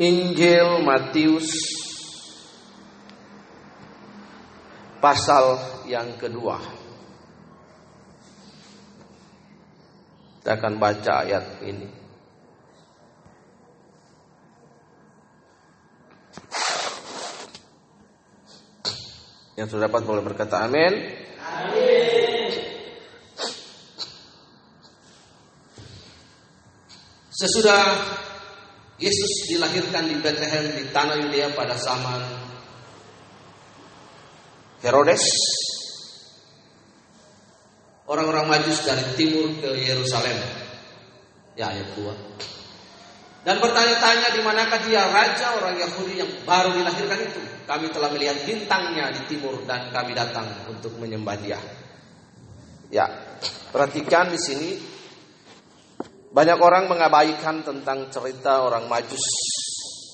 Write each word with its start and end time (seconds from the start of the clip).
Injil 0.00 0.80
Matius 0.80 1.52
pasal 5.02 5.58
yang 5.90 6.16
kedua. 6.16 6.56
Kita 10.40 10.54
akan 10.58 10.74
baca 10.80 11.12
ayat 11.26 11.44
ini. 11.66 11.88
Yang 19.58 19.76
sudah 19.76 19.86
dapat 19.90 20.02
boleh 20.08 20.22
berkata 20.24 20.64
amin. 20.64 20.92
Amin. 21.42 22.50
Sesudah 27.30 27.82
Yesus 29.02 29.50
dilahirkan 29.50 30.06
di 30.06 30.16
Bethlehem 30.22 30.78
di 30.78 30.86
tanah 30.94 31.18
Yudea 31.18 31.50
pada 31.58 31.74
zaman 31.74 32.22
Herodes. 34.86 35.26
Orang-orang 38.06 38.46
majus 38.46 38.86
dari 38.86 39.02
timur 39.18 39.58
ke 39.58 39.74
Yerusalem. 39.82 40.38
Ya 41.58 41.74
ayat 41.74 41.98
2. 41.98 43.42
Dan 43.42 43.58
bertanya-tanya 43.58 44.28
di 44.38 44.40
manakah 44.46 44.80
dia 44.86 45.02
raja 45.10 45.58
orang 45.58 45.74
Yahudi 45.82 46.22
yang 46.22 46.30
baru 46.46 46.70
dilahirkan 46.78 47.18
itu. 47.26 47.42
Kami 47.66 47.90
telah 47.90 48.10
melihat 48.14 48.38
bintangnya 48.46 49.10
di 49.10 49.22
timur 49.26 49.66
dan 49.66 49.90
kami 49.90 50.14
datang 50.14 50.46
untuk 50.70 50.94
menyembah 51.02 51.34
dia. 51.42 51.58
Ya, 52.94 53.10
perhatikan 53.74 54.30
di 54.30 54.38
sini 54.38 54.70
banyak 56.32 56.58
orang 56.64 56.88
mengabaikan 56.88 57.60
tentang 57.60 58.08
cerita 58.08 58.64
orang 58.64 58.88
Majus. 58.88 59.20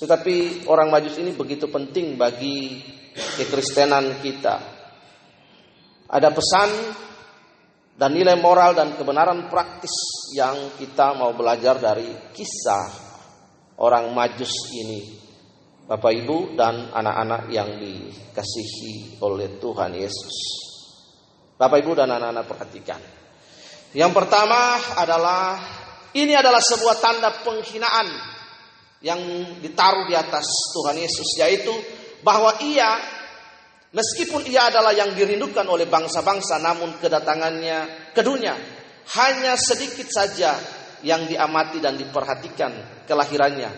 Tetapi 0.02 0.66
orang 0.66 0.90
Majus 0.90 1.14
ini 1.22 1.30
begitu 1.30 1.70
penting 1.70 2.18
bagi 2.18 2.82
kekristenan 3.14 4.18
kita. 4.18 4.58
Ada 6.10 6.34
pesan 6.34 6.70
dan 7.94 8.10
nilai 8.14 8.34
moral 8.34 8.74
dan 8.74 8.98
kebenaran 8.98 9.46
praktis 9.46 9.94
yang 10.34 10.74
kita 10.74 11.14
mau 11.14 11.30
belajar 11.38 11.78
dari 11.78 12.10
kisah 12.34 12.86
orang 13.78 14.10
Majus 14.10 14.74
ini. 14.74 15.30
Bapak 15.86 16.12
Ibu 16.18 16.58
dan 16.58 16.90
anak-anak 16.92 17.48
yang 17.48 17.78
dikasihi 17.78 19.22
oleh 19.22 19.56
Tuhan 19.62 19.94
Yesus. 19.94 20.36
Bapak 21.54 21.78
Ibu 21.78 21.94
dan 21.94 22.10
anak-anak 22.10 22.44
perhatikan. 22.44 23.00
Yang 23.96 24.12
pertama 24.12 24.76
adalah 25.00 25.77
ini 26.16 26.32
adalah 26.32 26.62
sebuah 26.62 26.96
tanda 27.04 27.28
penghinaan 27.44 28.08
yang 29.04 29.20
ditaruh 29.60 30.08
di 30.08 30.16
atas 30.16 30.46
Tuhan 30.72 30.96
Yesus, 30.96 31.28
yaitu 31.38 31.74
bahwa 32.24 32.56
ia, 32.64 32.96
meskipun 33.92 34.48
ia 34.48 34.72
adalah 34.72 34.96
yang 34.96 35.12
dirindukan 35.12 35.68
oleh 35.68 35.84
bangsa-bangsa, 35.84 36.58
namun 36.64 36.96
kedatangannya 36.96 38.12
ke 38.16 38.22
dunia 38.24 38.56
hanya 39.20 39.56
sedikit 39.56 40.08
saja 40.08 40.56
yang 41.04 41.28
diamati 41.28 41.78
dan 41.78 41.94
diperhatikan 41.96 43.04
kelahirannya. 43.06 43.70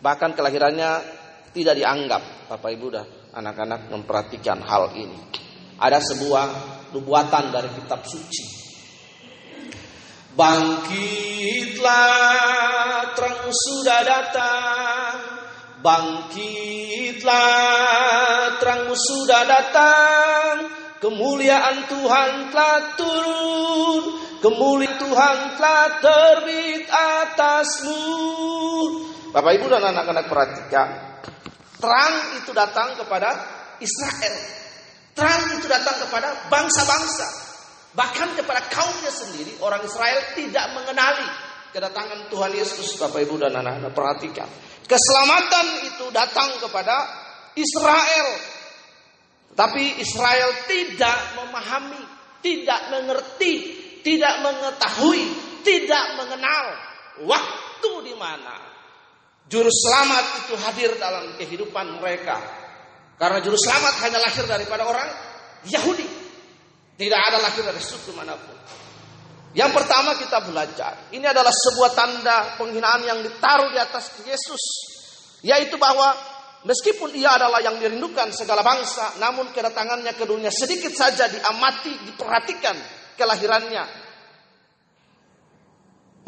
Bahkan 0.00 0.30
kelahirannya 0.36 0.90
tidak 1.50 1.74
dianggap, 1.78 2.50
Bapak 2.50 2.70
Ibu 2.74 2.86
dan 2.92 3.06
anak-anak 3.34 3.90
memperhatikan 3.90 4.60
hal 4.62 4.94
ini. 4.94 5.18
Ada 5.80 5.98
sebuah 6.02 6.46
nubuatan 6.92 7.48
dari 7.48 7.72
kitab 7.72 8.04
suci 8.04 8.59
Bangkitlah 10.38 11.90
terang 13.18 13.50
sudah 13.50 14.00
datang. 14.06 15.14
Bangkitlah 15.82 17.30
terangmu 18.62 18.94
sudah 18.94 19.42
datang. 19.48 20.70
Kemuliaan 21.00 21.88
Tuhan 21.90 22.52
telah 22.52 22.94
turun. 22.94 24.20
Kemuliaan 24.38 25.00
Tuhan 25.02 25.36
telah 25.58 25.98
terbit 25.98 26.86
atasmu. 26.86 28.04
Bapak 29.34 29.52
Ibu 29.56 29.66
dan 29.66 29.82
anak-anak 29.90 30.30
perhatikan. 30.30 30.88
Terang 31.80 32.14
itu 32.38 32.52
datang 32.52 32.94
kepada 33.00 33.34
Israel. 33.80 34.34
Terang 35.16 35.58
itu 35.58 35.66
datang 35.66 35.96
kepada 36.06 36.28
bangsa-bangsa 36.52 37.49
Bahkan 37.90 38.38
kepada 38.38 38.70
kaumnya 38.70 39.10
sendiri, 39.10 39.58
orang 39.58 39.82
Israel 39.82 40.34
tidak 40.38 40.66
mengenali 40.78 41.26
kedatangan 41.74 42.30
Tuhan 42.30 42.52
Yesus. 42.54 42.94
Bapak 42.98 43.26
Ibu 43.26 43.34
dan 43.42 43.58
anak-anak 43.58 43.90
perhatikan. 43.90 44.46
Keselamatan 44.86 45.66
itu 45.86 46.06
datang 46.14 46.58
kepada 46.62 46.96
Israel. 47.58 48.28
Tapi 49.54 49.98
Israel 49.98 50.50
tidak 50.70 51.18
memahami, 51.34 52.02
tidak 52.38 52.80
mengerti, 52.94 53.54
tidak 54.06 54.38
mengetahui, 54.46 55.24
tidak 55.66 56.04
mengenal 56.14 56.64
waktu 57.26 57.92
di 58.06 58.14
mana 58.14 58.70
juru 59.50 59.68
selamat 59.68 60.24
itu 60.46 60.54
hadir 60.62 60.90
dalam 60.96 61.34
kehidupan 61.34 61.98
mereka. 61.98 62.38
Karena 63.18 63.42
juru 63.42 63.58
selamat 63.58 63.94
hanya 64.06 64.18
lahir 64.22 64.44
daripada 64.46 64.86
orang 64.86 65.08
Yahudi. 65.66 66.19
Tidak 67.00 67.16
ada 67.16 67.40
lagi 67.40 67.64
dari 67.64 67.80
suku 67.80 68.12
mana 68.12 68.36
pun. 68.36 68.60
Yang 69.56 69.72
pertama 69.72 70.20
kita 70.20 70.44
belajar. 70.44 71.08
Ini 71.08 71.24
adalah 71.24 71.48
sebuah 71.48 71.96
tanda 71.96 72.36
penghinaan 72.60 73.08
yang 73.08 73.24
ditaruh 73.24 73.72
di 73.72 73.80
atas 73.80 74.20
Yesus. 74.20 74.62
Yaitu 75.40 75.80
bahwa 75.80 76.12
meskipun 76.68 77.16
ia 77.16 77.40
adalah 77.40 77.64
yang 77.64 77.80
dirindukan 77.80 78.36
segala 78.36 78.60
bangsa. 78.60 79.16
Namun 79.16 79.48
kedatangannya 79.48 80.12
ke 80.12 80.28
dunia 80.28 80.52
sedikit 80.52 80.92
saja 80.92 81.24
diamati, 81.32 82.04
diperhatikan 82.04 82.76
kelahirannya. 83.16 83.84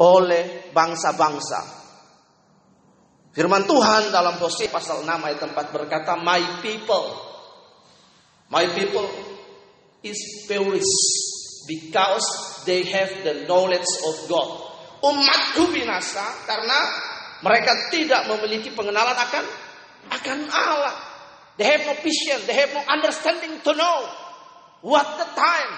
Oleh 0.01 0.73
bangsa-bangsa. 0.73 1.85
Firman 3.29 3.69
Tuhan 3.69 4.09
dalam 4.09 4.41
Hosea 4.41 4.73
pasal 4.73 5.05
6 5.05 5.09
ayat 5.21 5.37
4 5.37 5.53
berkata, 5.69 6.17
My 6.17 6.65
people. 6.65 7.13
My 8.49 8.65
people 8.73 9.32
is 10.03 10.45
perished 10.45 11.03
because 11.67 12.27
they 12.67 12.83
have 12.83 13.11
the 13.23 13.47
knowledge 13.47 13.87
of 14.03 14.15
God. 14.27 14.49
Umatku 15.03 15.71
binasa 15.71 16.23
karena 16.47 16.79
mereka 17.43 17.91
tidak 17.91 18.27
memiliki 18.31 18.71
pengenalan 18.71 19.15
akan 19.15 19.43
akan 20.11 20.39
Allah. 20.51 20.95
They 21.59 21.67
have 21.67 21.83
no 21.85 21.95
vision, 21.99 22.39
they 22.47 22.55
have 22.55 22.71
no 22.71 22.81
understanding 22.87 23.61
to 23.61 23.71
know 23.75 23.99
what 24.81 25.05
the 25.19 25.27
time, 25.37 25.71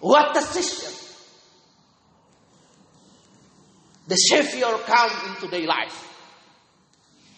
what 0.00 0.32
the 0.34 0.42
season. 0.42 0.92
The 4.10 4.18
Savior 4.18 4.74
come 4.82 5.14
into 5.30 5.46
their 5.46 5.70
life. 5.70 5.94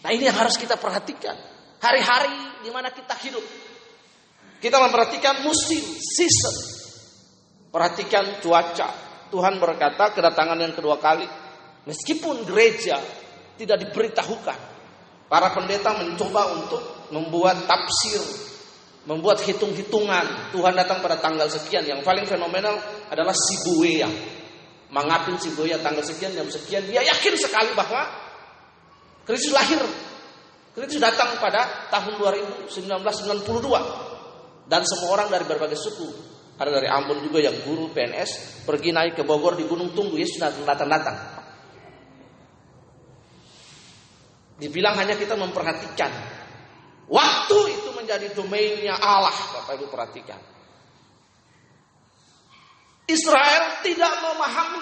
Nah 0.01 0.09
ini 0.11 0.25
yang 0.25 0.35
harus 0.35 0.57
kita 0.57 0.75
perhatikan. 0.75 1.37
Hari-hari 1.77 2.65
di 2.65 2.73
mana 2.73 2.89
kita 2.89 3.13
hidup. 3.21 3.43
Kita 4.63 4.79
memperhatikan 4.79 5.43
musim, 5.43 5.83
season. 5.99 6.55
Perhatikan 7.67 8.39
cuaca. 8.39 8.95
Tuhan 9.27 9.59
berkata 9.59 10.15
kedatangan 10.15 10.55
yang 10.55 10.71
kedua 10.71 11.03
kali. 11.03 11.27
Meskipun 11.83 12.47
gereja 12.47 12.95
tidak 13.59 13.83
diberitahukan. 13.83 14.59
Para 15.27 15.51
pendeta 15.51 15.99
mencoba 15.99 16.55
untuk 16.55 16.79
membuat 17.11 17.67
tafsir. 17.67 18.23
Membuat 19.03 19.43
hitung-hitungan. 19.43 20.55
Tuhan 20.55 20.79
datang 20.79 21.03
pada 21.03 21.19
tanggal 21.19 21.51
sekian. 21.51 21.83
Yang 21.83 22.07
paling 22.07 22.23
fenomenal 22.23 22.79
adalah 23.11 23.35
Sibuya. 23.35 24.07
Mengapin 24.95 25.35
Sibuya 25.43 25.75
tanggal 25.83 26.07
sekian, 26.07 26.31
jam 26.39 26.47
sekian. 26.47 26.87
Dia 26.87 27.03
yakin 27.03 27.35
sekali 27.35 27.75
bahwa 27.75 28.07
Kristus 29.27 29.51
lahir. 29.51 29.83
Kristus 30.71 31.03
datang 31.03 31.35
pada 31.43 31.91
tahun 31.91 32.15
1992. 32.71 34.02
Dan 34.73 34.89
semua 34.89 35.13
orang 35.13 35.29
dari 35.29 35.45
berbagai 35.45 35.77
suku. 35.77 36.09
Ada 36.57 36.81
dari 36.81 36.89
Ambon 36.89 37.21
juga 37.21 37.37
yang 37.37 37.61
guru 37.61 37.93
PNS 37.93 38.65
pergi 38.65 38.89
naik 38.89 39.21
ke 39.21 39.21
Bogor 39.21 39.53
di 39.53 39.69
Gunung 39.69 39.93
Tunggu. 39.93 40.17
Yesus 40.17 40.41
datang-datang. 40.41 41.13
Dibilang 44.57 44.97
hanya 44.97 45.13
kita 45.13 45.37
memperhatikan. 45.37 46.09
Waktu 47.05 47.57
itu 47.69 47.89
menjadi 47.93 48.33
domainnya 48.33 48.97
Allah. 48.97 49.37
Bapak 49.61 49.77
Ibu 49.77 49.93
perhatikan. 49.93 50.41
Israel 53.05 53.77
tidak 53.85 54.25
memahami, 54.25 54.81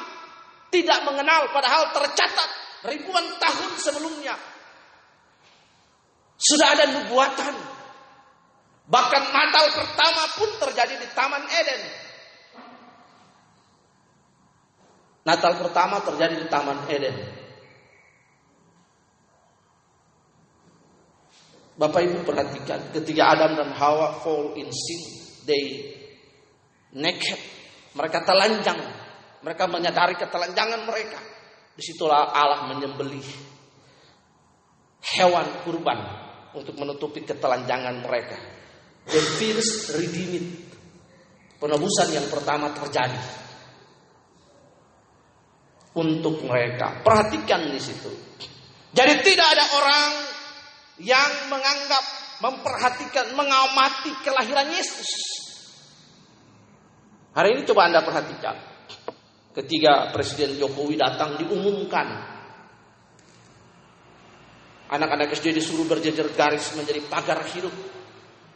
tidak 0.71 1.03
mengenal, 1.03 1.51
padahal 1.51 1.91
tercatat 1.91 2.49
ribuan 2.87 3.27
tahun 3.44 3.75
sebelumnya. 3.75 4.39
Sudah 6.39 6.79
ada 6.79 6.85
nubuatan 6.95 7.70
Bahkan 8.89 9.24
Natal 9.30 9.66
pertama 9.75 10.24
pun 10.38 10.50
terjadi 10.57 10.95
di 10.98 11.07
Taman 11.13 11.44
Eden. 11.45 11.81
Natal 15.22 15.54
pertama 15.62 16.01
terjadi 16.01 16.36
di 16.42 16.48
Taman 16.50 16.89
Eden. 16.89 17.18
Bapak 21.81 22.01
Ibu 22.04 22.22
perhatikan 22.25 22.94
ketika 22.94 23.33
Adam 23.33 23.57
dan 23.57 23.69
Hawa 23.74 24.22
fall 24.22 24.54
in 24.54 24.69
sin, 24.69 25.01
they 25.50 25.98
naked. 26.94 27.42
Mereka 27.98 28.22
telanjang. 28.22 28.78
Mereka 29.42 29.66
menyadari 29.66 30.13
ketelanjangan 30.13 30.86
mereka. 30.86 31.18
Di 31.74 31.81
situlah 31.81 32.30
Allah 32.30 32.69
menyembelih 32.69 33.25
hewan 35.18 35.66
kurban 35.66 36.00
untuk 36.54 36.78
menutupi 36.78 37.25
ketelanjangan 37.25 37.95
mereka. 38.06 38.38
The 39.11 39.21
first 39.37 39.91
redeemed. 39.99 40.71
Penebusan 41.61 42.09
yang 42.09 42.25
pertama 42.31 42.73
terjadi 42.73 43.21
untuk 45.93 46.41
mereka. 46.47 47.03
Perhatikan 47.03 47.67
di 47.69 47.77
situ. 47.77 48.11
Jadi 48.91 49.13
tidak 49.23 49.47
ada 49.55 49.65
orang 49.79 50.09
yang 50.99 51.31
menganggap, 51.47 52.03
memperhatikan, 52.43 53.35
mengamati 53.35 54.11
kelahiran 54.25 54.67
Yesus. 54.71 55.09
Hari 57.31 57.55
ini 57.55 57.61
coba 57.63 57.87
Anda 57.87 58.03
perhatikan. 58.03 58.55
Ketika 59.51 60.11
Presiden 60.15 60.59
Jokowi 60.59 60.99
datang 60.99 61.39
diumumkan. 61.39 62.07
Anak-anak 64.91 65.31
SD 65.31 65.55
disuruh 65.55 65.87
berjejer 65.87 66.27
garis 66.35 66.75
menjadi 66.75 66.99
pagar 67.07 67.39
hidup. 67.47 67.71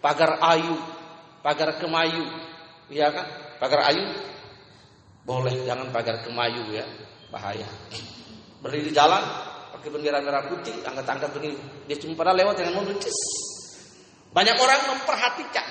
Pagar 0.06 0.38
ayu. 0.54 0.78
Pagar 1.42 1.82
kemayu. 1.82 2.30
Iya 2.94 3.10
kan? 3.10 3.26
Pagar 3.58 3.90
ayu. 3.90 4.06
Boleh, 5.26 5.66
jangan 5.66 5.90
pagar 5.90 6.22
kemayu 6.22 6.70
ya. 6.70 6.86
Bahaya. 7.34 7.66
Berdiri 8.62 8.90
di 8.90 8.94
jalan, 8.94 9.26
pakai 9.74 9.90
bendera 9.90 10.22
merah 10.22 10.46
putih, 10.46 10.86
angkat-angkat 10.86 11.34
begini. 11.34 11.58
Dia 11.90 11.98
cuma 11.98 12.14
pada 12.14 12.38
lewat 12.38 12.62
dengan 12.62 12.78
mobil. 12.78 13.02
Banyak 14.30 14.58
orang 14.62 14.82
memperhatikan, 14.94 15.68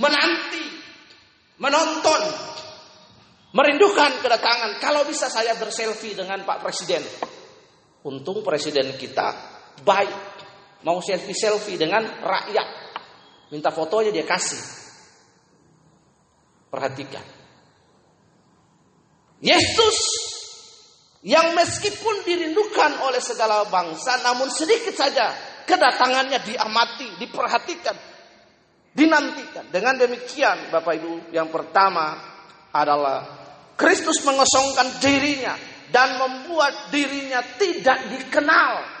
menanti, 0.00 0.64
menonton, 1.60 2.22
merindukan 3.52 4.24
kedatangan. 4.24 4.80
Kalau 4.80 5.04
bisa 5.04 5.28
saya 5.28 5.52
berselfie 5.60 6.16
dengan 6.16 6.40
Pak 6.48 6.64
Presiden. 6.64 7.04
Untung 8.06 8.40
presiden 8.40 8.96
kita 8.96 9.34
baik. 9.84 10.14
Mau 10.86 11.02
selfie-selfie 11.02 11.76
dengan 11.76 12.06
rakyat. 12.22 12.85
Minta 13.50 13.70
fotonya 13.70 14.10
dia 14.10 14.26
kasih. 14.26 14.58
Perhatikan. 16.70 17.22
Yesus 19.38 19.98
yang 21.26 21.52
meskipun 21.58 22.22
dirindukan 22.24 23.02
oleh 23.02 23.20
segala 23.20 23.66
bangsa 23.66 24.22
namun 24.22 24.48
sedikit 24.48 24.94
saja 24.96 25.34
kedatangannya 25.66 26.38
diamati, 26.46 27.18
diperhatikan, 27.18 27.96
dinantikan. 28.94 29.66
Dengan 29.68 29.98
demikian 29.98 30.70
Bapak 30.70 30.94
Ibu, 31.02 31.34
yang 31.34 31.50
pertama 31.50 32.16
adalah 32.70 33.26
Kristus 33.76 34.24
mengosongkan 34.24 35.02
dirinya 35.02 35.54
dan 35.92 36.16
membuat 36.16 36.88
dirinya 36.88 37.44
tidak 37.60 38.08
dikenal. 38.08 38.95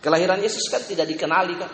Kelahiran 0.00 0.40
Yesus 0.40 0.64
kan 0.72 0.80
tidak 0.80 1.04
dikenali 1.04 1.54
kan. 1.60 1.70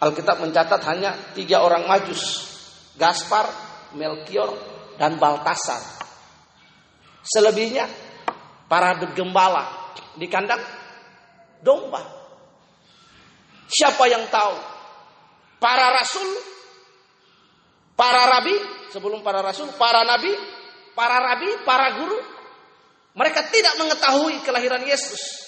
Alkitab 0.00 0.40
mencatat 0.40 0.80
hanya 0.88 1.12
tiga 1.36 1.60
orang 1.60 1.84
majus. 1.84 2.48
Gaspar, 2.96 3.46
Melkior, 3.94 4.56
dan 4.96 5.20
Baltasar. 5.20 5.78
Selebihnya 7.22 7.86
para 8.66 8.96
gembala 9.12 9.94
di 10.16 10.26
kandang 10.26 10.60
domba. 11.62 12.02
Siapa 13.68 14.08
yang 14.08 14.26
tahu? 14.32 14.56
Para 15.60 15.92
rasul, 15.92 16.28
para 17.92 18.24
rabi, 18.30 18.56
sebelum 18.94 19.20
para 19.20 19.42
rasul, 19.44 19.68
para 19.76 20.06
nabi, 20.06 20.32
para 20.96 21.18
rabi, 21.20 21.50
para 21.66 21.86
guru. 22.00 22.18
Mereka 23.18 23.50
tidak 23.50 23.74
mengetahui 23.82 24.40
kelahiran 24.46 24.82
Yesus. 24.86 25.47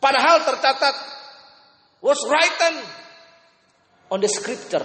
Padahal 0.00 0.42
tercatat 0.48 0.96
was 2.00 2.20
written 2.24 2.74
on 4.08 4.18
the 4.18 4.30
scripture 4.32 4.82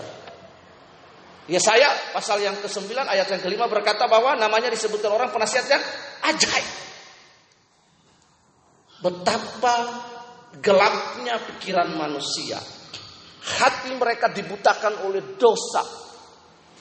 Ya 1.46 1.62
saya 1.62 1.86
pasal 2.10 2.42
yang 2.42 2.58
ke-9 2.58 2.90
ayat 3.06 3.30
yang 3.30 3.42
kelima 3.42 3.70
berkata 3.70 4.10
bahwa 4.10 4.34
namanya 4.34 4.74
disebutkan 4.74 5.14
orang 5.14 5.30
penasihat 5.30 5.70
yang 5.70 5.84
ajaib. 6.26 6.70
Betapa 9.06 9.76
gelapnya 10.58 11.38
pikiran 11.46 11.94
manusia. 11.94 12.58
Hati 13.46 13.94
mereka 13.94 14.34
dibutakan 14.34 15.06
oleh 15.06 15.38
dosa. 15.38 15.86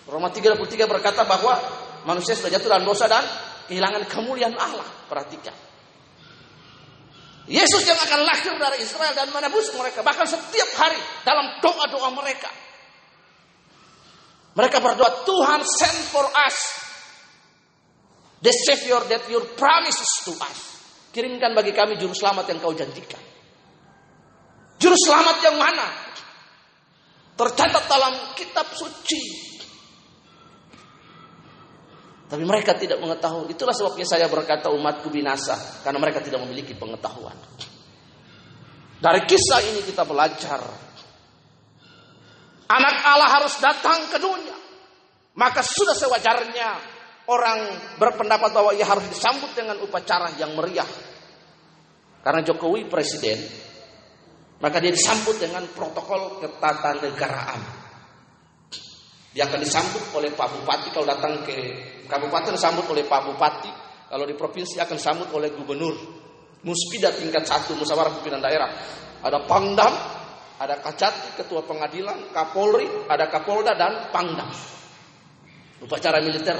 Roma 0.08 0.32
3:23 0.32 0.88
berkata 0.88 1.28
bahwa 1.28 1.60
manusia 2.08 2.32
sudah 2.32 2.56
jatuh 2.56 2.72
dalam 2.72 2.88
dosa 2.88 3.04
dan 3.04 3.24
kehilangan 3.68 4.08
kemuliaan 4.08 4.56
Allah. 4.56 4.88
Perhatikan. 5.04 5.52
Yesus 7.44 7.84
yang 7.84 8.00
akan 8.00 8.24
lahir 8.24 8.56
dari 8.56 8.80
Israel 8.80 9.12
dan 9.12 9.28
menebus 9.28 9.68
mereka. 9.76 10.00
Bahkan 10.00 10.24
setiap 10.24 10.70
hari 10.80 10.96
dalam 11.28 11.60
doa-doa 11.60 12.08
mereka. 12.16 12.48
Mereka 14.54 14.78
berdoa, 14.80 15.26
Tuhan 15.26 15.60
send 15.66 15.98
for 16.08 16.24
us 16.24 16.56
the 18.40 18.54
Savior 18.54 19.02
that 19.12 19.28
your 19.28 19.44
promises 19.58 20.08
to 20.24 20.32
us. 20.40 20.58
Kirimkan 21.12 21.52
bagi 21.52 21.74
kami 21.76 22.00
juru 22.00 22.16
selamat 22.16 22.48
yang 22.48 22.58
kau 22.62 22.72
janjikan. 22.72 23.20
Juru 24.78 24.96
selamat 24.98 25.36
yang 25.44 25.56
mana? 25.58 25.86
Tercatat 27.34 27.84
dalam 27.90 28.14
kitab 28.38 28.72
suci. 28.72 29.53
Tapi 32.34 32.42
mereka 32.42 32.74
tidak 32.74 32.98
mengetahui. 32.98 33.54
Itulah 33.54 33.70
sebabnya 33.70 34.02
saya 34.02 34.26
berkata 34.26 34.74
umatku 34.74 35.06
binasa. 35.06 35.54
Karena 35.86 36.02
mereka 36.02 36.18
tidak 36.18 36.42
memiliki 36.42 36.74
pengetahuan. 36.74 37.38
Dari 38.98 39.22
kisah 39.22 39.62
ini 39.62 39.86
kita 39.86 40.02
belajar 40.02 40.58
Anak 42.64 42.96
Allah 43.06 43.30
harus 43.38 43.54
datang 43.62 44.10
ke 44.10 44.18
dunia. 44.18 44.56
Maka 45.38 45.62
sudah 45.62 45.94
sewajarnya 45.94 46.68
orang 47.30 47.58
berpendapat 48.02 48.50
bahwa 48.50 48.74
ia 48.74 48.82
harus 48.82 49.06
disambut 49.14 49.54
dengan 49.54 49.78
upacara 49.78 50.34
yang 50.34 50.58
meriah. 50.58 50.88
Karena 52.24 52.40
Jokowi 52.42 52.90
presiden, 52.90 53.36
maka 54.58 54.80
dia 54.82 54.90
disambut 54.90 55.38
dengan 55.38 55.62
protokol 55.70 56.42
ketatanegaraan. 56.42 57.60
Dia 59.34 59.50
akan 59.50 59.60
disambut 59.60 60.02
oleh 60.18 60.34
Pak 60.34 60.48
Bupati 60.56 60.88
kalau 60.94 61.06
datang 61.10 61.42
ke 61.46 61.58
kabupaten 62.06 62.56
disambut 62.56 62.86
oleh 62.90 63.04
Pak 63.04 63.20
Bupati, 63.28 63.72
kalau 64.08 64.24
di 64.28 64.34
provinsi 64.36 64.78
akan 64.78 64.96
disambut 64.96 65.28
oleh 65.34 65.50
gubernur. 65.52 65.96
Muspida 66.64 67.12
tingkat 67.12 67.44
satu 67.44 67.76
musyawarah 67.76 68.14
pimpinan 68.20 68.40
daerah. 68.40 68.72
Ada 69.20 69.44
Pangdam, 69.44 69.92
ada 70.56 70.80
Kacati, 70.80 71.36
Ketua 71.36 71.60
Pengadilan, 71.68 72.32
Kapolri, 72.32 72.88
ada 73.04 73.28
Kapolda 73.28 73.76
dan 73.76 74.08
Pangdam. 74.08 74.48
Upacara 75.84 76.24
militer 76.24 76.56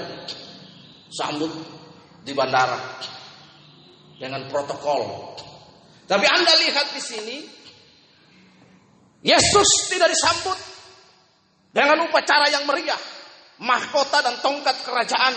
sambut 1.09 1.49
di 2.21 2.37
bandara 2.37 3.01
dengan 4.21 4.45
protokol. 4.53 5.33
Tapi 6.05 6.27
Anda 6.29 6.53
lihat 6.61 6.93
di 6.93 7.01
sini 7.01 7.37
Yesus 9.25 9.89
tidak 9.89 10.13
disambut 10.13 10.59
dengan 11.73 12.05
upacara 12.05 12.53
yang 12.53 12.69
meriah, 12.69 13.01
mahkota 13.62 14.25
dan 14.25 14.40
tongkat 14.42 14.82
kerajaan 14.82 15.34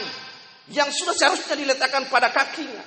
yang 0.73 0.89
sudah 0.89 1.13
seharusnya 1.13 1.55
diletakkan 1.55 2.09
pada 2.09 2.33
kakinya 2.33 2.83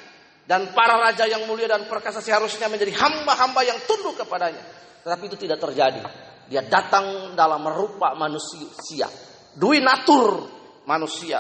dan 0.51 0.75
para 0.75 0.99
raja 0.99 1.31
yang 1.31 1.47
mulia 1.47 1.71
dan 1.71 1.87
perkasa 1.87 2.19
seharusnya 2.19 2.67
menjadi 2.67 2.91
hamba-hamba 2.99 3.63
yang 3.63 3.79
tunduk 3.87 4.19
kepadanya. 4.19 4.63
Tetapi 5.07 5.25
itu 5.31 5.37
tidak 5.47 5.63
terjadi. 5.63 6.03
Dia 6.51 6.67
datang 6.67 7.39
dalam 7.39 7.63
rupa 7.71 8.19
manusia. 8.19 9.07
Dui 9.55 9.79
natur 9.79 10.51
manusia. 10.91 11.39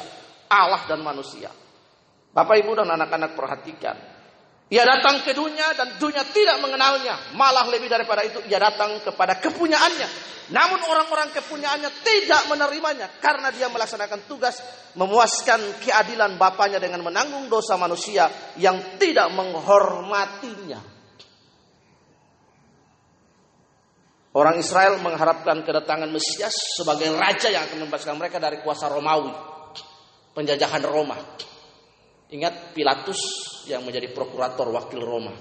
Allah 0.51 0.87
dan 0.87 1.03
manusia. 1.03 1.51
Bapak 2.31 2.57
ibu 2.63 2.79
dan 2.79 2.95
anak-anak 2.95 3.35
perhatikan. 3.35 3.97
Ia 4.71 4.87
datang 4.87 5.27
ke 5.27 5.35
dunia 5.35 5.75
dan 5.75 5.99
dunia 5.99 6.23
tidak 6.31 6.63
mengenalnya. 6.63 7.35
Malah 7.35 7.67
lebih 7.67 7.91
daripada 7.91 8.23
itu 8.23 8.39
ia 8.47 8.63
datang 8.63 9.03
kepada 9.03 9.43
kepunyaannya. 9.43 10.09
Namun 10.55 10.79
orang-orang 10.87 11.35
kepunyaannya 11.35 11.91
tidak 12.07 12.47
menerimanya. 12.47 13.11
Karena 13.19 13.51
dia 13.51 13.67
melaksanakan 13.67 14.31
tugas 14.31 14.63
memuaskan 14.95 15.83
keadilan 15.83 16.39
Bapaknya 16.39 16.79
dengan 16.79 17.03
menanggung 17.03 17.51
dosa 17.51 17.75
manusia 17.75 18.31
yang 18.63 18.95
tidak 19.03 19.35
menghormatinya. 19.35 20.79
Orang 24.31 24.63
Israel 24.63 25.03
mengharapkan 25.03 25.67
kedatangan 25.67 26.07
Mesias 26.15 26.55
sebagai 26.79 27.11
raja 27.19 27.51
yang 27.51 27.67
akan 27.67 27.83
membebaskan 27.83 28.15
mereka 28.15 28.39
dari 28.39 28.63
kuasa 28.63 28.87
Romawi, 28.87 29.35
penjajahan 30.39 30.87
Roma. 30.87 31.19
Ingat 32.31 32.75
Pilatus 32.79 33.21
yang 33.67 33.83
menjadi 33.83 34.15
prokurator 34.15 34.71
wakil 34.71 35.03
Roma. 35.03 35.35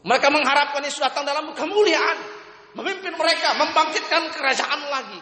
Mereka 0.00 0.28
mengharapkan 0.32 0.80
Yesus 0.86 1.02
datang 1.02 1.26
dalam 1.26 1.50
kemuliaan, 1.52 2.18
memimpin 2.78 3.12
mereka, 3.18 3.58
membangkitkan 3.58 4.30
kerajaan 4.32 4.80
lagi. 4.86 5.20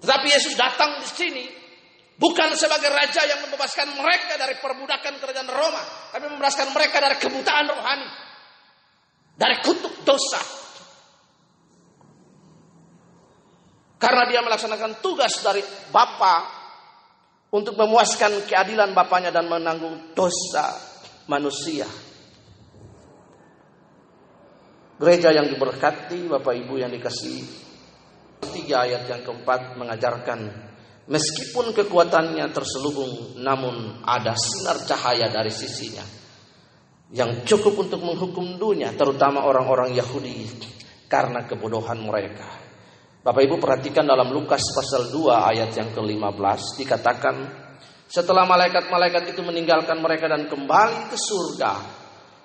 Tetapi 0.00 0.26
Yesus 0.26 0.56
datang 0.56 1.00
di 1.00 1.08
sini 1.08 1.44
bukan 2.16 2.56
sebagai 2.56 2.88
raja 2.88 3.24
yang 3.28 3.44
membebaskan 3.46 3.94
mereka 4.00 4.40
dari 4.40 4.56
perbudakan 4.58 5.14
kerajaan 5.20 5.48
Roma, 5.48 5.84
tapi 6.08 6.24
membebaskan 6.24 6.72
mereka 6.72 7.04
dari 7.04 7.16
kebutaan 7.20 7.66
rohani, 7.68 8.08
dari 9.36 9.56
kutuk 9.60 10.02
dosa. 10.08 10.40
Karena 14.00 14.24
dia 14.28 14.40
melaksanakan 14.44 15.00
tugas 15.00 15.40
dari 15.40 15.64
Bapa 15.88 16.63
untuk 17.54 17.78
memuaskan 17.78 18.50
keadilan 18.50 18.90
Bapaknya 18.90 19.30
dan 19.30 19.46
menanggung 19.46 20.10
dosa 20.10 20.74
manusia. 21.30 21.86
Gereja 24.98 25.30
yang 25.30 25.46
diberkati, 25.50 26.26
Bapak 26.26 26.54
Ibu 26.54 26.82
yang 26.82 26.90
dikasihi, 26.90 27.42
tiga 28.50 28.86
ayat 28.86 29.06
yang 29.06 29.22
keempat 29.22 29.78
mengajarkan 29.78 30.50
meskipun 31.06 31.76
kekuatannya 31.76 32.46
terselubung 32.50 33.38
namun 33.42 34.00
ada 34.06 34.32
sinar 34.38 34.80
cahaya 34.88 35.28
dari 35.28 35.52
sisinya 35.52 36.04
yang 37.12 37.44
cukup 37.44 37.84
untuk 37.84 38.00
menghukum 38.00 38.56
dunia 38.56 38.96
terutama 38.96 39.44
orang-orang 39.44 39.92
Yahudi 39.92 40.48
karena 41.06 41.44
kebodohan 41.44 42.00
mereka. 42.00 42.63
Bapak 43.24 43.40
Ibu 43.40 43.56
perhatikan 43.56 44.04
dalam 44.04 44.36
Lukas 44.36 44.60
pasal 44.76 45.08
2 45.08 45.32
ayat 45.32 45.72
yang 45.72 45.96
ke-15 45.96 46.60
dikatakan 46.76 47.34
setelah 48.04 48.44
malaikat-malaikat 48.44 49.32
itu 49.32 49.40
meninggalkan 49.40 49.96
mereka 49.96 50.28
dan 50.28 50.44
kembali 50.44 51.08
ke 51.08 51.16
surga 51.16 51.72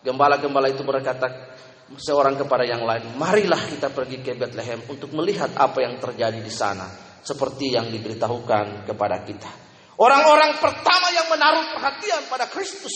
gembala-gembala 0.07 0.71
itu 0.71 0.79
berkata 0.87 1.51
seorang 1.99 2.39
kepada 2.39 2.63
yang 2.63 2.87
lain, 2.87 3.11
marilah 3.19 3.59
kita 3.59 3.91
pergi 3.91 4.23
ke 4.23 4.39
Bethlehem 4.39 4.79
untuk 4.87 5.11
melihat 5.11 5.51
apa 5.59 5.83
yang 5.83 5.99
terjadi 5.99 6.39
di 6.39 6.53
sana, 6.53 6.87
seperti 7.27 7.75
yang 7.75 7.91
diberitahukan 7.91 8.87
kepada 8.87 9.19
kita. 9.27 9.51
Orang-orang 9.99 10.63
pertama 10.63 11.11
yang 11.11 11.27
menaruh 11.27 11.75
perhatian 11.75 12.23
pada 12.31 12.47
Kristus 12.47 12.95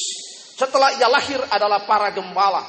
setelah 0.56 0.96
ia 0.96 1.12
lahir 1.12 1.44
adalah 1.52 1.84
para 1.84 2.16
gembala 2.16 2.64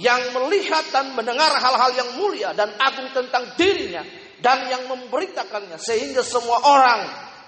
yang 0.00 0.32
melihat 0.32 0.88
dan 0.88 1.12
mendengar 1.12 1.52
hal-hal 1.52 1.92
yang 1.92 2.16
mulia 2.16 2.56
dan 2.56 2.72
agung 2.80 3.12
tentang 3.12 3.52
dirinya 3.60 4.23
dan 4.42 4.70
yang 4.70 4.90
memberitakannya 4.90 5.78
sehingga 5.78 6.22
semua 6.22 6.58
orang 6.64 7.00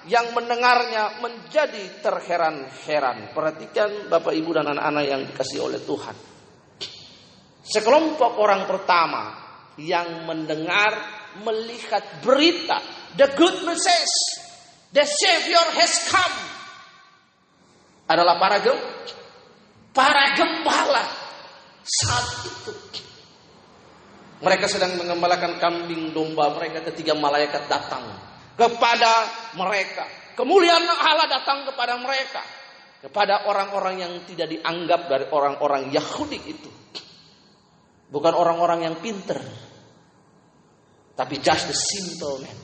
yang 0.07 0.31
mendengarnya 0.35 1.19
menjadi 1.19 2.02
terheran-heran. 2.02 3.35
Perhatikan 3.35 4.07
Bapak 4.07 4.35
Ibu 4.35 4.50
dan 4.55 4.71
anak-anak 4.71 5.05
yang 5.07 5.23
dikasih 5.26 5.59
oleh 5.66 5.83
Tuhan. 5.83 6.16
Sekelompok 7.66 8.38
orang 8.38 8.62
pertama 8.71 9.23
yang 9.83 10.23
mendengar, 10.23 10.95
melihat 11.43 12.23
berita, 12.23 12.78
the 13.19 13.26
good 13.35 13.66
message, 13.66 14.14
the 14.95 15.02
Savior 15.02 15.66
has 15.75 16.07
come, 16.07 16.38
adalah 18.07 18.38
para 18.38 18.62
gem, 18.62 18.78
para 19.90 20.38
gembala 20.38 21.05
saat 21.83 22.26
itu. 22.47 23.05
Mereka 24.37 24.69
sedang 24.69 25.00
mengembalakan 25.00 25.57
kambing 25.57 26.12
domba 26.12 26.52
mereka 26.52 26.85
ketika 26.93 27.16
malaikat 27.16 27.64
datang 27.73 28.05
kepada 28.52 29.12
mereka. 29.57 30.05
Kemuliaan 30.37 30.85
Allah 30.85 31.28
datang 31.28 31.64
kepada 31.64 31.97
mereka. 31.97 32.45
Kepada 33.00 33.49
orang-orang 33.49 34.02
yang 34.02 34.12
tidak 34.28 34.52
dianggap 34.52 35.09
dari 35.09 35.25
orang-orang 35.33 35.88
Yahudi 35.88 36.40
itu. 36.45 36.71
Bukan 38.12 38.33
orang-orang 38.37 38.85
yang 38.85 38.97
pinter. 39.00 39.40
Tapi 41.16 41.35
just 41.40 41.73
the 41.73 41.76
simple 41.76 42.37
man. 42.45 42.59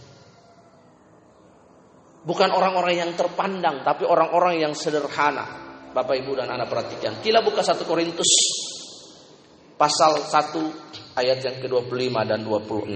Bukan 2.23 2.55
orang-orang 2.55 2.95
yang 3.02 3.11
terpandang, 3.19 3.83
tapi 3.83 4.07
orang-orang 4.07 4.61
yang 4.61 4.76
sederhana. 4.76 5.62
Bapak 5.91 6.21
Ibu 6.21 6.38
dan 6.38 6.49
anak 6.52 6.69
perhatikan. 6.69 7.19
Kila 7.21 7.45
buka 7.45 7.61
satu 7.64 7.85
Korintus 7.85 8.31
pasal 9.83 10.31
1 10.31 11.19
ayat 11.19 11.43
yang 11.43 11.59
ke-25 11.59 12.15
dan 12.23 12.47
26. 12.47 12.87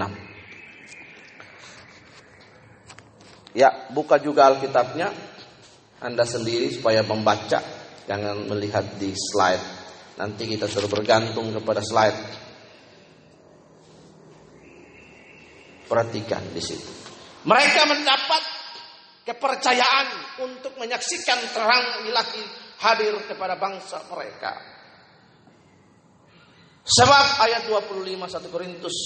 Ya, 3.51 3.91
buka 3.91 4.15
juga 4.23 4.47
Alkitabnya 4.47 5.11
Anda 5.99 6.23
sendiri 6.23 6.71
supaya 6.71 7.03
membaca, 7.03 7.59
jangan 8.07 8.47
melihat 8.47 8.95
di 8.95 9.11
slide. 9.11 9.59
Nanti 10.15 10.47
kita 10.47 10.71
suruh 10.71 10.87
bergantung 10.87 11.51
kepada 11.51 11.83
slide. 11.83 12.15
Perhatikan 15.91 16.55
di 16.55 16.63
situ. 16.63 16.87
Mereka 17.43 17.83
mendapat 17.83 18.43
kepercayaan 19.27 20.39
untuk 20.39 20.71
menyaksikan 20.79 21.51
terang 21.51 22.07
ilahi 22.07 22.43
hadir 22.79 23.19
kepada 23.27 23.59
bangsa 23.59 24.07
mereka. 24.07 24.76
Sebab 26.87 27.25
ayat 27.43 27.67
25 27.67 27.99
1 28.07 28.47
Korintus 28.47 28.97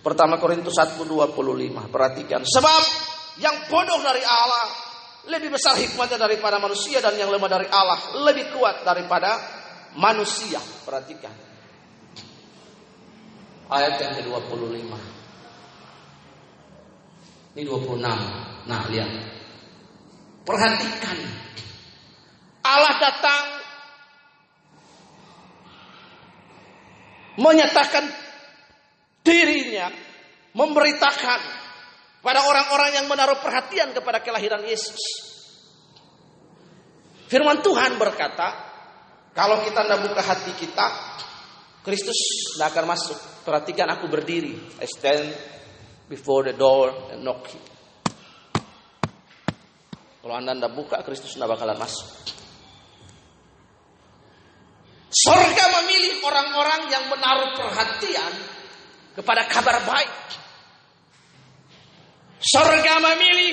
Pertama 0.00 0.40
Korintus 0.40 0.72
1 0.72 0.96
25 0.96 1.92
Perhatikan 1.92 2.40
Sebab 2.40 2.82
yang 3.44 3.68
bodoh 3.68 4.00
dari 4.00 4.24
Allah 4.24 4.66
Lebih 5.28 5.52
besar 5.52 5.76
hikmatnya 5.76 6.16
daripada 6.16 6.56
manusia 6.56 7.04
Dan 7.04 7.20
yang 7.20 7.28
lemah 7.28 7.50
dari 7.52 7.68
Allah 7.68 8.24
Lebih 8.24 8.56
kuat 8.56 8.80
daripada 8.80 9.60
manusia. 9.96 10.60
Perhatikan. 10.86 11.34
Ayat 13.70 14.02
yang 14.02 14.12
ke-25. 14.18 14.92
Ini 17.54 17.62
26. 17.66 18.02
Nah, 18.66 18.80
lihat. 18.90 19.10
Perhatikan. 20.46 21.18
Allah 22.66 22.94
datang 22.98 23.59
menyatakan 27.38 28.08
dirinya, 29.22 29.92
memberitakan 30.56 31.40
pada 32.20 32.40
orang-orang 32.48 32.90
yang 33.00 33.06
menaruh 33.06 33.38
perhatian 33.38 33.94
kepada 33.94 34.24
kelahiran 34.24 34.64
Yesus. 34.66 34.98
Firman 37.30 37.62
Tuhan 37.62 37.94
berkata, 37.94 38.70
kalau 39.30 39.62
kita 39.62 39.86
tidak 39.86 40.00
buka 40.10 40.22
hati 40.26 40.52
kita, 40.58 40.86
Kristus 41.86 42.18
tidak 42.56 42.74
akan 42.74 42.84
masuk. 42.90 43.18
Perhatikan 43.46 43.88
aku 43.88 44.10
berdiri. 44.10 44.58
I 44.82 44.86
stand 44.90 45.30
before 46.10 46.44
the 46.44 46.52
door 46.58 47.14
and 47.14 47.22
knock. 47.22 47.46
Kalau 50.20 50.34
anda 50.36 50.52
tidak 50.52 50.72
buka, 50.76 50.96
Kristus 51.06 51.38
tidak 51.38 51.56
bakalan 51.56 51.78
masuk. 51.80 52.39
Sorga 55.20 55.64
memilih 55.82 56.24
orang-orang 56.24 56.88
yang 56.88 57.04
menaruh 57.12 57.52
perhatian 57.52 58.32
kepada 59.12 59.44
kabar 59.52 59.84
baik. 59.84 60.16
Sorga 62.40 62.94
memilih 63.04 63.52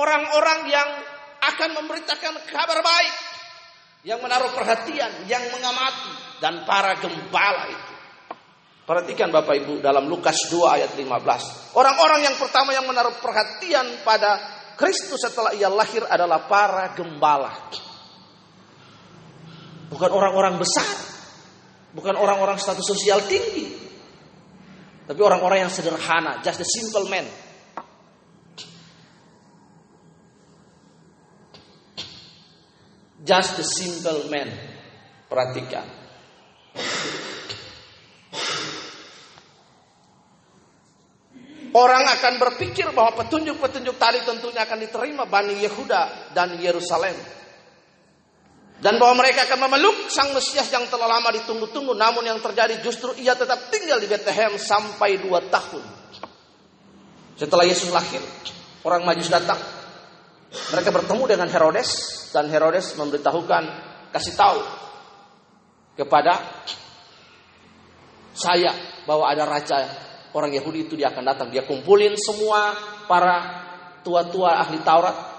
orang-orang 0.00 0.72
yang 0.72 0.88
akan 1.40 1.70
memberitakan 1.84 2.34
kabar 2.48 2.80
baik 2.80 3.14
yang 4.08 4.24
menaruh 4.24 4.56
perhatian, 4.56 5.28
yang 5.28 5.44
mengamati 5.52 6.40
dan 6.40 6.64
para 6.64 6.96
gembala 6.96 7.68
itu. 7.68 7.94
Perhatikan 8.88 9.28
Bapak 9.28 9.54
Ibu 9.60 9.84
dalam 9.84 10.08
Lukas 10.08 10.48
2 10.48 10.80
ayat 10.80 10.96
15. 10.96 11.76
Orang-orang 11.76 12.24
yang 12.24 12.36
pertama 12.40 12.72
yang 12.72 12.88
menaruh 12.88 13.20
perhatian 13.20 14.00
pada 14.00 14.40
Kristus 14.80 15.20
setelah 15.20 15.52
ia 15.52 15.68
lahir 15.68 16.08
adalah 16.08 16.48
para 16.48 16.96
gembala. 16.96 17.52
Bukan 19.90 20.10
orang-orang 20.14 20.54
besar. 20.56 20.86
Bukan 21.90 22.14
orang-orang 22.14 22.62
status 22.62 22.86
sosial 22.86 23.26
tinggi. 23.26 23.66
Tapi 25.10 25.18
orang-orang 25.18 25.66
yang 25.66 25.72
sederhana, 25.74 26.38
just 26.46 26.62
the 26.62 26.68
simple 26.70 27.10
man. 27.10 27.26
Just 33.26 33.58
the 33.58 33.66
simple 33.66 34.30
man. 34.30 34.46
Perhatikan. 35.26 35.82
Orang 41.70 42.02
akan 42.02 42.34
berpikir 42.38 42.90
bahwa 42.90 43.14
petunjuk-petunjuk 43.22 43.94
tadi 43.94 44.26
tentunya 44.26 44.66
akan 44.66 44.78
diterima 44.78 45.22
Bani 45.30 45.58
Yehuda 45.62 46.34
dan 46.34 46.58
Yerusalem. 46.58 47.14
Dan 48.80 48.96
bahwa 48.96 49.20
mereka 49.20 49.44
akan 49.44 49.68
memeluk 49.68 50.08
sang 50.08 50.32
Mesias 50.32 50.72
yang 50.72 50.88
telah 50.88 51.04
lama 51.04 51.28
ditunggu-tunggu. 51.36 51.92
Namun 51.92 52.24
yang 52.24 52.40
terjadi 52.40 52.80
justru 52.80 53.12
ia 53.20 53.36
tetap 53.36 53.68
tinggal 53.68 54.00
di 54.00 54.08
Bethlehem 54.08 54.56
sampai 54.56 55.20
dua 55.20 55.44
tahun. 55.52 55.84
Setelah 57.36 57.64
Yesus 57.68 57.92
lahir, 57.92 58.20
orang 58.84 59.04
Majus 59.04 59.28
datang 59.28 59.60
mereka 60.50 60.90
bertemu 60.90 61.24
dengan 61.30 61.48
Herodes 61.48 61.90
dan 62.34 62.50
Herodes 62.50 62.98
memberitahukan 62.98 63.64
kasih 64.10 64.34
tahu 64.34 64.58
kepada 65.94 66.42
saya 68.34 68.74
bahwa 69.06 69.30
ada 69.30 69.46
raja 69.46 69.78
orang 70.34 70.50
Yahudi 70.50 70.90
itu 70.90 70.94
dia 70.98 71.14
akan 71.14 71.22
datang. 71.22 71.48
Dia 71.54 71.62
kumpulin 71.62 72.18
semua 72.18 72.74
para 73.06 73.62
tua-tua 74.02 74.58
ahli 74.58 74.82
Taurat. 74.82 75.29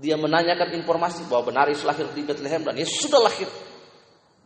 Dia 0.00 0.16
menanyakan 0.16 0.72
informasi 0.80 1.28
bahwa 1.28 1.52
benar 1.52 1.68
Yesus 1.68 1.84
lahir 1.84 2.08
di 2.16 2.24
Bethlehem 2.24 2.64
dan 2.64 2.72
Yesus 2.72 3.04
sudah 3.04 3.20
lahir. 3.20 3.46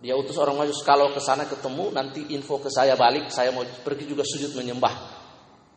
Dia 0.03 0.19
utus 0.19 0.35
orang 0.37 0.59
majus 0.59 0.83
kalau 0.83 1.15
ke 1.15 1.23
sana 1.23 1.47
ketemu 1.47 1.95
nanti 1.95 2.35
info 2.35 2.59
ke 2.59 2.69
saya 2.69 2.99
balik, 2.99 3.31
saya 3.31 3.55
mau 3.55 3.63
pergi 3.63 4.05
juga 4.11 4.27
sujud 4.27 4.53
menyembah. 4.59 5.23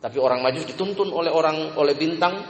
Tapi 0.02 0.18
orang 0.18 0.42
majus 0.42 0.66
dituntun 0.66 1.14
oleh 1.14 1.30
orang 1.30 1.78
oleh 1.78 1.94
bintang 1.94 2.42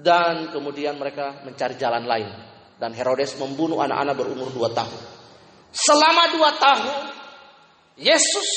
dan 0.00 0.50
kemudian 0.52 0.96
mereka 0.96 1.44
mencari 1.44 1.76
jalan 1.76 2.04
lain. 2.08 2.28
Dan 2.76 2.92
Herodes 2.92 3.36
membunuh 3.40 3.80
anak-anak 3.80 4.16
berumur 4.16 4.52
dua 4.52 4.68
tahun. 4.72 5.00
Selama 5.72 6.28
dua 6.32 6.50
tahun, 6.56 7.02
Yesus, 7.96 8.48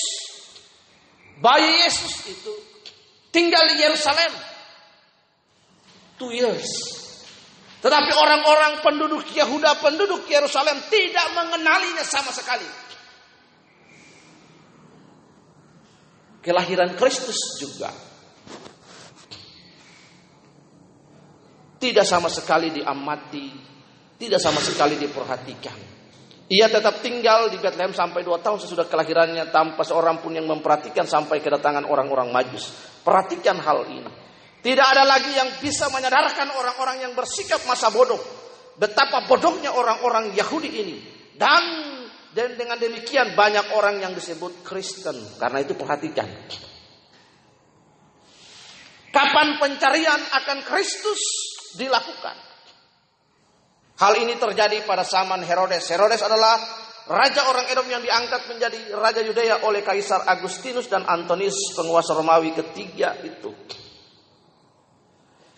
bayi 1.39 1.87
Yesus 1.87 2.13
itu 2.27 2.53
tinggal 3.31 3.63
di 3.71 3.79
Yerusalem. 3.79 4.31
Two 6.19 6.35
years. 6.35 6.98
Tetapi 7.79 8.11
orang-orang 8.11 8.83
penduduk 8.83 9.23
Yahuda, 9.31 9.79
penduduk 9.79 10.27
Yerusalem 10.27 10.83
tidak 10.91 11.27
mengenalinya 11.31 12.03
sama 12.03 12.35
sekali. 12.35 12.67
Kelahiran 16.43 16.95
Kristus 16.95 17.59
juga 17.59 17.91
tidak 21.79 22.03
sama 22.03 22.27
sekali 22.27 22.75
diamati, 22.75 23.47
tidak 24.19 24.43
sama 24.43 24.59
sekali 24.59 24.99
diperhatikan. 24.99 25.79
Ia 26.49 26.67
tetap 26.67 26.99
tinggal 26.99 27.47
di 27.53 27.61
Bethlehem 27.61 27.93
sampai 27.93 28.25
dua 28.25 28.41
tahun 28.41 28.59
sesudah 28.59 28.89
kelahirannya 28.89 29.53
tanpa 29.53 29.85
seorang 29.85 30.19
pun 30.19 30.33
yang 30.35 30.49
memperhatikan 30.49 31.05
sampai 31.07 31.39
kedatangan 31.39 31.85
orang-orang 31.87 32.33
majus. 32.33 32.73
Perhatikan 33.05 33.61
hal 33.61 33.85
ini. 33.87 34.28
Tidak 34.59 34.87
ada 34.91 35.07
lagi 35.07 35.31
yang 35.31 35.55
bisa 35.63 35.87
menyadarkan 35.87 36.51
orang-orang 36.51 37.07
yang 37.07 37.13
bersikap 37.15 37.63
masa 37.63 37.87
bodoh. 37.87 38.19
Betapa 38.75 39.23
bodohnya 39.23 39.71
orang-orang 39.71 40.35
Yahudi 40.35 40.71
ini. 40.83 40.97
Dan, 41.39 41.63
dan 42.35 42.59
dengan 42.59 42.75
demikian 42.75 43.39
banyak 43.39 43.71
orang 43.71 44.03
yang 44.03 44.11
disebut 44.11 44.59
Kristen. 44.67 45.15
Karena 45.39 45.63
itu 45.63 45.79
perhatikan. 45.79 46.27
Kapan 49.09 49.47
pencarian 49.63 50.21
akan 50.43 50.57
Kristus 50.67 51.21
dilakukan. 51.79 52.35
Hal 53.99 54.13
ini 54.15 54.35
terjadi 54.39 54.83
pada 54.83 55.07
zaman 55.07 55.43
Herodes. 55.43 55.87
Herodes 55.91 56.23
adalah 56.23 56.55
raja 57.07 57.47
orang 57.51 57.67
Edom 57.67 57.87
yang 57.87 57.99
diangkat 58.03 58.47
menjadi 58.47 58.95
raja 58.95 59.19
Yudea 59.23 59.63
oleh 59.67 59.83
Kaisar 59.83 60.23
Agustinus 60.23 60.87
dan 60.87 61.03
Antonius 61.03 61.75
penguasa 61.75 62.15
Romawi 62.15 62.55
ketiga 62.55 63.15
itu. 63.23 63.51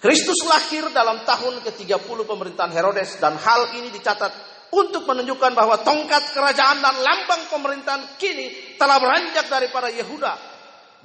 Kristus 0.02 0.42
lahir 0.50 0.90
dalam 0.90 1.22
tahun 1.22 1.62
ke-30 1.62 2.18
pemerintahan 2.26 2.74
Herodes 2.74 3.22
dan 3.22 3.38
hal 3.38 3.78
ini 3.78 3.94
dicatat 3.94 4.34
untuk 4.74 5.06
menunjukkan 5.06 5.54
bahwa 5.54 5.78
tongkat 5.86 6.34
kerajaan 6.34 6.82
dan 6.82 6.96
lambang 7.06 7.46
pemerintahan 7.54 8.18
kini 8.18 8.76
telah 8.82 8.98
beranjak 8.98 9.46
daripada 9.46 9.94
Yehuda 9.94 10.34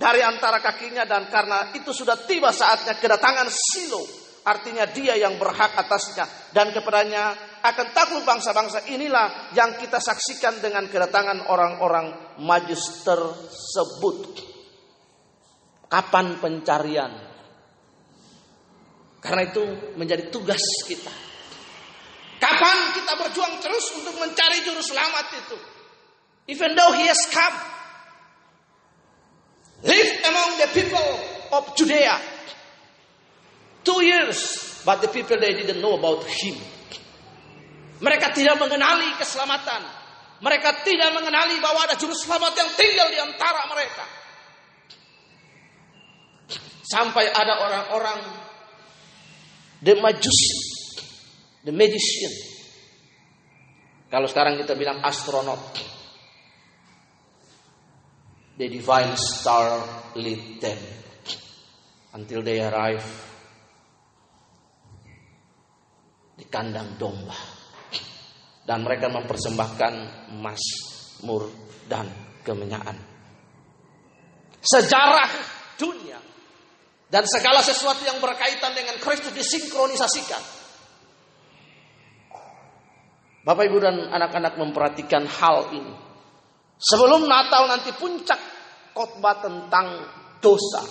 dari 0.00 0.24
antara 0.24 0.64
kakinya 0.64 1.04
dan 1.04 1.28
karena 1.28 1.76
itu 1.76 1.92
sudah 1.92 2.24
tiba 2.24 2.48
saatnya 2.56 2.96
kedatangan 2.96 3.52
Silo 3.52 4.26
Artinya 4.46 4.86
dia 4.86 5.18
yang 5.18 5.42
berhak 5.42 5.74
atasnya. 5.74 6.22
Dan 6.54 6.70
kepadanya 6.70 7.34
akan 7.66 7.86
takluk 7.90 8.22
bangsa-bangsa. 8.22 8.86
Inilah 8.94 9.50
yang 9.58 9.74
kita 9.74 9.98
saksikan 9.98 10.62
dengan 10.62 10.86
kedatangan 10.86 11.50
orang-orang 11.50 12.38
majus 12.46 13.02
tersebut. 13.02 14.38
Kapan 15.90 16.38
pencarian? 16.38 17.35
Karena 19.26 19.42
itu 19.42 19.64
menjadi 19.98 20.30
tugas 20.30 20.62
kita. 20.86 21.10
Kapan 22.38 22.94
kita 22.94 23.12
berjuang 23.18 23.58
terus 23.58 23.90
untuk 23.98 24.14
mencari 24.22 24.62
juru 24.62 24.78
selamat 24.78 25.26
itu? 25.34 25.58
Even 26.54 26.78
though 26.78 26.94
he 26.94 27.10
has 27.10 27.18
come. 27.26 27.58
Live 29.82 30.10
among 30.30 30.50
the 30.62 30.68
people 30.70 31.08
of 31.58 31.74
Judea. 31.74 32.22
Two 33.82 33.98
years, 34.06 34.38
but 34.86 35.02
the 35.02 35.10
people 35.10 35.34
they 35.42 35.58
didn't 35.58 35.82
know 35.82 35.98
about 35.98 36.22
him. 36.22 36.54
Mereka 37.98 38.30
tidak 38.30 38.62
mengenali 38.62 39.10
keselamatan. 39.18 39.82
Mereka 40.38 40.86
tidak 40.86 41.10
mengenali 41.18 41.58
bahwa 41.58 41.82
ada 41.82 41.98
juru 41.98 42.14
selamat 42.14 42.52
yang 42.54 42.70
tinggal 42.78 43.08
di 43.10 43.18
antara 43.18 43.66
mereka. 43.72 44.04
Sampai 46.86 47.26
ada 47.26 47.58
orang-orang 47.66 48.45
the 49.82 49.94
majusi, 50.00 50.52
the 51.64 51.72
magician. 51.72 52.32
Kalau 54.06 54.30
sekarang 54.30 54.56
kita 54.56 54.78
bilang 54.78 55.02
astronot. 55.02 55.60
The 58.56 58.72
divine 58.72 59.12
star 59.20 59.84
lead 60.16 60.64
them 60.64 60.80
until 62.16 62.40
they 62.40 62.56
arrive 62.64 63.04
di 66.40 66.48
kandang 66.48 66.96
domba. 66.96 67.36
Dan 68.64 68.80
mereka 68.80 69.12
mempersembahkan 69.12 69.94
emas, 70.32 70.62
mur, 71.28 71.52
dan 71.84 72.08
kemenyan. 72.40 72.96
Sejarah 74.64 75.30
dunia 75.76 76.18
dan 77.06 77.22
segala 77.26 77.62
sesuatu 77.62 78.02
yang 78.02 78.18
berkaitan 78.18 78.74
dengan 78.74 78.98
Kristus 78.98 79.30
disinkronisasikan. 79.30 80.42
Bapak 83.46 83.62
Ibu 83.70 83.78
dan 83.78 83.96
anak-anak 84.10 84.58
memperhatikan 84.58 85.22
hal 85.22 85.70
ini. 85.70 85.94
Sebelum 86.76 87.30
Natal 87.30 87.70
nanti 87.70 87.94
puncak 87.94 88.40
khotbah 88.90 89.38
tentang 89.38 89.86
dosa. 90.42 90.82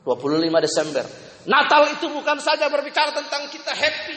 25 0.00 0.64
Desember 0.64 1.04
Natal 1.48 1.88
itu 1.96 2.08
bukan 2.12 2.36
saja 2.40 2.68
berbicara 2.68 3.16
tentang 3.16 3.48
kita 3.48 3.72
happy. 3.72 4.16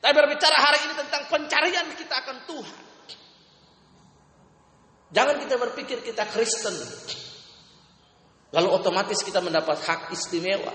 Tapi 0.00 0.12
berbicara 0.12 0.56
hari 0.56 0.78
ini 0.88 0.94
tentang 0.96 1.28
pencarian 1.28 1.88
kita 1.96 2.14
akan 2.20 2.36
Tuhan. 2.48 2.80
Jangan 5.12 5.36
kita 5.40 5.56
berpikir 5.60 5.98
kita 6.00 6.24
Kristen. 6.32 6.72
Lalu 8.54 8.68
otomatis 8.70 9.18
kita 9.26 9.42
mendapat 9.42 9.82
hak 9.82 10.00
istimewa. 10.14 10.70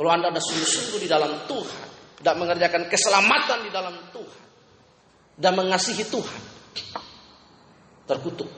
Kalau 0.00 0.08
Anda 0.08 0.32
ada 0.32 0.40
sungguh-sungguh 0.40 1.04
di 1.04 1.08
dalam 1.08 1.44
Tuhan. 1.44 1.88
Dan 2.20 2.36
mengerjakan 2.40 2.88
keselamatan 2.88 3.68
di 3.68 3.70
dalam 3.72 3.96
Tuhan. 4.08 4.44
Dan 5.36 5.52
mengasihi 5.56 6.04
Tuhan. 6.08 6.42
Terkutuk. 8.08 8.48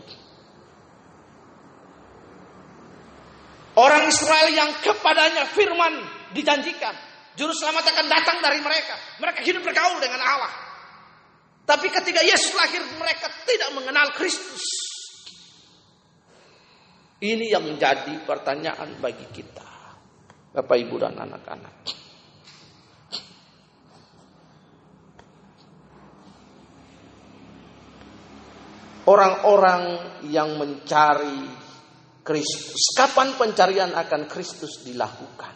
Orang 3.73 4.07
Israel 4.07 4.49
yang 4.55 4.71
kepadanya 4.79 5.51
firman 5.51 5.95
dijanjikan. 6.37 6.95
Juru 7.35 7.51
selamat 7.57 7.89
akan 7.97 8.07
datang 8.07 8.39
dari 8.45 8.61
mereka. 8.63 8.95
Mereka 9.19 9.41
hidup 9.43 9.65
bergaul 9.65 9.99
dengan 9.99 10.21
Allah. 10.21 10.53
Tapi 11.65 11.89
ketika 11.89 12.21
Yesus 12.21 12.53
lahir 12.53 12.85
mereka 13.01 13.33
tidak 13.49 13.73
mengenal 13.75 14.13
Kristus. 14.15 14.92
Ini 17.23 17.55
yang 17.55 17.63
menjadi 17.63 18.19
pertanyaan 18.27 18.99
bagi 18.99 19.31
kita. 19.31 19.63
Bapak 20.51 20.75
Ibu 20.75 20.95
dan 20.99 21.15
anak-anak. 21.15 21.75
Orang-orang 29.07 29.83
yang 30.27 30.59
mencari 30.59 31.47
Kristus. 32.27 32.91
Kapan 32.95 33.39
pencarian 33.39 33.95
akan 33.95 34.27
Kristus 34.27 34.83
dilakukan? 34.83 35.55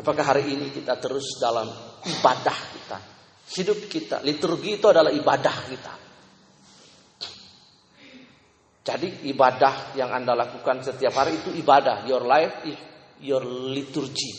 Apakah 0.00 0.24
hari 0.24 0.56
ini 0.56 0.72
kita 0.72 0.96
terus 0.96 1.36
dalam 1.36 1.68
ibadah 2.00 2.58
kita? 2.72 2.98
Hidup 3.60 3.92
kita, 3.92 4.24
liturgi 4.24 4.80
itu 4.80 4.86
adalah 4.88 5.12
ibadah 5.12 5.56
kita. 5.68 6.09
Jadi 8.80 9.28
ibadah 9.28 9.92
yang 9.92 10.08
Anda 10.08 10.32
lakukan 10.32 10.80
setiap 10.80 11.12
hari 11.12 11.36
itu 11.36 11.52
ibadah. 11.52 12.08
Your 12.08 12.24
life 12.24 12.64
is 12.64 12.78
your 13.20 13.44
liturgy. 13.44 14.32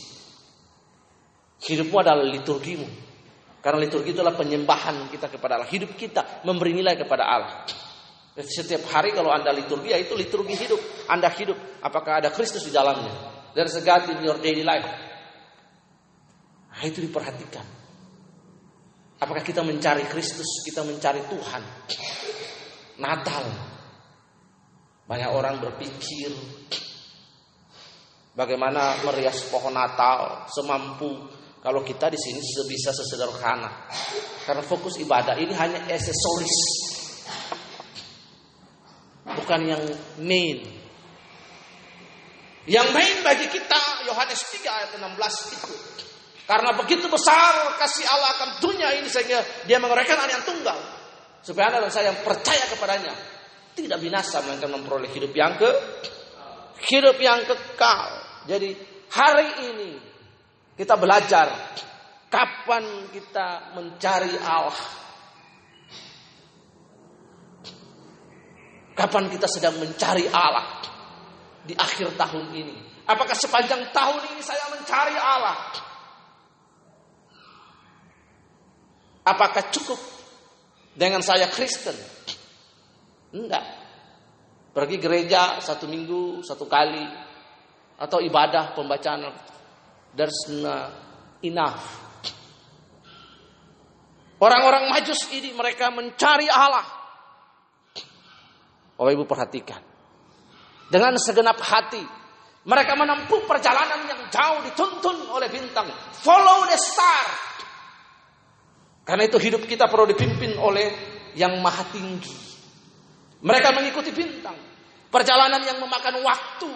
Hidupmu 1.61 1.97
adalah 2.01 2.25
liturgimu. 2.25 2.89
Karena 3.61 3.77
liturgi 3.77 4.17
itulah 4.17 4.33
penyembahan 4.33 5.05
kita 5.13 5.29
kepada 5.29 5.61
Allah. 5.61 5.69
Hidup 5.69 5.93
kita 5.93 6.41
memberi 6.41 6.73
nilai 6.73 6.97
kepada 6.97 7.23
Allah. 7.29 7.61
Setiap 8.33 8.89
hari 8.89 9.13
kalau 9.13 9.29
Anda 9.29 9.53
liturgi, 9.53 9.93
ya 9.93 10.01
itu 10.01 10.17
liturgi 10.17 10.57
hidup. 10.57 10.81
Anda 11.05 11.29
hidup. 11.29 11.85
Apakah 11.85 12.25
ada 12.25 12.33
Kristus 12.33 12.65
di 12.65 12.73
dalamnya? 12.73 13.13
There's 13.53 13.77
a 13.77 13.85
God 13.85 14.09
in 14.09 14.25
your 14.25 14.41
daily 14.41 14.65
life. 14.65 14.89
Nah, 16.71 16.81
itu 16.81 17.05
diperhatikan. 17.05 17.67
Apakah 19.21 19.45
Apakah 19.45 19.45
kita 19.45 19.61
mencari 19.61 20.09
Kristus, 20.09 20.65
kita 20.65 20.81
mencari 20.81 21.21
Tuhan? 21.29 21.61
Natal. 22.97 23.70
Banyak 25.11 25.27
orang 25.35 25.59
berpikir 25.59 26.31
bagaimana 28.31 28.95
merias 29.03 29.43
pohon 29.51 29.75
Natal 29.75 30.47
semampu 30.47 31.27
kalau 31.59 31.83
kita 31.83 32.07
di 32.07 32.15
sini 32.15 32.39
bisa 32.63 32.95
sesederhana. 32.95 33.91
Karena 34.47 34.63
fokus 34.63 34.95
ibadah 35.03 35.35
ini 35.35 35.51
hanya 35.51 35.83
aksesoris. 35.91 36.55
Bukan 39.35 39.59
yang 39.67 39.83
main. 40.23 40.63
Yang 42.63 42.87
main 42.95 43.15
bagi 43.19 43.51
kita 43.51 44.07
Yohanes 44.07 44.39
3 44.47 44.63
ayat 44.63 44.89
16 44.95 45.11
itu. 45.59 45.75
Karena 46.47 46.71
begitu 46.79 47.11
besar 47.11 47.75
kasih 47.83 48.07
Allah 48.07 48.31
akan 48.39 48.49
dunia 48.63 48.95
ini 48.95 49.11
sehingga 49.11 49.43
dia 49.67 49.75
mengorbankan 49.75 50.23
anak 50.23 50.39
yang 50.39 50.45
tunggal. 50.47 50.79
Supaya 51.43 51.67
anda 51.67 51.83
dan 51.83 51.91
saya 51.91 52.15
yang 52.15 52.23
percaya 52.23 52.63
kepadanya 52.71 53.30
tidak 53.75 53.97
binasa 54.03 54.43
melainkan 54.43 54.71
memperoleh 54.71 55.09
hidup 55.11 55.31
yang 55.31 55.55
ke 55.55 55.69
hidup 56.91 57.17
yang 57.21 57.45
kekal. 57.45 58.09
Jadi 58.49 58.73
hari 59.13 59.47
ini 59.71 59.91
kita 60.75 60.97
belajar 60.97 61.51
kapan 62.31 63.11
kita 63.13 63.77
mencari 63.77 64.33
Allah. 64.41 64.79
Kapan 68.91 69.31
kita 69.31 69.47
sedang 69.47 69.79
mencari 69.79 70.27
Allah 70.29 70.83
di 71.65 71.73
akhir 71.73 72.17
tahun 72.19 72.53
ini? 72.53 72.75
Apakah 73.07 73.33
sepanjang 73.33 73.89
tahun 73.95 74.21
ini 74.35 74.41
saya 74.43 74.67
mencari 74.71 75.15
Allah? 75.15 75.57
Apakah 79.21 79.69
cukup 79.69 79.99
dengan 80.97 81.21
saya 81.21 81.45
Kristen? 81.49 81.93
Enggak. 83.31 83.65
Pergi 84.71 84.97
gereja 84.99 85.59
satu 85.59 85.87
minggu, 85.87 86.43
satu 86.43 86.67
kali. 86.67 87.03
Atau 87.99 88.19
ibadah 88.23 88.75
pembacaan. 88.75 89.31
There's 90.15 90.51
enough. 91.43 91.83
Orang-orang 94.41 94.89
majus 94.89 95.29
ini 95.31 95.53
mereka 95.53 95.93
mencari 95.93 96.49
Allah. 96.49 96.87
Oh 98.97 99.07
ibu 99.07 99.23
perhatikan. 99.29 99.79
Dengan 100.89 101.15
segenap 101.21 101.61
hati. 101.61 102.03
Mereka 102.61 102.93
menempuh 102.93 103.49
perjalanan 103.49 104.05
yang 104.05 104.21
jauh 104.29 104.61
dituntun 104.65 105.33
oleh 105.33 105.49
bintang. 105.49 105.89
Follow 106.21 106.69
the 106.69 106.77
star. 106.77 107.25
Karena 109.01 109.25
itu 109.25 109.41
hidup 109.41 109.65
kita 109.65 109.89
perlu 109.89 110.05
dipimpin 110.05 110.53
oleh 110.61 110.93
yang 111.33 111.57
maha 111.57 111.81
tinggi. 111.89 112.50
Mereka 113.41 113.73
mengikuti 113.73 114.13
bintang. 114.13 114.53
Perjalanan 115.09 115.61
yang 115.65 115.81
memakan 115.81 116.21
waktu. 116.21 116.71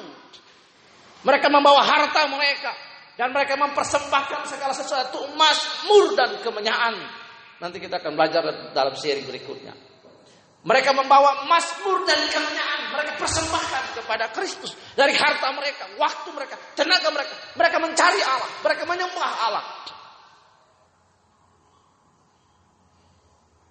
Mereka 1.26 1.48
membawa 1.50 1.86
harta 1.86 2.26
mereka. 2.30 2.74
Dan 3.16 3.32
mereka 3.32 3.56
mempersembahkan 3.56 4.44
segala 4.50 4.76
sesuatu 4.76 5.24
emas, 5.32 5.88
mur 5.88 6.14
dan 6.20 6.36
kemenyaan. 6.44 7.00
Nanti 7.64 7.80
kita 7.80 8.04
akan 8.04 8.12
belajar 8.12 8.44
dalam 8.76 8.92
seri 9.00 9.24
berikutnya. 9.24 9.72
Mereka 10.66 10.92
membawa 10.92 11.46
emas, 11.46 11.80
mur 11.86 12.04
dan 12.04 12.20
kemenyaan. 12.28 12.92
Mereka 12.92 13.12
persembahkan 13.22 13.84
kepada 14.02 14.26
Kristus. 14.36 14.76
Dari 14.98 15.16
harta 15.16 15.54
mereka, 15.56 15.96
waktu 15.96 16.30
mereka, 16.34 16.60
tenaga 16.76 17.08
mereka. 17.14 17.34
Mereka 17.56 17.78
mencari 17.80 18.22
Allah. 18.26 18.50
Mereka 18.66 18.84
menyembah 18.84 19.32
Allah. 19.48 19.66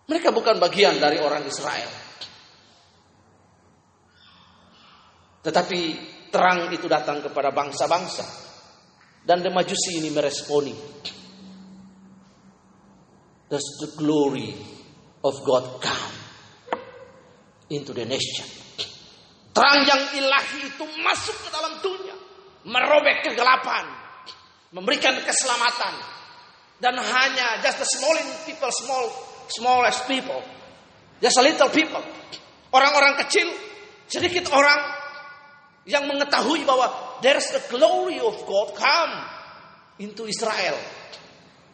Mereka 0.09 0.30
bukan 0.33 0.57
bagian 0.62 0.96
dari 1.02 1.20
orang 1.20 1.44
Israel. 1.44 2.04
Tetapi 5.44 5.80
terang 6.33 6.72
itu 6.72 6.88
datang 6.88 7.20
kepada 7.20 7.52
bangsa-bangsa. 7.52 8.24
Dan 9.24 9.44
the 9.44 9.52
Majusi 9.52 10.00
ini 10.00 10.09
meresponi. 10.09 10.72
Does 13.48 13.64
the 13.85 13.92
glory 14.00 14.57
of 15.20 15.37
God 15.44 15.85
come 15.85 16.16
into 17.68 17.92
the 17.92 18.09
nation? 18.09 18.48
Terang 19.54 19.85
yang 19.85 20.02
ilahi 20.16 20.66
itu 20.66 20.85
masuk 21.04 21.37
ke 21.44 21.48
dalam 21.52 21.78
dunia. 21.85 22.16
Merobek 22.64 23.30
kegelapan. 23.30 23.85
Memberikan 24.74 25.14
keselamatan. 25.22 25.94
Dan 26.83 26.98
hanya 26.98 27.62
just 27.62 27.78
the 27.78 27.87
small 27.87 28.16
people, 28.48 28.72
small 28.74 29.07
smallest 29.48 30.09
people. 30.11 30.42
Just 31.22 31.38
a 31.38 31.44
little 31.46 31.70
people. 31.70 32.02
Orang-orang 32.74 33.14
kecil, 33.24 33.46
sedikit 34.11 34.50
orang 34.50 34.93
yang 35.85 36.09
mengetahui 36.09 36.64
bahwa 36.64 37.18
there's 37.20 37.49
the 37.53 37.62
glory 37.68 38.16
of 38.20 38.37
God 38.49 38.73
come 38.73 39.14
into 40.01 40.25
Israel. 40.25 40.77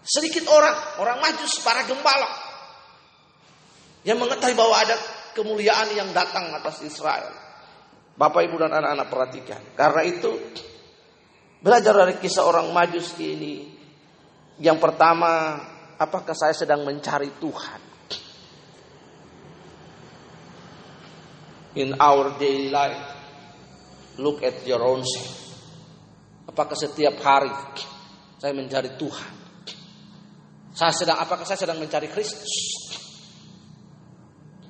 Sedikit 0.03 0.49
orang, 0.51 0.77
orang 0.99 1.19
majus, 1.23 1.61
para 1.63 1.87
gembala 1.87 2.31
yang 4.03 4.17
mengetahui 4.17 4.57
bahwa 4.57 4.77
ada 4.81 4.97
kemuliaan 5.37 5.93
yang 5.95 6.11
datang 6.11 6.51
atas 6.57 6.83
Israel. 6.83 7.31
Bapak, 8.17 8.45
Ibu 8.45 8.57
dan 8.61 8.73
anak-anak 8.77 9.09
perhatikan. 9.09 9.63
Karena 9.77 10.03
itu 10.05 10.31
belajar 11.61 11.95
dari 11.95 12.15
kisah 12.21 12.45
orang 12.45 12.69
majus 12.73 13.17
ini. 13.17 13.79
Yang 14.61 14.77
pertama, 14.77 15.57
apakah 15.97 16.37
saya 16.37 16.53
sedang 16.53 16.85
mencari 16.85 17.33
Tuhan? 17.41 17.81
In 21.81 21.97
our 21.97 22.35
daily 22.37 22.69
life, 22.69 23.10
look 24.21 24.45
at 24.45 24.63
your 24.69 24.85
own 24.85 25.01
self. 25.03 25.51
Apakah 26.47 26.77
setiap 26.77 27.17
hari 27.25 27.51
saya 28.37 28.53
mencari 28.53 28.95
Tuhan? 29.01 29.33
Saya 30.77 30.93
sedang 30.95 31.19
apakah 31.19 31.49
saya 31.49 31.59
sedang 31.59 31.81
mencari 31.81 32.07
Kristus? 32.13 32.53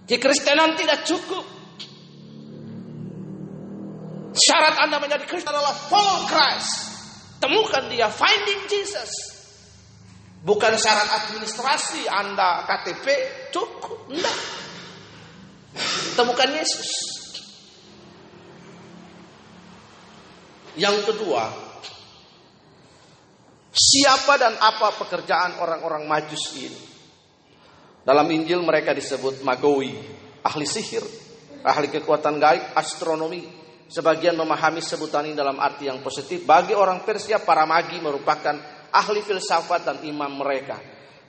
Kekristenan 0.07 0.75
tidak 0.75 1.07
cukup. 1.07 1.47
Syarat 4.35 4.79
Anda 4.83 4.99
menjadi 5.03 5.27
Kristen 5.27 5.55
adalah 5.55 5.75
follow 5.75 6.27
Christ. 6.27 6.91
Temukan 7.39 7.87
dia, 7.91 8.11
finding 8.11 8.67
Jesus. 8.67 9.11
Bukan 10.41 10.73
syarat 10.77 11.09
administrasi 11.25 12.09
Anda 12.09 12.65
KTP 12.65 13.07
cukup. 13.53 14.09
Enggak. 14.09 14.39
Temukan 16.17 16.49
Yesus. 16.59 17.10
Yang 20.79 20.97
kedua, 21.11 21.51
siapa 23.75 24.39
dan 24.39 24.55
apa 24.59 24.95
pekerjaan 24.99 25.59
orang-orang 25.59 26.07
majus 26.07 26.55
ini? 26.55 26.81
Dalam 28.07 28.27
Injil 28.31 28.63
mereka 28.63 28.95
disebut 28.95 29.43
magoi, 29.43 29.93
ahli 30.47 30.67
sihir, 30.67 31.05
ahli 31.67 31.91
kekuatan 31.91 32.39
gaib, 32.39 32.65
astronomi. 32.75 33.59
Sebagian 33.91 34.39
memahami 34.39 34.79
sebutan 34.79 35.27
ini 35.27 35.35
dalam 35.35 35.59
arti 35.59 35.91
yang 35.91 35.99
positif. 35.99 36.47
Bagi 36.47 36.79
orang 36.79 37.03
Persia, 37.03 37.43
para 37.43 37.67
magi 37.67 37.99
merupakan 37.99 38.55
ahli 38.95 39.19
filsafat 39.19 39.81
dan 39.83 39.97
imam 40.07 40.31
mereka. 40.31 40.79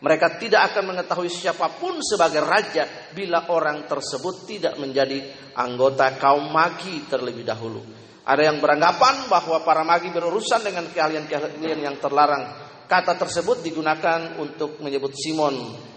Mereka 0.01 0.41
tidak 0.41 0.73
akan 0.73 0.93
mengetahui 0.93 1.30
siapa 1.30 1.77
pun 1.77 2.01
sebagai 2.01 2.41
raja 2.41 3.13
bila 3.13 3.49
orang 3.54 3.86
tersebut 3.86 4.49
tidak 4.49 4.73
menjadi 4.82 5.25
anggota 5.58 6.17
kaum 6.17 6.49
magi 6.49 7.06
terlebih 7.06 7.45
dahulu. 7.45 8.00
Ada 8.21 8.53
yang 8.53 8.62
beranggapan 8.62 9.25
bahwa 9.25 9.65
para 9.65 9.81
magi 9.81 10.13
berurusan 10.13 10.62
dengan 10.62 10.86
keahlian-keahlian 10.93 11.79
yang 11.81 11.97
terlarang. 11.97 12.69
Kata 12.86 13.17
tersebut 13.17 13.65
digunakan 13.65 14.38
untuk 14.38 14.77
menyebut 14.84 15.15
Simon 15.15 15.89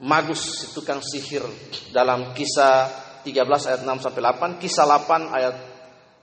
Magus 0.00 0.72
tukang 0.72 1.04
sihir 1.04 1.44
dalam 1.92 2.32
kisah 2.32 2.88
13 3.20 3.68
ayat 3.68 3.80
6 3.84 4.00
sampai 4.08 4.22
8, 4.24 4.56
kisah 4.56 4.88
8 4.88 5.36
ayat 5.36 5.56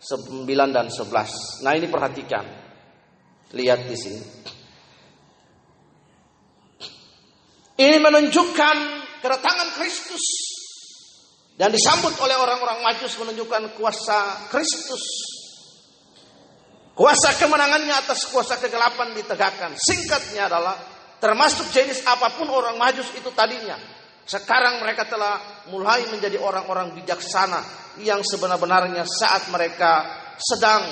9 0.01 0.73
dan 0.73 0.89
11. 0.89 1.61
Nah, 1.61 1.77
ini 1.77 1.85
perhatikan. 1.85 2.45
Lihat 3.53 3.79
di 3.85 3.95
sini. 3.95 4.21
Ini 7.77 7.97
menunjukkan 8.01 8.77
kedatangan 9.21 9.69
Kristus 9.77 10.25
dan 11.53 11.69
disambut 11.69 12.17
oleh 12.17 12.33
orang-orang 12.33 12.81
Majus 12.81 13.13
menunjukkan 13.21 13.77
kuasa 13.77 14.49
Kristus. 14.49 15.05
Kuasa 16.97 17.37
kemenangannya 17.37 17.93
atas 17.93 18.25
kuasa 18.33 18.57
kegelapan 18.57 19.13
ditegakkan. 19.13 19.77
Singkatnya 19.77 20.49
adalah 20.49 20.73
termasuk 21.21 21.69
jenis 21.69 22.01
apa 22.09 22.33
pun 22.33 22.49
orang 22.49 22.73
Majus 22.73 23.13
itu 23.13 23.29
tadinya. 23.37 23.77
Sekarang 24.25 24.81
mereka 24.81 25.05
telah 25.05 25.61
mulai 25.69 26.09
menjadi 26.09 26.41
orang-orang 26.41 26.97
bijaksana 26.97 27.61
yang 28.01 28.25
sebenar-benarnya 28.25 29.05
saat 29.05 29.45
mereka 29.53 30.09
sedang 30.41 30.89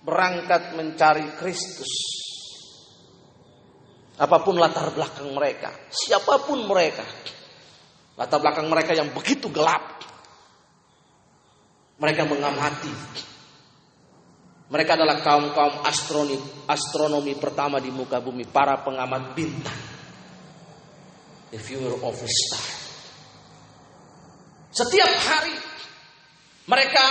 berangkat 0.00 0.72
mencari 0.72 1.36
Kristus. 1.36 1.92
Apa 4.16 4.40
pun 4.40 4.56
latar 4.56 4.88
belakang 4.96 5.36
mereka, 5.36 5.68
siapa 5.92 6.48
pun 6.48 6.64
mereka. 6.64 7.04
Latar 8.16 8.40
belakang 8.40 8.72
mereka 8.72 8.96
yang 8.96 9.12
begitu 9.12 9.52
gelap. 9.52 10.00
Mereka 12.00 12.24
mengamati. 12.24 13.28
Mereka 14.70 14.94
adalah 14.94 15.18
kaum-kaum 15.18 15.82
astronomi, 15.82 16.38
astronomi 16.70 17.34
pertama 17.34 17.82
di 17.82 17.90
muka 17.90 18.22
bumi, 18.22 18.46
para 18.46 18.78
pengamat 18.86 19.34
bintang. 19.34 19.82
The 21.50 21.58
viewer 21.58 21.98
of 21.98 22.14
a 22.14 22.30
star. 22.30 22.66
Setiap 24.70 25.10
hari 25.26 25.54
mereka 26.70 27.06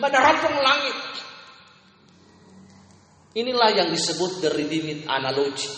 meneropong 0.00 0.56
langit. 0.64 0.96
Inilah 3.36 3.70
yang 3.76 3.92
disebut 3.92 4.40
the 4.40 4.48
redeemed 4.56 5.04
analogy. 5.04 5.68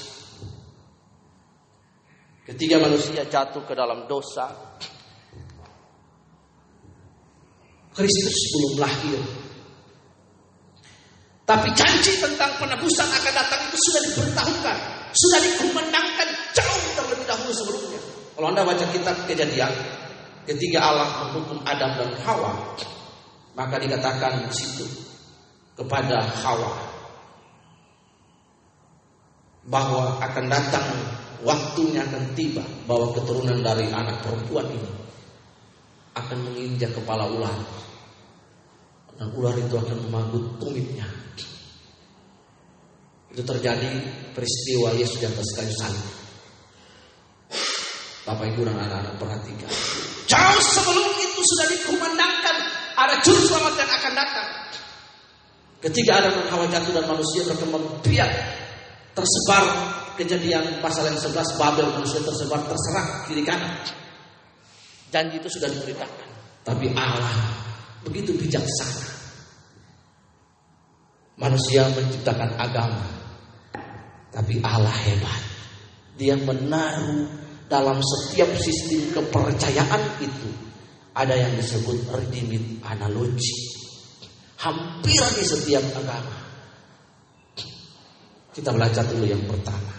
Ketika 2.47 2.79
manusia 2.79 3.27
jatuh 3.27 3.67
ke 3.67 3.75
dalam 3.75 4.07
dosa, 4.07 4.79
Kristus 7.91 8.39
belum 8.55 8.75
lahir. 8.79 9.40
Tapi 11.51 11.67
janji 11.75 12.15
tentang 12.23 12.47
penebusan 12.63 13.11
akan 13.11 13.33
datang 13.35 13.59
itu 13.67 13.79
sudah 13.91 14.03
diberitahukan, 14.07 14.77
sudah 15.11 15.41
dikumandangkan 15.43 16.29
jauh 16.55 16.85
terlebih 16.95 17.27
dahulu 17.27 17.51
sebelumnya. 17.51 17.99
Kalau 18.39 18.55
Anda 18.55 18.63
baca 18.63 18.87
kitab 18.95 19.19
kejadian, 19.27 19.75
ketika 20.47 20.79
Allah 20.79 21.11
menghukum 21.27 21.59
Adam 21.67 21.91
dan 21.99 22.15
Hawa, 22.23 22.55
maka 23.59 23.83
dikatakan 23.83 24.47
di 24.47 24.55
situ 24.55 24.87
kepada 25.75 26.23
Hawa 26.39 26.71
bahwa 29.67 30.23
akan 30.23 30.47
datang 30.47 30.87
waktunya 31.43 32.07
akan 32.07 32.31
tiba 32.39 32.63
bahwa 32.87 33.11
keturunan 33.11 33.59
dari 33.59 33.91
anak 33.91 34.23
perempuan 34.23 34.71
ini 34.71 34.91
akan 36.15 36.39
menginjak 36.47 36.95
kepala 36.95 37.27
ular 37.27 37.59
dan 39.19 39.35
ular 39.35 39.59
itu 39.59 39.75
akan 39.75 39.99
memanggut 40.07 40.47
tumitnya. 40.63 41.20
Itu 43.31 43.43
terjadi 43.47 43.91
peristiwa 44.35 44.91
Yesus 44.99 45.23
di 45.23 45.27
atas 45.27 45.49
kayu 45.55 45.75
salib. 45.79 46.07
Bapak 48.27 48.47
Ibu 48.55 48.63
dan 48.67 48.77
anak-anak 48.79 49.15
perhatikan. 49.19 49.71
Jauh 50.31 50.63
sebelum 50.63 51.11
itu 51.19 51.41
sudah 51.43 51.67
dikumandangkan 51.73 52.57
ada 52.95 53.15
juru 53.27 53.43
selamat 53.43 53.75
yang 53.81 53.91
akan 53.91 54.13
datang. 54.15 54.49
Ketika 55.81 56.11
Adam 56.21 56.33
dan 56.37 56.47
Hawa 56.53 56.67
jatuh 56.69 56.93
dan 56.93 57.07
manusia 57.09 57.41
berkembang 57.49 57.85
biak 58.05 58.31
tersebar 59.17 59.65
kejadian 60.21 60.85
pasal 60.85 61.09
yang 61.09 61.17
11 61.17 61.57
Babel 61.57 61.89
manusia 61.97 62.21
tersebar 62.21 62.61
terserah 62.69 63.25
kiri 63.25 63.43
kanan. 63.43 63.73
Janji 65.11 65.41
itu 65.41 65.49
sudah 65.51 65.67
diberitakan. 65.73 66.29
Tapi 66.63 66.93
Allah 66.93 67.57
begitu 68.05 68.37
bijaksana. 68.37 69.09
Manusia 71.41 71.89
menciptakan 71.97 72.53
agama. 72.61 73.20
Tapi 74.31 74.63
Allah 74.63 74.95
hebat. 74.95 75.43
Dia 76.15 76.39
menaruh 76.39 77.27
dalam 77.71 77.99
setiap 78.03 78.51
sistem 78.59 79.11
kepercayaan 79.15 80.03
itu 80.23 80.51
ada 81.15 81.35
yang 81.35 81.55
disebut 81.59 82.07
redeeming 82.11 82.79
analogi. 82.87 83.55
Hampir 84.61 85.23
di 85.39 85.45
setiap 85.45 85.83
agama. 85.97 86.37
Kita 88.51 88.71
belajar 88.75 89.07
dulu 89.09 89.25
yang 89.25 89.41
pertama. 89.47 89.95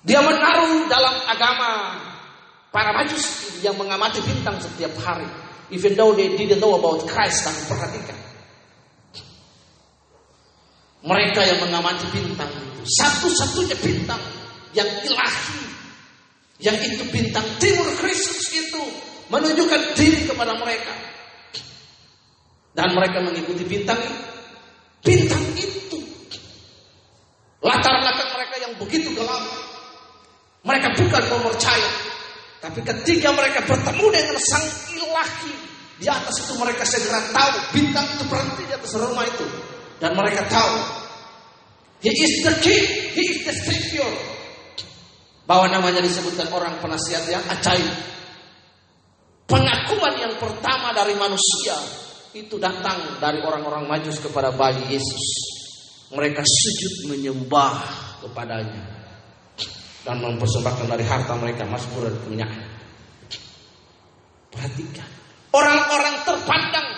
Dia 0.00 0.24
menaruh 0.24 0.88
dalam 0.88 1.12
agama 1.28 1.68
para 2.72 2.96
majus 2.96 3.52
yang 3.60 3.76
mengamati 3.76 4.24
bintang 4.24 4.56
setiap 4.56 4.94
hari. 5.04 5.28
Even 5.70 5.94
though 5.94 6.16
they 6.16 6.32
didn't 6.34 6.58
know 6.58 6.74
about 6.74 7.04
Christ, 7.06 7.46
tapi 7.46 7.60
perhatikan. 7.68 8.19
Mereka 11.00 11.40
yang 11.40 11.58
mengamati 11.64 12.04
bintang 12.12 12.50
itu. 12.52 12.82
Satu-satunya 13.00 13.76
bintang 13.80 14.20
yang 14.76 14.88
ilahi. 15.08 15.62
Yang 16.60 16.76
itu 16.92 17.04
bintang 17.08 17.46
timur 17.56 17.88
Kristus 17.96 18.52
itu. 18.52 18.82
Menunjukkan 19.32 19.96
diri 19.96 20.28
kepada 20.28 20.52
mereka. 20.60 20.92
Dan 22.76 22.92
mereka 22.92 23.18
mengikuti 23.24 23.64
bintang 23.64 23.98
Bintang 25.00 25.40
itu. 25.56 25.96
Latar 27.64 27.94
belakang 28.04 28.30
mereka 28.36 28.54
yang 28.60 28.72
begitu 28.76 29.08
gelap. 29.16 29.44
Mereka 30.60 30.88
bukan 30.96 31.22
mempercaya. 31.32 31.90
Tapi 32.60 32.84
ketika 32.84 33.32
mereka 33.32 33.64
bertemu 33.64 34.06
dengan 34.12 34.36
sang 34.44 34.66
ilahi. 34.92 35.52
Di 36.00 36.08
atas 36.08 36.36
itu 36.44 36.52
mereka 36.60 36.84
segera 36.84 37.20
tahu. 37.32 37.56
Bintang 37.72 38.04
itu 38.16 38.24
berhenti 38.28 38.62
di 38.68 38.72
atas 38.76 38.92
rumah 38.96 39.24
itu. 39.24 39.46
Dan 40.00 40.16
mereka 40.16 40.48
tahu. 40.48 40.74
He 42.00 42.08
is 42.08 42.40
the 42.40 42.56
king. 42.64 42.84
He 43.12 43.22
is 43.36 43.38
the 43.44 43.52
savior. 43.52 44.08
Bahwa 45.44 45.68
namanya 45.68 46.00
disebutkan 46.00 46.48
orang 46.48 46.80
penasihat 46.80 47.28
yang 47.28 47.44
ajaib. 47.44 47.92
Pengakuan 49.44 50.14
yang 50.16 50.34
pertama 50.40 50.96
dari 50.96 51.12
manusia 51.18 51.76
itu 52.32 52.56
datang 52.56 53.18
dari 53.18 53.42
orang-orang 53.42 53.84
majus 53.84 54.22
kepada 54.22 54.54
bayi 54.54 54.80
Yesus. 54.88 55.24
Mereka 56.14 56.42
sujud 56.42 57.12
menyembah 57.12 57.74
kepadanya 58.24 58.82
dan 60.06 60.16
mempersembahkan 60.22 60.86
dari 60.86 61.04
harta 61.04 61.34
mereka 61.36 61.66
mazmur 61.66 62.08
dan 62.08 62.16
minyak. 62.30 62.50
Perhatikan, 64.50 65.06
orang-orang 65.54 66.14
terpandang, 66.26 66.88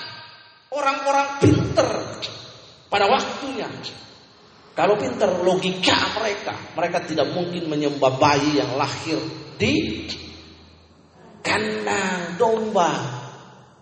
orang-orang 0.72 1.28
pinter 1.40 1.88
pada 2.92 3.08
waktunya. 3.08 3.72
Kalau 4.76 5.00
pinter 5.00 5.28
logika 5.40 6.12
mereka, 6.16 6.52
mereka 6.76 7.04
tidak 7.08 7.32
mungkin 7.32 7.68
menyembah 7.68 8.12
bayi 8.20 8.60
yang 8.60 8.76
lahir 8.76 9.20
di 9.56 10.04
kandang 11.44 12.36
domba 12.40 13.22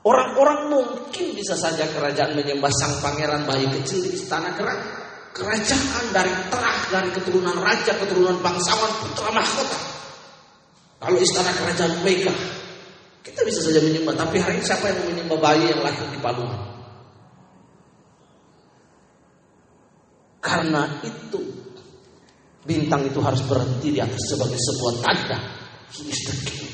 Orang-orang 0.00 0.72
mungkin 0.72 1.36
bisa 1.36 1.52
saja 1.60 1.84
kerajaan 1.92 2.32
menyembah 2.32 2.72
sang 2.72 3.04
pangeran 3.04 3.44
bayi 3.44 3.68
kecil 3.68 4.00
di 4.00 4.16
istana 4.16 4.48
kerajaan 5.36 6.04
dari 6.08 6.32
terah 6.48 6.78
dari 6.88 7.12
keturunan 7.12 7.52
raja, 7.60 7.92
keturunan 8.00 8.40
bangsawan, 8.40 8.88
putra 9.04 9.28
mahkota. 9.28 9.76
Kalau 11.04 11.20
istana 11.20 11.52
kerajaan 11.52 12.00
Mega, 12.00 12.32
kita 13.20 13.44
bisa 13.44 13.60
saja 13.60 13.84
menyembah. 13.84 14.16
Tapi 14.16 14.40
hari 14.40 14.56
ini 14.56 14.64
siapa 14.64 14.88
yang 14.88 15.04
menyembah 15.04 15.36
bayi 15.36 15.68
yang 15.68 15.84
lahir 15.84 16.08
di 16.08 16.16
Palungan? 16.16 16.79
Karena 20.40 20.88
itu 21.04 21.40
bintang 22.64 23.04
itu 23.04 23.20
harus 23.20 23.44
berhenti 23.44 23.92
di 23.92 24.00
atas 24.00 24.32
sebagai 24.32 24.56
sebuah 24.56 24.94
tanda. 25.04 25.38
He 25.92 26.08
is 26.08 26.20
the 26.24 26.34
king. 26.48 26.68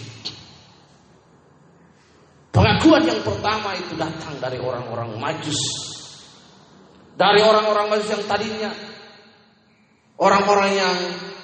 Pengakuan 2.54 3.04
yang 3.04 3.20
pertama 3.20 3.76
itu 3.76 3.98
datang 3.98 4.38
dari 4.40 4.56
orang-orang 4.62 5.18
majus. 5.18 5.60
Dari 7.12 7.42
orang-orang 7.42 7.92
majus 7.92 8.08
yang 8.12 8.24
tadinya 8.24 8.70
orang-orang 10.16 10.70
yang 10.72 10.96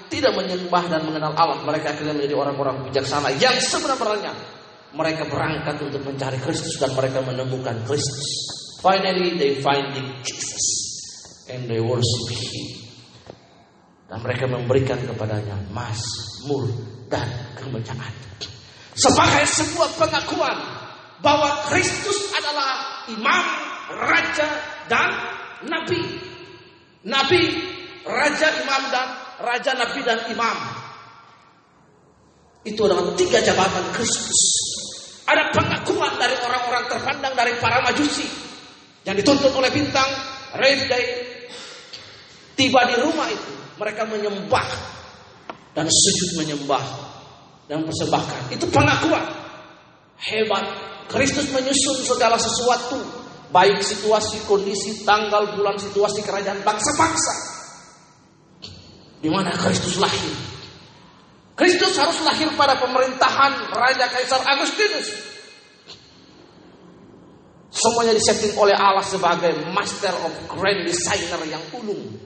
tidak 0.08 0.32
menyembah 0.36 0.84
dan 0.88 1.02
mengenal 1.04 1.32
Allah. 1.36 1.58
Mereka 1.64 1.96
akhirnya 1.96 2.14
menjadi 2.16 2.36
orang-orang 2.38 2.86
bijaksana 2.88 3.34
yang 3.36 3.56
sebenarnya 3.60 4.32
mereka 4.92 5.24
berangkat 5.28 5.80
untuk 5.80 6.04
mencari 6.04 6.36
Kristus 6.40 6.76
dan 6.76 6.92
mereka 6.92 7.24
menemukan 7.24 7.76
Kristus. 7.88 8.28
Finally 8.84 9.40
they 9.40 9.60
finding 9.64 10.06
Jesus 10.24 10.81
and 11.52 11.68
they 11.68 11.78
worship 11.78 12.26
Him. 12.32 12.68
Dan 14.08 14.18
mereka 14.24 14.44
memberikan 14.48 15.00
kepadanya 15.04 15.56
mazmur 15.72 16.68
dan 17.08 17.28
kemuliaan. 17.56 18.12
Sebagai 18.92 19.44
sebuah 19.48 19.96
pengakuan 19.96 20.56
bahwa 21.24 21.64
Kristus 21.72 22.28
adalah 22.36 23.04
imam, 23.08 23.44
raja, 24.04 24.48
dan 24.88 25.08
nabi. 25.64 26.00
Nabi, 27.08 27.42
raja, 28.04 28.48
imam, 28.60 28.82
dan 28.92 29.08
raja, 29.40 29.72
nabi, 29.72 30.00
dan 30.04 30.28
imam. 30.28 30.56
Itu 32.68 32.84
adalah 32.84 33.16
tiga 33.16 33.40
jabatan 33.40 33.96
Kristus. 33.96 34.40
Ada 35.24 35.56
pengakuan 35.56 36.20
dari 36.20 36.36
orang-orang 36.36 36.84
terpandang 36.92 37.32
dari 37.32 37.56
para 37.56 37.80
majusi 37.80 38.28
yang 39.08 39.16
dituntut 39.16 39.56
oleh 39.56 39.72
bintang 39.72 40.10
Day. 40.52 41.31
Tiba 42.52 42.84
di 42.88 42.94
rumah 43.00 43.28
itu, 43.32 43.52
mereka 43.80 44.04
menyembah 44.04 44.68
dan 45.72 45.88
sujud 45.88 46.44
menyembah 46.44 46.84
dan 47.68 47.84
persembahkan. 47.88 48.52
Itu 48.52 48.68
pengakuan 48.68 49.24
hebat 50.20 50.64
Kristus 51.08 51.48
menyusun 51.50 52.04
segala 52.04 52.36
sesuatu, 52.36 53.00
baik 53.52 53.80
situasi, 53.80 54.44
kondisi, 54.48 55.04
tanggal, 55.04 55.56
bulan, 55.56 55.76
situasi 55.76 56.24
kerajaan 56.24 56.60
bangsa-bangsa. 56.64 57.52
di 59.22 59.30
mana 59.30 59.54
Kristus 59.54 60.02
lahir. 60.02 60.34
Kristus 61.54 61.94
harus 61.94 62.18
lahir 62.26 62.50
pada 62.58 62.74
pemerintahan 62.74 63.70
Raja 63.70 64.10
Kaisar 64.10 64.42
Agustinus. 64.42 65.31
Semuanya 67.72 68.12
disetting 68.12 68.52
oleh 68.60 68.76
Allah 68.76 69.00
sebagai 69.00 69.64
master 69.72 70.12
of 70.12 70.32
grand 70.44 70.84
designer 70.84 71.40
yang 71.48 71.64
ulung. 71.72 72.20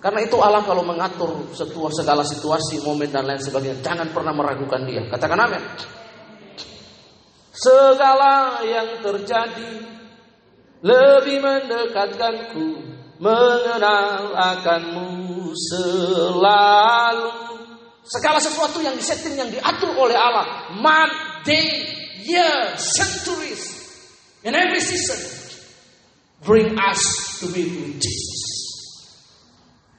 Karena 0.00 0.24
itu 0.24 0.40
Allah 0.40 0.64
kalau 0.64 0.80
mengatur 0.80 1.52
setua 1.52 1.92
segala 1.92 2.24
situasi, 2.24 2.80
momen 2.80 3.12
dan 3.12 3.28
lain 3.28 3.36
sebagainya, 3.36 3.84
jangan 3.84 4.08
pernah 4.16 4.32
meragukan 4.32 4.80
dia. 4.88 5.04
Katakan 5.12 5.44
amin. 5.44 5.60
Segala 7.52 8.64
yang 8.64 9.04
terjadi 9.04 9.72
lebih 10.80 11.44
mendekatkanku 11.44 12.68
mengenal 13.20 14.32
akanmu 14.32 15.52
selalu. 15.52 17.32
Segala 18.08 18.40
sesuatu 18.40 18.80
yang 18.80 18.96
disetting, 18.96 19.36
yang 19.36 19.52
diatur 19.52 19.92
oleh 20.00 20.16
Allah. 20.16 20.72
Month, 20.80 21.44
day, 21.44 21.84
year, 22.24 22.72
centuries. 22.80 23.79
In 24.44 24.56
every 24.56 24.80
season. 24.80 25.20
Bring 26.40 26.72
us 26.80 27.02
to 27.44 27.52
be 27.52 27.68
with 27.68 28.00
Jesus. 28.00 28.42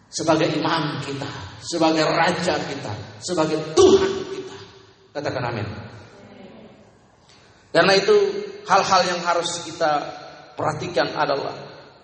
Sebagai 0.09 0.49
imam 0.57 0.99
kita. 1.05 1.29
Sebagai 1.61 2.05
raja 2.09 2.57
kita. 2.57 2.93
Sebagai 3.21 3.77
Tuhan 3.77 4.11
kita. 4.33 4.57
Katakan 5.13 5.43
amin. 5.53 5.67
Karena 7.71 7.93
itu 7.95 8.15
hal-hal 8.67 9.01
yang 9.07 9.21
harus 9.23 9.63
kita 9.63 9.91
perhatikan 10.59 11.15
adalah 11.15 11.55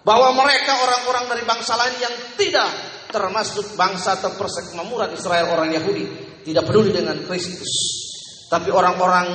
bahwa 0.08 0.32
mereka 0.40 0.80
orang-orang 0.80 1.28
dari 1.28 1.44
bangsa 1.44 1.76
lain 1.76 1.98
yang 2.00 2.16
tidak 2.40 2.72
termasuk 3.12 3.76
bangsa 3.76 4.16
atau 4.24 4.32
persekmamuran 4.40 5.12
Israel 5.12 5.52
orang 5.52 5.76
Yahudi 5.76 6.06
tidak 6.48 6.64
peduli 6.64 6.96
dengan 6.96 7.20
Kristus. 7.28 7.72
Tapi 8.48 8.72
orang-orang 8.72 9.28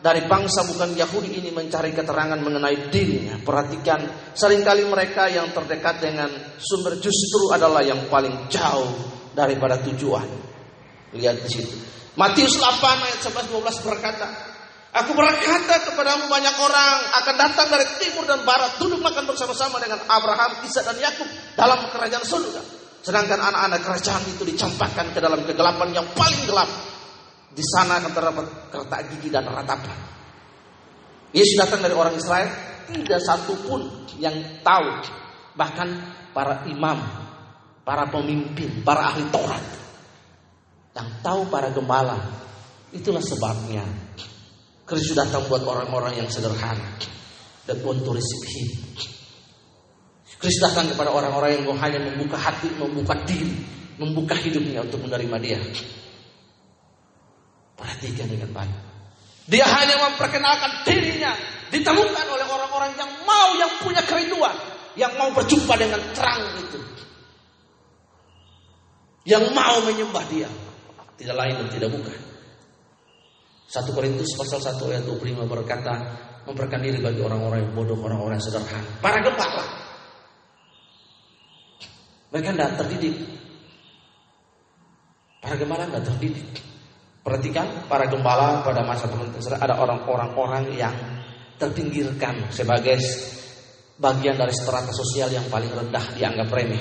dari 0.00 0.28
bangsa 0.28 0.62
bukan 0.68 0.92
Yahudi 0.92 1.40
ini 1.40 1.50
mencari 1.50 1.90
keterangan 1.90 2.38
mengenai 2.38 2.92
dirinya. 2.92 3.40
Perhatikan, 3.40 4.32
sering 4.36 4.62
kali 4.62 4.84
mereka 4.86 5.26
yang 5.26 5.50
terdekat 5.50 5.98
dengan 6.00 6.28
sumber 6.60 7.00
justru 7.00 7.50
adalah 7.52 7.80
yang 7.82 8.06
paling 8.06 8.48
jauh 8.52 8.92
daripada 9.32 9.80
tujuan. 9.84 10.28
Lihat 11.16 11.36
di 11.44 11.48
situ. 11.48 11.76
Matius 12.16 12.56
8 12.56 13.04
ayat 13.04 13.20
11 13.20 13.52
12 13.52 13.88
berkata, 13.88 14.26
Aku 14.96 15.12
berkata 15.12 15.76
kepadamu 15.92 16.24
banyak 16.32 16.56
orang 16.56 16.96
akan 17.20 17.34
datang 17.36 17.68
dari 17.68 17.84
timur 18.00 18.24
dan 18.24 18.40
barat 18.48 18.80
duduk 18.80 19.04
makan 19.04 19.28
bersama-sama 19.28 19.76
dengan 19.76 20.00
Abraham, 20.08 20.64
Isa 20.64 20.80
dan 20.80 20.96
Yakub 20.96 21.28
dalam 21.52 21.84
kerajaan 21.92 22.24
surga. 22.24 22.62
Sedangkan 23.04 23.36
anak-anak 23.36 23.84
kerajaan 23.84 24.24
itu 24.24 24.42
dicampakkan 24.48 25.12
ke 25.12 25.20
dalam 25.20 25.44
kegelapan 25.44 25.92
yang 25.92 26.06
paling 26.16 26.40
gelap. 26.48 26.95
Di 27.56 27.64
sana 27.64 28.04
akan 28.04 28.12
terdapat 28.12 28.44
kertak 28.68 29.00
gigi 29.16 29.32
dan 29.32 29.48
ratapan. 29.48 29.96
Yesus 31.32 31.56
datang 31.56 31.80
dari 31.80 31.96
orang 31.96 32.12
Israel, 32.12 32.52
tidak 32.92 33.20
satu 33.24 33.56
pun 33.64 33.80
yang 34.20 34.36
tahu. 34.60 35.08
Bahkan 35.56 35.88
para 36.36 36.68
imam, 36.68 37.00
para 37.80 38.04
pemimpin, 38.12 38.84
para 38.84 39.08
ahli 39.08 39.24
Taurat. 39.32 39.64
Yang 40.92 41.08
tahu 41.24 41.48
para 41.48 41.72
gembala. 41.72 42.20
Itulah 42.92 43.24
sebabnya 43.24 43.84
Kristus 44.84 45.16
datang 45.16 45.48
buat 45.50 45.64
orang-orang 45.64 46.20
yang 46.20 46.28
sederhana 46.28 46.94
dan 47.66 47.76
want 47.82 48.04
to. 48.04 48.14
Kristus 50.36 50.62
datang 50.62 50.92
kepada 50.92 51.08
orang-orang 51.08 51.58
yang 51.58 51.72
hanya 51.80 52.00
membuka 52.04 52.36
hati, 52.36 52.68
membuka 52.76 53.16
diri, 53.24 53.50
membuka 53.96 54.36
hidupnya 54.36 54.84
untuk 54.84 55.00
menerima 55.02 55.36
Dia. 55.40 55.60
Perhatikan 57.76 58.26
dengan 58.26 58.50
baik. 58.56 58.76
Dia 59.46 59.62
hanya 59.62 60.10
memperkenalkan 60.10 60.82
dirinya, 60.82 61.36
ditemukan 61.70 62.26
oleh 62.26 62.46
orang-orang 62.50 62.92
yang 62.98 63.10
mau, 63.22 63.54
yang 63.54 63.70
punya 63.78 64.02
kerinduan, 64.02 64.56
yang 64.98 65.14
mau 65.14 65.30
berjumpa 65.30 65.76
dengan 65.78 66.02
terang 66.16 66.50
itu. 66.58 66.80
Yang 69.26 69.54
mau 69.54 69.78
menyembah 69.86 70.24
Dia, 70.32 70.50
tidak 71.20 71.36
lain 71.36 71.54
dan 71.62 71.68
tidak 71.70 71.90
bukan. 71.94 72.18
1 73.66 73.82
Korintus 73.94 74.30
pasal 74.38 74.62
1 74.62 74.78
ayat 74.94 75.04
25 75.04 75.42
berkata 75.46 75.94
memperkan 76.46 76.78
diri 76.78 77.02
bagi 77.02 77.18
orang-orang 77.18 77.66
yang 77.66 77.72
bodoh, 77.74 77.98
orang-orang 77.98 78.38
yang 78.38 78.46
sederhana. 78.46 78.90
Para 79.02 79.18
gembala. 79.18 79.64
Mereka 82.30 82.54
tidak 82.54 82.72
terdidik. 82.78 83.16
Para 85.42 85.54
gembala 85.58 85.90
tidak 85.90 86.04
terdidik. 86.14 86.46
Perhatikan 87.26 87.90
para 87.90 88.06
gembala 88.06 88.62
pada 88.62 88.86
masa 88.86 89.10
pemerintahan 89.10 89.58
ada 89.58 89.82
orang-orang 89.82 90.70
yang 90.78 90.94
terpinggirkan 91.58 92.54
sebagai 92.54 93.02
bagian 93.98 94.38
dari 94.38 94.54
strata 94.54 94.94
sosial 94.94 95.34
yang 95.34 95.42
paling 95.50 95.74
rendah 95.74 96.14
dianggap 96.14 96.46
remeh. 96.46 96.78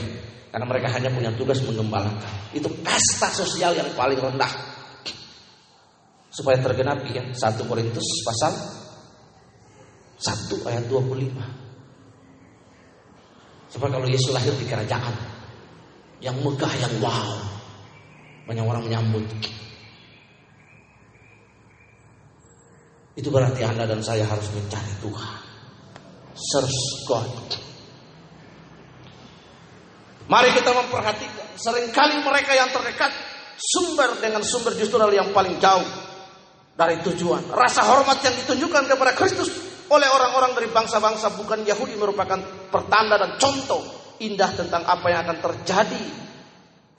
Karena 0.54 0.70
mereka 0.70 0.94
hanya 0.94 1.10
punya 1.10 1.34
tugas 1.34 1.66
menggembalakan. 1.66 2.54
Itu 2.54 2.70
kasta 2.86 3.34
sosial 3.34 3.74
yang 3.74 3.90
paling 3.98 4.22
rendah 4.22 4.54
supaya 6.30 6.62
tergenap 6.62 7.02
ya 7.10 7.26
1 7.26 7.66
Korintus 7.66 8.06
pasal 8.22 8.54
1 10.22 10.62
ayat 10.70 10.86
25. 10.86 13.74
Supaya 13.74 13.98
kalau 13.98 14.06
Yesus 14.06 14.30
lahir 14.30 14.54
di 14.62 14.70
kerajaan 14.70 15.16
yang 16.22 16.38
megah 16.38 16.74
yang 16.78 16.94
wow, 17.02 17.34
banyak 18.46 18.62
orang 18.62 18.86
menyambut. 18.86 19.26
Itu 23.16 23.32
berarti 23.32 23.64
Anda 23.64 23.88
dan 23.88 24.04
saya 24.04 24.28
harus 24.28 24.52
mencari 24.52 24.94
Tuhan. 25.00 25.40
Search 26.36 26.80
God. 27.08 27.32
Mari 30.28 30.50
kita 30.52 30.72
memperhatikan 30.76 31.56
sering 31.56 31.96
kali 31.96 32.20
mereka 32.20 32.52
yang 32.52 32.68
terdekat 32.76 33.14
sumber 33.56 34.20
dengan 34.20 34.44
sumber 34.44 34.76
justru 34.76 35.00
yang 35.16 35.32
paling 35.32 35.56
jauh 35.64 35.88
dari 36.76 37.00
tujuan. 37.08 37.56
Rasa 37.56 37.88
hormat 37.88 38.20
yang 38.20 38.36
ditunjukkan 38.44 38.84
kepada 38.92 39.16
Kristus 39.16 39.48
oleh 39.88 40.10
orang-orang 40.12 40.58
dari 40.60 40.68
bangsa-bangsa 40.74 41.40
bukan 41.40 41.64
Yahudi 41.64 41.96
merupakan 41.96 42.42
pertanda 42.68 43.16
dan 43.16 43.40
contoh 43.40 43.80
indah 44.20 44.52
tentang 44.52 44.84
apa 44.84 45.08
yang 45.08 45.24
akan 45.24 45.38
terjadi 45.40 46.04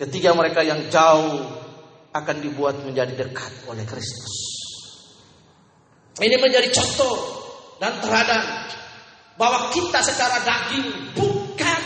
ketika 0.01 0.31
mereka 0.33 0.61
yang 0.65 0.89
jauh 0.89 1.45
akan 2.15 2.37
dibuat 2.41 2.81
menjadi 2.87 3.13
dekat 3.13 3.69
oleh 3.69 3.85
Kristus. 3.85 4.56
Ini 6.17 6.37
menjadi 6.41 6.69
contoh 6.73 7.17
dan 7.77 8.01
teladan 8.01 8.45
bahwa 9.37 9.69
kita 9.69 10.01
secara 10.01 10.41
daging 10.41 11.13
bukan 11.13 11.83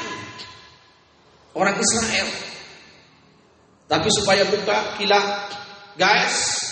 orang 1.59 1.75
Israel. 1.83 2.29
Tapi 3.91 4.07
supaya 4.15 4.47
buka 4.47 4.95
kilat, 5.03 5.51
guys, 5.99 6.63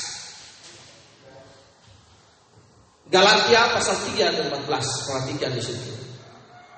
Galatia 3.08 3.74
pasal 3.74 3.96
3 4.04 4.20
ayat 4.20 4.36
14 4.68 5.06
perhatikan 5.08 5.50
di 5.56 5.62
situ. 5.64 5.92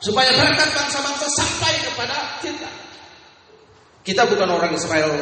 Supaya 0.00 0.32
berkat 0.32 0.70
bangsa-bangsa 0.72 1.26
sampai 1.28 1.74
kepada 1.84 2.16
kita. 2.40 2.70
Kita 4.00 4.24
bukan 4.24 4.48
orang 4.48 4.72
Israel 4.72 5.12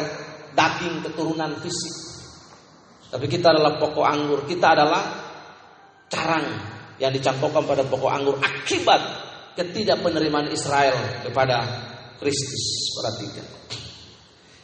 daging 0.55 1.03
keturunan 1.03 1.51
fisik. 1.59 1.93
Tapi 3.11 3.25
kita 3.27 3.51
adalah 3.51 3.75
pokok 3.75 4.05
anggur. 4.07 4.47
Kita 4.47 4.71
adalah 4.71 5.28
carang 6.09 6.45
yang 6.99 7.15
dicampurkan 7.15 7.63
pada 7.63 7.85
pokok 7.87 8.11
anggur 8.11 8.35
akibat 8.41 8.99
ketidakpenerimaan 9.55 10.51
Israel 10.51 11.23
kepada 11.23 11.63
Kristus. 12.19 12.91
Perhatikan. 12.99 13.47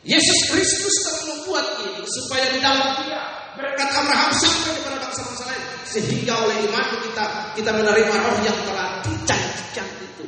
Yesus 0.05 0.53
Kristus 0.53 0.95
telah 1.01 1.23
membuat 1.33 1.65
ini 1.81 2.03
supaya 2.05 2.45
di 2.53 2.59
dalam 2.61 2.93
dia 3.01 3.21
berkat 3.57 3.89
Abraham 3.89 4.31
sampai 4.37 4.71
kepada 4.77 4.97
bangsa-bangsa 5.01 5.43
lain 5.49 5.63
sehingga 5.87 6.33
oleh 6.45 6.57
iman 6.69 6.85
kita 7.01 7.25
kita 7.57 7.71
menerima 7.73 8.13
roh 8.13 8.37
yang 8.45 8.59
telah 8.69 9.01
dijanjikan 9.01 9.87
itu. 10.05 10.25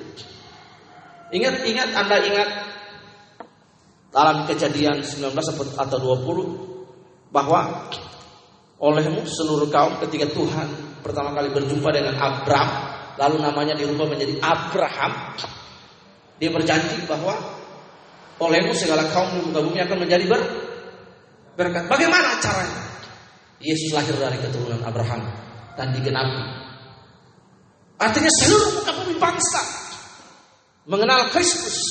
Ingat-ingat 1.36 1.90
Anda 1.94 2.18
ingat 2.26 2.50
dalam 4.10 4.50
kejadian 4.50 5.04
19 5.06 5.36
atau 5.78 5.98
20 6.02 7.30
bahwa 7.30 7.92
olehmu 8.82 9.30
seluruh 9.30 9.70
kaum 9.70 10.02
ketika 10.08 10.26
Tuhan 10.34 10.97
pertama 11.08 11.32
kali 11.32 11.50
berjumpa 11.56 11.90
dengan 11.96 12.20
Abraham 12.20 12.70
lalu 13.16 13.38
namanya 13.40 13.74
dirubah 13.80 14.12
menjadi 14.12 14.36
Abraham 14.44 15.12
dia 16.38 16.54
berjanji 16.54 17.08
bahwa 17.10 17.34
olehmu 18.38 18.74
segala 18.78 19.10
kaum 19.10 19.34
di 19.34 19.50
muka 19.50 19.62
bumi 19.66 19.82
akan 19.82 19.98
menjadi 19.98 20.26
ber 20.30 20.42
berkat. 21.58 21.90
Bagaimana 21.90 22.38
caranya? 22.38 22.82
Yesus 23.58 23.90
lahir 23.90 24.14
dari 24.14 24.38
keturunan 24.38 24.78
Abraham 24.86 25.26
dan 25.74 25.90
digenapi. 25.98 26.42
Artinya 27.98 28.30
seluruh 28.30 28.70
muka 28.78 28.92
bumi 29.02 29.18
bangsa 29.18 29.62
mengenal 30.86 31.34
Kristus. 31.34 31.82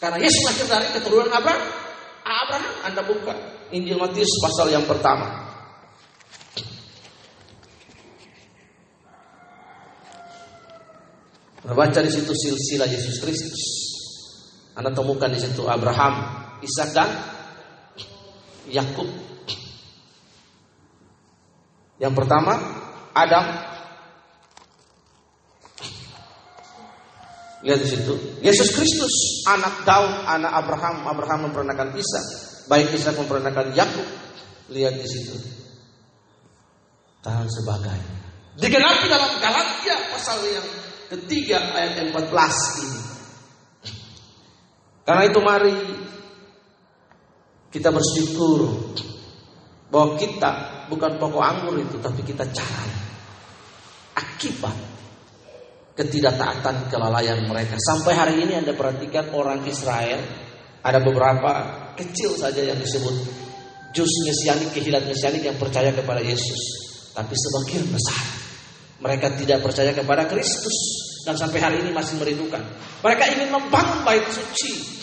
Karena 0.00 0.16
Yesus 0.24 0.40
lahir 0.48 0.64
dari 0.64 0.88
keturunan 0.96 1.28
apa? 1.28 1.54
Anda 2.88 3.04
buka 3.04 3.36
Injil 3.70 4.00
Matius 4.00 4.30
pasal 4.40 4.72
yang 4.72 4.88
pertama. 4.88 5.45
Baca 11.66 11.98
di 11.98 12.10
situ 12.14 12.30
silsilah 12.30 12.86
Yesus 12.86 13.18
Kristus. 13.18 13.62
Anda 14.78 14.94
temukan 14.94 15.26
di 15.32 15.40
situ 15.42 15.66
Abraham, 15.66 16.14
Ishak 16.62 16.94
dan 16.94 17.10
Yakub. 18.70 19.08
Yang 21.98 22.14
pertama 22.14 22.54
Adam. 23.16 23.44
Lihat 27.66 27.82
di 27.82 27.88
situ. 27.88 28.14
Yesus 28.46 28.70
Kristus, 28.70 29.42
anak 29.50 29.82
Daud, 29.82 30.12
anak 30.28 30.52
Abraham. 30.54 31.02
Abraham 31.08 31.50
memperanakan 31.50 31.98
Ishak. 31.98 32.24
Baik 32.70 32.94
Ishak 32.94 33.18
memperanakan 33.18 33.74
Yakub. 33.74 34.06
Lihat 34.70 35.02
di 35.02 35.08
situ. 35.08 35.34
Tahan 37.26 37.48
sebagai. 37.50 37.98
Digenapi 38.54 39.10
dalam 39.10 39.34
Galatia 39.42 39.98
pasal 40.14 40.38
yang 40.46 40.85
ketiga 41.10 41.74
ayat 41.74 42.10
14 42.10 42.82
ini. 42.82 43.00
Karena 45.06 45.22
itu 45.22 45.38
mari 45.38 45.74
kita 47.70 47.94
bersyukur 47.94 48.66
bahwa 49.86 50.18
kita 50.18 50.52
bukan 50.90 51.12
pokok 51.18 51.44
anggur 51.44 51.78
itu 51.78 51.96
tapi 52.02 52.26
kita 52.26 52.42
cara 52.50 52.86
akibat 54.18 54.74
ketidaktaatan 55.94 56.90
kelalaian 56.90 57.40
mereka. 57.46 57.78
Sampai 57.78 58.12
hari 58.18 58.42
ini 58.42 58.58
Anda 58.58 58.74
perhatikan 58.74 59.30
orang 59.32 59.62
Israel 59.64 60.20
ada 60.82 60.98
beberapa 61.00 61.52
kecil 61.94 62.34
saja 62.36 62.62
yang 62.62 62.78
disebut 62.82 63.14
jus 63.96 64.12
mesianik, 64.28 64.76
kehilat 64.76 65.08
mesianik 65.08 65.40
yang 65.40 65.56
percaya 65.56 65.94
kepada 65.94 66.20
Yesus. 66.20 66.60
Tapi 67.16 67.32
sebagian 67.32 67.88
besar 67.88 68.45
mereka 68.96 69.28
tidak 69.36 69.60
percaya 69.60 69.92
kepada 69.92 70.24
Kristus 70.24 70.76
dan 71.26 71.36
sampai 71.36 71.58
hari 71.60 71.76
ini 71.84 71.90
masih 71.92 72.16
merindukan. 72.16 72.62
Mereka 73.02 73.24
ingin 73.36 73.48
membangun 73.52 74.06
bait 74.06 74.24
suci. 74.30 74.96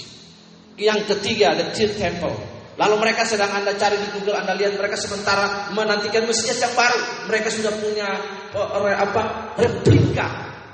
Yang 0.79 1.13
ketiga, 1.13 1.53
the 1.53 1.69
third 1.75 1.93
temple. 1.99 2.33
Lalu 2.73 2.95
mereka 2.97 3.21
sedang 3.21 3.53
Anda 3.53 3.77
cari 3.77 4.01
di 4.01 4.09
Google, 4.17 4.33
Anda 4.33 4.57
lihat 4.57 4.73
mereka 4.73 4.97
sementara 4.97 5.69
menantikan 5.77 6.25
Mesias 6.25 6.57
yang 6.57 6.73
baru. 6.73 7.29
Mereka 7.29 7.53
sudah 7.53 7.69
punya 7.77 8.09
uh, 8.57 8.97
apa? 8.97 9.53
replika 9.61 10.27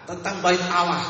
tentang 0.08 0.40
bait 0.40 0.64
Allah. 0.72 1.04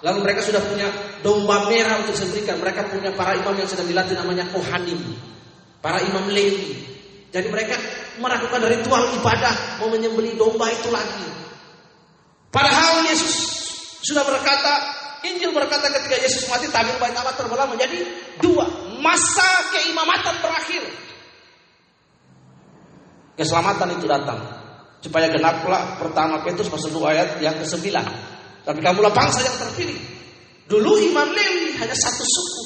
Lalu 0.00 0.24
mereka 0.24 0.40
sudah 0.40 0.64
punya 0.64 0.88
domba 1.20 1.68
merah 1.68 2.00
untuk 2.00 2.16
disembelihkan. 2.16 2.56
Mereka 2.56 2.88
punya 2.88 3.12
para 3.12 3.36
imam 3.36 3.52
yang 3.52 3.68
sedang 3.68 3.84
dilatih 3.84 4.16
namanya 4.16 4.48
Kohanim. 4.48 4.96
Para 5.84 6.00
imam 6.00 6.24
Lewi. 6.32 6.88
Jadi 7.28 7.46
mereka 7.52 7.76
melakukan 8.16 8.64
ritual 8.64 9.12
ibadah 9.20 9.76
mau 9.84 9.92
menyembelih 9.92 10.40
domba 10.40 10.72
itu 10.72 10.88
lagi. 10.88 11.49
Padahal 12.50 13.06
Yesus 13.06 13.34
sudah 14.02 14.26
berkata, 14.26 14.72
Injil 15.22 15.54
berkata 15.54 15.86
ketika 15.86 16.18
Yesus 16.18 16.50
mati 16.50 16.66
tabir 16.66 16.98
bait 16.98 17.14
Allah 17.14 17.34
terbelah 17.38 17.70
menjadi 17.70 18.02
dua. 18.42 18.66
Masa 18.98 19.48
keimamatan 19.70 20.42
berakhir. 20.42 20.82
Keselamatan 23.38 23.96
itu 23.96 24.04
datang. 24.10 24.40
Supaya 25.00 25.32
genaplah 25.32 25.96
pertama 25.96 26.44
Petrus 26.44 26.68
pasal 26.68 26.92
2 26.92 27.00
ayat 27.08 27.28
yang 27.40 27.56
ke-9. 27.56 27.88
Tapi 28.68 28.80
kamulah 28.84 29.08
bangsa 29.08 29.40
yang 29.40 29.56
terpilih. 29.56 29.96
Dulu 30.68 31.00
Imam 31.00 31.24
Lewi 31.32 31.72
hanya 31.80 31.96
satu 31.96 32.20
suku. 32.20 32.62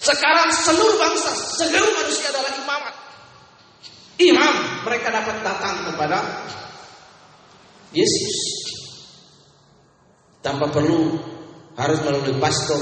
Sekarang 0.00 0.50
seluruh 0.50 0.98
bangsa, 0.98 1.30
seluruh 1.60 1.92
manusia 2.02 2.34
adalah 2.34 2.50
imamat 2.56 2.94
imam, 4.20 4.84
mereka 4.84 5.08
dapat 5.08 5.40
datang 5.40 5.88
kepada 5.88 6.18
Yesus 7.96 8.36
tanpa 10.44 10.68
perlu 10.68 11.16
harus 11.76 11.98
melalui 12.04 12.36
pastor. 12.36 12.80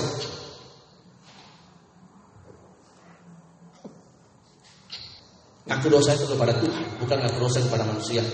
Ngaku 5.68 5.86
dosa 5.92 6.16
itu 6.16 6.24
kepada 6.32 6.56
Tuhan, 6.56 6.84
bukan 6.96 7.16
ngaku 7.20 7.38
dosa 7.44 7.58
kepada 7.60 7.84
manusia. 7.84 8.24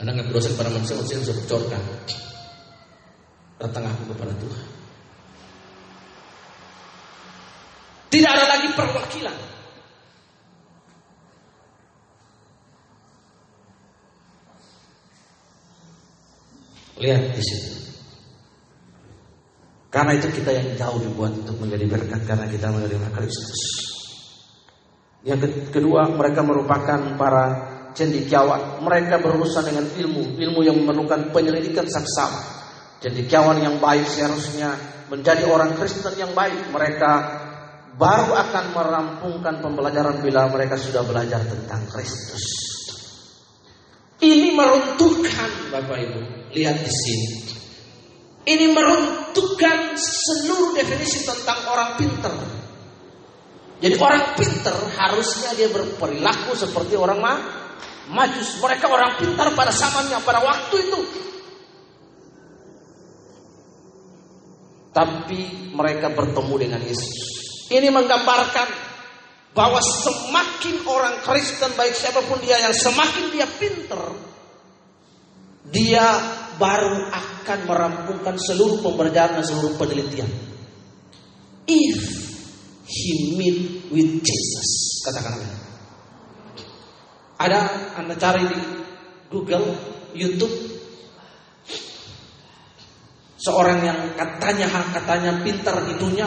Anda 0.00 0.12
ngaku 0.16 0.32
dosa 0.32 0.48
kepada 0.56 0.72
manusia, 0.72 0.96
manusia 0.96 1.20
bisa 1.20 1.36
bocorkan. 1.36 1.82
Datang 3.60 3.84
aku 3.88 4.02
kepada 4.12 4.32
Tuhan. 4.40 4.66
Tidak 8.12 8.30
ada 8.32 8.44
lagi 8.48 8.68
perwakilan. 8.72 9.55
Lihat 17.06 17.38
di 17.38 17.42
situ. 17.46 17.70
Karena 19.94 20.18
itu 20.18 20.26
kita 20.28 20.50
yang 20.50 20.74
jauh 20.74 20.98
dibuat 20.98 21.32
untuk 21.38 21.56
menjadi 21.62 21.86
berkat 21.86 22.26
karena 22.26 22.50
kita 22.50 22.66
menerima 22.68 23.08
Kristus. 23.14 23.62
Yang 25.22 25.70
kedua, 25.70 26.10
mereka 26.10 26.42
merupakan 26.42 27.14
para 27.14 27.44
cendikiawan. 27.94 28.82
Mereka 28.82 29.22
berurusan 29.22 29.64
dengan 29.64 29.86
ilmu, 29.86 30.36
ilmu 30.36 30.60
yang 30.66 30.76
memerlukan 30.82 31.30
penyelidikan 31.30 31.86
saksama. 31.86 32.42
Cendikiawan 33.00 33.62
yang 33.62 33.78
baik 33.78 34.04
seharusnya 34.04 34.74
menjadi 35.08 35.46
orang 35.46 35.78
Kristen 35.78 36.12
yang 36.18 36.34
baik. 36.36 36.68
Mereka 36.74 37.12
baru 37.96 38.36
akan 38.36 38.64
merampungkan 38.76 39.64
pembelajaran 39.64 40.20
bila 40.20 40.50
mereka 40.52 40.76
sudah 40.76 41.06
belajar 41.06 41.40
tentang 41.46 41.88
Kristus. 41.88 42.44
Ini 44.20 44.52
meruntuhkan 44.52 45.72
Bapak 45.72 45.98
Ibu. 46.04 46.20
Lihat 46.56 46.76
di 46.80 46.92
sini. 46.92 47.28
Ini 48.46 48.72
meruntuhkan 48.72 49.92
seluruh 49.98 50.72
definisi 50.72 51.26
tentang 51.26 51.68
orang 51.68 52.00
pinter. 52.00 52.32
Jadi 53.76 53.94
orang 54.00 54.38
pinter 54.38 54.72
harusnya 54.96 55.52
dia 55.52 55.68
berperilaku 55.68 56.56
seperti 56.56 56.96
orang 56.96 57.18
ma 57.20 57.34
majus. 58.08 58.56
Mereka 58.62 58.88
orang 58.88 59.20
pintar 59.20 59.52
pada 59.52 59.68
zamannya, 59.68 60.16
pada 60.24 60.40
waktu 60.40 60.76
itu. 60.80 61.00
Tapi 64.96 65.40
mereka 65.76 66.08
bertemu 66.08 66.54
dengan 66.56 66.80
Yesus. 66.80 67.16
Ini 67.68 67.92
menggambarkan 67.92 68.68
bahwa 69.52 69.82
semakin 69.82 70.86
orang 70.88 71.20
Kristen 71.20 71.74
baik 71.76 71.92
siapa 71.92 72.24
pun 72.24 72.40
dia 72.40 72.60
yang 72.60 72.72
semakin 72.72 73.28
dia 73.28 73.44
pinter, 73.60 74.00
dia 75.68 76.04
baru 76.56 77.08
akan 77.12 77.58
merampungkan 77.68 78.36
seluruh 78.40 78.80
pembelajaran 78.80 79.40
dan 79.40 79.44
seluruh 79.44 79.76
penelitian. 79.76 80.28
If 81.66 81.98
he 82.86 83.12
meet 83.34 83.90
with 83.90 84.10
Jesus, 84.22 84.68
katakan 85.02 85.42
Ada 87.36 87.92
anda 88.00 88.16
cari 88.16 88.48
di 88.48 88.60
Google, 89.28 89.76
YouTube, 90.16 90.56
seorang 93.36 93.84
yang 93.84 94.00
katanya 94.16 94.72
katanya 94.96 95.32
pintar 95.44 95.84
itunya, 95.92 96.24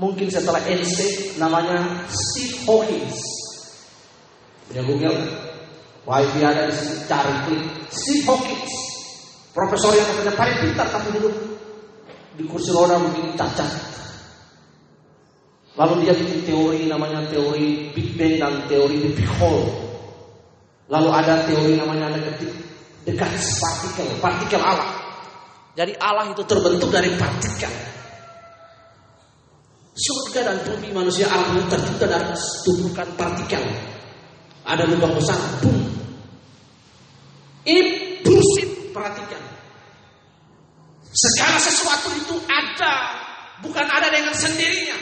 mungkin 0.00 0.32
setelah 0.32 0.64
NC 0.64 0.96
namanya 1.36 2.08
Steve 2.08 2.64
Hawkins. 2.64 3.20
Punya 4.72 4.82
Google, 4.88 5.18
Wifi 6.08 6.40
ada 6.40 6.64
di 6.64 6.72
sini, 6.72 7.04
cari 7.04 7.34
klik. 7.44 7.62
Steve 7.92 8.24
Hawkins, 8.24 8.72
profesor 9.52 9.92
yang 9.92 10.08
katanya 10.08 10.32
paling 10.40 10.56
pintar 10.64 10.88
tapi 10.88 11.08
duduk 11.20 11.36
di 12.40 12.44
kursi 12.48 12.72
roda 12.72 12.96
begini 12.96 13.36
cacat. 13.36 13.68
Lalu 15.76 16.08
dia 16.08 16.14
bikin 16.16 16.48
teori 16.48 16.88
namanya 16.88 17.28
teori 17.28 17.92
Big 17.92 18.16
Bang 18.16 18.40
dan 18.40 18.54
teori 18.66 18.96
The 19.04 19.10
Big 19.20 19.30
Hole. 19.36 19.68
Lalu 20.88 21.08
ada 21.12 21.44
teori 21.44 21.76
namanya 21.76 22.16
negatif 22.16 22.56
dekat 23.04 23.28
partikel, 23.60 24.08
partikel 24.18 24.62
Allah. 24.64 24.90
Jadi 25.76 25.92
Allah 26.00 26.32
itu 26.32 26.42
terbentuk 26.48 26.88
dari 26.88 27.12
partikel. 27.20 27.70
Surga 29.98 30.40
dan 30.46 30.56
bumi 30.62 30.88
manusia 30.94 31.26
itu 31.26 31.62
tercipta 31.68 32.06
dari 32.06 32.32
tumpukan 32.64 33.08
partikel. 33.18 33.62
Ada 34.68 34.84
lubang 34.84 35.16
besar, 35.16 35.38
boom, 35.64 35.97
ini 37.68 37.90
bullshit, 38.24 38.96
perhatikan. 38.96 39.42
Segala 41.12 41.60
sesuatu 41.60 42.08
itu 42.16 42.36
ada, 42.48 42.94
bukan 43.60 43.84
ada 43.84 44.08
dengan 44.08 44.32
sendirinya. 44.32 44.96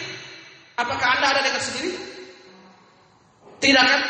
Apakah 0.75 1.19
Anda 1.19 1.27
ada 1.39 1.41
dengan 1.47 1.63
sendiri? 1.63 1.95
Tidak 3.63 3.85
kan? 3.87 4.03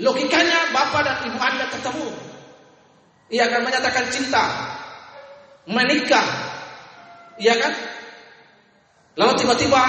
Logikanya 0.00 0.70
Bapak 0.76 1.00
dan 1.02 1.16
Ibu 1.28 1.38
Anda 1.40 1.64
ketemu. 1.72 2.08
Ia 3.30 3.46
akan 3.46 3.60
menyatakan 3.62 4.04
cinta, 4.10 4.44
menikah, 5.70 6.50
Iya 7.40 7.56
kan? 7.56 7.72
Lalu 9.16 9.32
tiba-tiba 9.40 9.80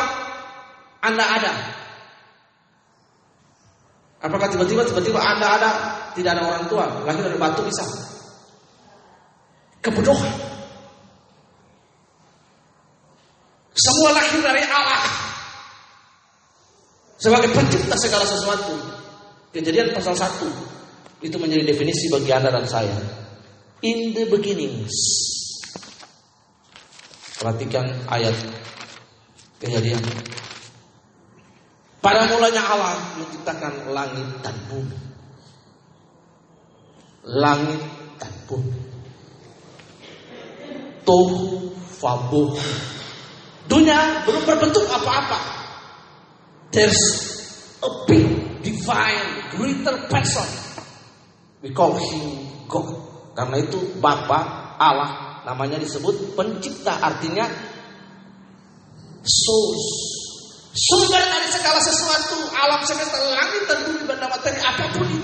Anda 1.03 1.25
ada. 1.27 1.51
Apakah 4.23 4.47
tiba-tiba 4.47 4.87
tiba-tiba 4.87 5.19
Anda 5.19 5.47
ada 5.59 5.71
tidak 6.17 6.37
ada 6.37 6.43
orang 6.47 6.63
tua, 6.67 6.85
lahir 7.07 7.23
dari 7.23 7.39
batu 7.39 7.61
bisa? 7.65 7.85
Kebodohan. 9.81 10.33
Semua 13.73 14.13
lahir 14.13 14.39
dari 14.43 14.61
Allah. 14.67 15.03
Sebagai 17.17 17.49
pencipta 17.53 17.97
segala 17.97 18.25
sesuatu. 18.25 18.77
Kejadian 19.51 19.91
pasal 19.91 20.15
1 20.15 21.27
itu 21.27 21.37
menjadi 21.37 21.63
definisi 21.69 22.07
bagi 22.09 22.31
Anda 22.33 22.49
dan 22.55 22.65
saya. 22.65 22.97
In 23.81 24.13
the 24.13 24.29
beginnings. 24.29 24.93
Perhatikan 27.41 27.89
ayat 28.05 28.37
kejadian. 29.57 30.01
Pada 32.01 32.25
mulanya 32.29 32.65
Allah 32.65 32.97
menciptakan 33.17 33.93
langit 33.93 34.29
dan 34.41 34.53
bumi. 34.69 35.10
Langit 37.25 37.81
dan 38.17 38.33
bumi. 38.49 38.81
Tohu 41.05 41.69
fabuh. 42.01 42.57
Dunia 43.69 44.25
belum 44.25 44.43
berbentuk 44.45 44.85
apa-apa. 44.89 45.39
There's 46.73 47.01
a 47.83 47.89
big 48.09 48.25
divine 48.65 49.53
greater 49.53 50.07
person. 50.09 50.47
We 51.61 51.69
call 51.75 51.93
him 51.93 52.47
God. 52.65 52.89
Karena 53.37 53.61
itu 53.61 53.79
Bapa 54.01 54.71
Allah 54.81 55.31
namanya 55.45 55.77
disebut 55.77 56.33
pencipta 56.33 57.01
artinya 57.01 57.45
source 59.21 59.89
sumber 60.73 61.21
dari 61.21 61.49
segala 61.53 61.79
sesuatu 61.81 62.37
alam 62.57 62.81
semesta 62.85 63.17
langit 63.29 63.69
dan 63.69 63.77
bumi 63.85 64.01
benda 64.09 64.25
materi 64.25 64.57
apa 64.61 64.85
pun 64.97 65.05
itu 65.05 65.20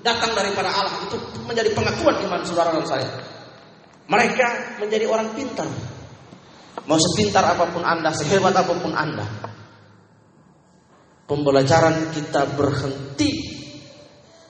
datang 0.00 0.32
daripada 0.32 0.72
Allah 0.72 0.94
itu 1.08 1.16
menjadi 1.44 1.70
pengakuan 1.76 2.16
iman 2.28 2.40
saudara 2.44 2.76
dan 2.76 2.86
saya. 2.88 3.08
Mereka 4.10 4.80
menjadi 4.82 5.06
orang 5.06 5.32
pintar. 5.38 5.68
Mau 6.88 6.98
sepintar 6.98 7.44
apa 7.44 7.70
pun 7.70 7.84
anda 7.86 8.10
sehebat 8.10 8.56
apa 8.56 8.74
pun 8.74 8.90
anda 8.90 9.50
pembelajaran 11.30 12.10
kita 12.10 12.58
berhenti 12.58 13.30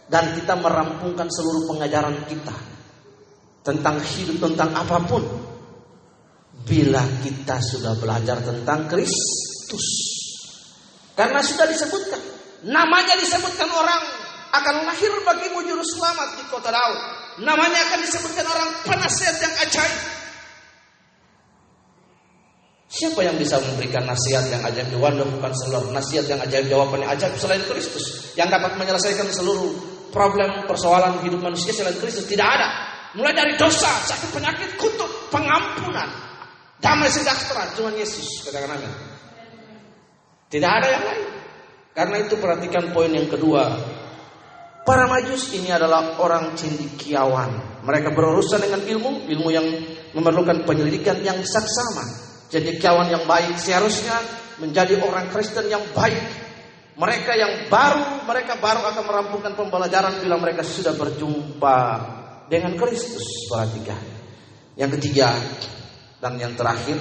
dan 0.08 0.32
kita 0.32 0.56
merampungkan 0.56 1.28
seluruh 1.28 1.68
pengajaran 1.68 2.24
kita 2.24 2.56
tentang 3.60 4.00
hidup 4.00 4.40
tentang 4.40 4.72
apa 4.72 4.96
pun. 5.04 5.22
Bila 6.60 7.00
kita 7.24 7.56
sudah 7.60 7.96
belajar 7.96 8.40
tentang 8.44 8.84
Kristus. 8.88 9.86
Karena 11.16 11.40
sudah 11.40 11.68
disebutkan 11.68 12.20
namanya 12.68 13.16
disebutkan 13.16 13.68
orang 13.72 14.19
akan 14.50 14.74
lahir 14.86 15.12
bagimu 15.22 15.62
juru 15.66 15.84
selamat 15.84 16.38
di 16.38 16.44
kota 16.50 16.70
Daud 16.74 16.98
namanya 17.42 17.78
akan 17.90 17.98
disebutkan 18.02 18.46
orang 18.46 18.68
penasihat 18.86 19.36
yang 19.38 19.54
ajaib 19.66 20.20
Siapa 22.90 23.22
yang 23.22 23.38
bisa 23.38 23.54
memberikan 23.62 24.02
nasihat 24.02 24.50
yang 24.50 24.66
ajaib 24.66 24.90
jawaban 24.90 25.22
bukan 25.22 25.54
seluruh 25.62 25.94
nasihat 25.94 26.26
yang 26.26 26.42
ajaib 26.42 26.66
jawaban 26.66 27.06
yang 27.06 27.14
ajaib 27.14 27.38
selain 27.38 27.62
Kristus 27.62 28.34
yang 28.34 28.50
dapat 28.50 28.74
menyelesaikan 28.82 29.30
seluruh 29.30 29.70
problem 30.10 30.66
persoalan 30.66 31.22
hidup 31.22 31.38
manusia 31.38 31.70
selain 31.70 31.94
Kristus 32.02 32.26
tidak 32.26 32.50
ada. 32.50 32.68
Mulai 33.14 33.34
dari 33.34 33.54
dosa, 33.58 33.90
sakit 34.06 34.30
penyakit, 34.34 34.78
kutuk, 34.78 35.10
pengampunan, 35.34 36.06
damai 36.78 37.10
sejahtera 37.10 37.70
cuma 37.74 37.90
Yesus 37.94 38.46
katakan. 38.46 38.78
Tidak 40.50 40.70
ada 40.70 40.86
yang 40.90 41.04
lain. 41.06 41.24
Karena 41.94 42.16
itu 42.22 42.34
perhatikan 42.38 42.90
poin 42.90 43.10
yang 43.10 43.26
kedua. 43.26 43.70
Para 44.90 45.06
majus 45.06 45.54
ini 45.54 45.70
adalah 45.70 46.18
orang 46.18 46.58
cendikiawan. 46.58 47.78
Mereka 47.86 48.10
berurusan 48.10 48.58
dengan 48.58 48.82
ilmu, 48.82 49.30
ilmu 49.30 49.48
yang 49.54 49.62
memerlukan 50.18 50.66
penyelidikan 50.66 51.22
yang 51.22 51.38
saksama. 51.46 52.02
Jadi 52.50 52.74
kawan 52.82 53.06
yang 53.06 53.22
baik 53.22 53.54
seharusnya 53.54 54.18
menjadi 54.58 54.98
orang 54.98 55.30
Kristen 55.30 55.70
yang 55.70 55.86
baik. 55.94 56.18
Mereka 56.98 57.32
yang 57.38 57.70
baru, 57.70 58.26
mereka 58.26 58.58
baru 58.58 58.82
akan 58.90 59.04
merampungkan 59.06 59.54
pembelajaran 59.54 60.26
bila 60.26 60.42
mereka 60.42 60.66
sudah 60.66 60.98
berjumpa 60.98 61.78
dengan 62.50 62.74
Kristus. 62.74 63.46
Perhatikan. 63.46 64.02
Yang 64.74 64.98
ketiga 64.98 65.30
dan 66.18 66.34
yang 66.34 66.58
terakhir, 66.58 66.98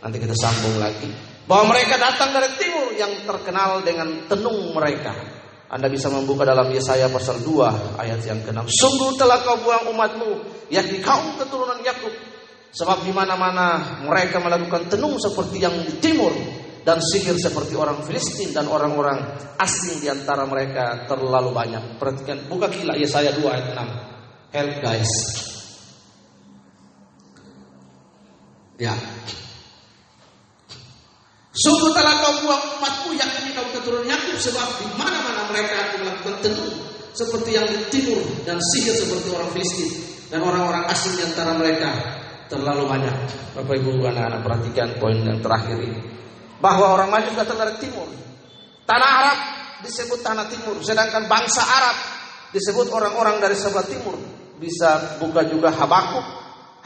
nanti 0.00 0.16
kita 0.24 0.32
sambung 0.32 0.80
lagi. 0.80 1.12
Bahwa 1.44 1.76
mereka 1.76 2.00
datang 2.00 2.32
dari 2.32 2.48
timur 2.56 2.96
yang 2.96 3.12
terkenal 3.28 3.84
dengan 3.84 4.24
tenung 4.24 4.72
mereka. 4.72 5.35
Anda 5.66 5.90
bisa 5.90 6.06
membuka 6.12 6.46
dalam 6.46 6.70
Yesaya 6.70 7.10
pasal 7.10 7.42
2 7.42 7.98
ayat 7.98 8.20
yang 8.22 8.40
ke-6. 8.46 8.70
Sungguh 8.70 9.18
telah 9.18 9.42
kau 9.42 9.58
buang 9.62 9.90
umatmu, 9.90 10.30
yakni 10.70 11.02
kaum 11.02 11.34
keturunan 11.38 11.82
Yakub 11.82 12.14
Sebab 12.76 13.08
di 13.08 13.12
mana-mana 13.16 13.96
mereka 14.04 14.36
melakukan 14.36 14.92
tenung 14.92 15.16
seperti 15.16 15.64
yang 15.64 15.72
di 15.80 15.96
timur 15.96 16.28
dan 16.84 17.00
sihir 17.00 17.32
seperti 17.40 17.72
orang 17.72 18.04
Filistin 18.04 18.52
dan 18.52 18.68
orang-orang 18.68 19.16
asing 19.56 19.96
di 20.04 20.12
antara 20.12 20.44
mereka 20.44 21.08
terlalu 21.08 21.56
banyak. 21.56 21.96
Perhatikan, 21.96 22.44
buka 22.52 22.68
gila 22.68 22.92
Yesaya 23.00 23.32
2 23.32 23.48
ayat 23.48 23.66
6. 24.52 24.52
Help 24.52 24.74
guys. 24.84 25.12
Ya. 28.76 28.92
Sungguh 31.56 31.90
telah 31.96 32.20
kau 32.20 32.44
buang 32.44 32.64
umatku 32.76 33.16
yang 33.16 33.32
ini 33.40 33.56
keturunan 33.56 34.04
Yakub 34.04 34.36
sebab 34.36 34.66
di 34.76 34.86
mana-mana 35.00 35.48
mereka 35.48 35.96
melakukan 35.96 36.36
tenung 36.44 36.74
seperti 37.16 37.56
yang 37.56 37.64
di 37.64 37.78
timur 37.88 38.20
dan 38.44 38.60
sihir 38.60 38.92
seperti 38.92 39.32
orang 39.32 39.48
Filistin 39.56 39.88
dan 40.28 40.44
orang-orang 40.44 40.84
asing 40.90 41.16
di 41.16 41.22
antara 41.24 41.56
mereka 41.56 41.90
terlalu 42.52 42.84
banyak. 42.84 43.16
Bapak 43.56 43.74
Ibu 43.78 44.04
anak-anak 44.04 44.40
perhatikan 44.42 44.88
poin 45.00 45.16
yang 45.16 45.40
terakhir 45.40 45.78
ini. 45.80 46.00
Bahwa 46.60 46.98
orang 46.98 47.08
Majus 47.08 47.32
datang 47.38 47.56
dari 47.56 47.78
timur. 47.80 48.08
Tanah 48.86 49.10
Arab 49.22 49.38
disebut 49.86 50.20
tanah 50.22 50.46
timur, 50.50 50.78
sedangkan 50.82 51.26
bangsa 51.26 51.62
Arab 51.62 51.96
disebut 52.54 52.90
orang-orang 52.90 53.42
dari 53.42 53.56
sebelah 53.58 53.86
timur. 53.86 54.14
Bisa 54.56 55.20
buka 55.20 55.44
juga 55.44 55.68
Habakuk, 55.68 56.24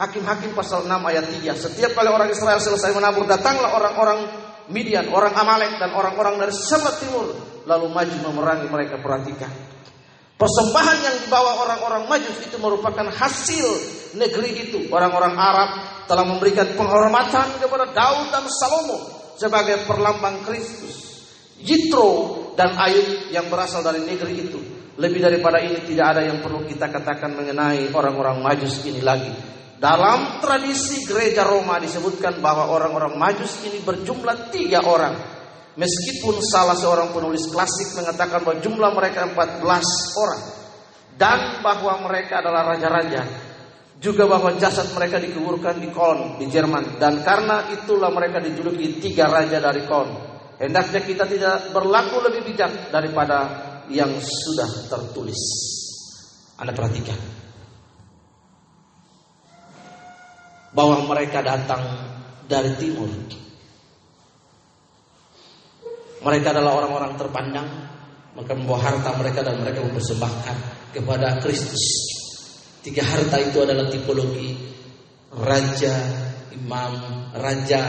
Hakim-hakim 0.01 0.57
pasal 0.57 0.89
6 0.89 0.91
ayat 0.97 1.25
3. 1.29 1.53
Setiap 1.55 1.91
kali 1.93 2.09
orang 2.09 2.27
Israel 2.33 2.57
selesai 2.57 2.89
menabur, 2.91 3.29
datanglah 3.29 3.77
orang-orang 3.77 4.40
Midian, 4.69 5.09
orang 5.09 5.33
Amalek 5.33 5.81
dan 5.81 5.95
orang-orang 5.95 6.37
dari 6.37 6.53
sebelah 6.53 6.95
timur 7.01 7.25
lalu 7.65 7.87
maju 7.89 8.15
memerangi 8.29 8.67
mereka. 8.69 9.01
Perhatikan. 9.01 9.49
Persembahan 10.41 10.97
yang 11.05 11.15
dibawa 11.21 11.61
orang-orang 11.61 12.09
Majus 12.09 12.41
itu 12.41 12.57
merupakan 12.57 13.05
hasil 13.13 13.67
negeri 14.17 14.69
itu. 14.69 14.89
Orang-orang 14.89 15.37
Arab 15.37 15.69
telah 16.09 16.25
memberikan 16.25 16.65
penghormatan 16.73 17.61
kepada 17.61 17.93
Daud 17.93 18.33
dan 18.33 18.49
Salomo 18.49 18.97
sebagai 19.37 19.85
perlambang 19.85 20.41
Kristus. 20.41 21.13
Yitro 21.61 22.41
dan 22.57 22.73
Ayub 22.73 23.29
yang 23.29 23.53
berasal 23.53 23.85
dari 23.85 24.01
negeri 24.01 24.33
itu. 24.33 24.59
Lebih 24.97 25.21
daripada 25.21 25.61
ini 25.61 25.85
tidak 25.85 26.17
ada 26.17 26.21
yang 26.25 26.41
perlu 26.41 26.65
kita 26.65 26.89
katakan 26.89 27.37
mengenai 27.37 27.93
orang-orang 27.93 28.41
Majus 28.41 28.81
ini 28.81 28.97
lagi. 28.97 29.29
Dalam 29.81 30.37
tradisi 30.37 31.01
gereja 31.09 31.41
Roma 31.41 31.81
disebutkan 31.81 32.37
bahwa 32.37 32.69
orang-orang 32.69 33.17
Majus 33.17 33.65
ini 33.65 33.81
berjumlah 33.81 34.53
tiga 34.53 34.85
orang. 34.85 35.17
Meskipun 35.73 36.37
salah 36.45 36.77
seorang 36.77 37.09
penulis 37.09 37.49
klasik 37.49 37.97
mengatakan 37.97 38.45
bahwa 38.45 38.61
jumlah 38.61 38.91
mereka 38.93 39.25
14 39.33 40.21
orang 40.21 40.41
dan 41.17 41.65
bahwa 41.65 41.97
mereka 42.05 42.45
adalah 42.45 42.77
raja-raja, 42.77 43.25
juga 43.97 44.29
bahwa 44.29 44.53
jasad 44.61 44.85
mereka 44.93 45.17
dikuburkan 45.17 45.81
di 45.81 45.89
Koln 45.89 46.37
di 46.37 46.45
Jerman 46.45 47.01
dan 47.01 47.25
karena 47.25 47.73
itulah 47.73 48.13
mereka 48.13 48.37
dijuluki 48.37 49.01
tiga 49.01 49.33
raja 49.33 49.57
dari 49.57 49.81
Koln. 49.89 50.13
Hendaknya 50.61 51.01
kita 51.01 51.25
tidak 51.25 51.73
berlaku 51.73 52.21
lebih 52.21 52.53
bijak 52.53 52.93
daripada 52.93 53.49
yang 53.89 54.13
sudah 54.21 54.93
tertulis. 54.93 55.41
Anda 56.61 56.69
perhatikan 56.69 57.40
bahwa 60.71 61.03
mereka 61.07 61.43
datang 61.43 61.83
dari 62.47 62.71
timur 62.79 63.11
mereka 66.21 66.53
adalah 66.53 66.77
orang-orang 66.77 67.17
terpandang, 67.17 67.67
maka 68.37 68.53
membawa 68.53 68.79
harta 68.85 69.09
mereka 69.17 69.41
dan 69.41 69.57
mereka 69.57 69.81
mempersembahkan 69.81 70.57
kepada 70.93 71.41
Kristus. 71.41 71.81
Tiga 72.85 73.01
harta 73.01 73.41
itu 73.41 73.57
adalah 73.65 73.89
tipologi 73.89 74.53
raja, 75.33 75.97
imam, 76.53 76.93
raja, 77.33 77.81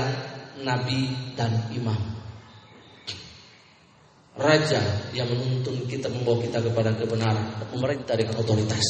nabi, 0.65 1.13
dan 1.37 1.69
imam. 1.77 2.01
Raja 4.33 4.81
yang 5.13 5.29
menuntun 5.29 5.85
kita 5.85 6.09
membawa 6.09 6.41
kita 6.41 6.65
kepada 6.65 6.97
kebenaran, 6.97 7.53
pemerintah 7.69 8.17
dengan 8.17 8.41
otoritas. 8.41 8.87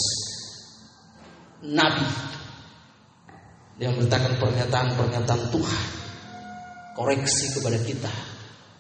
Nabi 1.66 2.07
Dia 3.81 3.89
memberitakan 3.89 4.37
pernyataan-pernyataan 4.37 5.43
Tuhan. 5.49 5.85
Koreksi 6.93 7.57
kepada 7.57 7.79
kita 7.81 8.12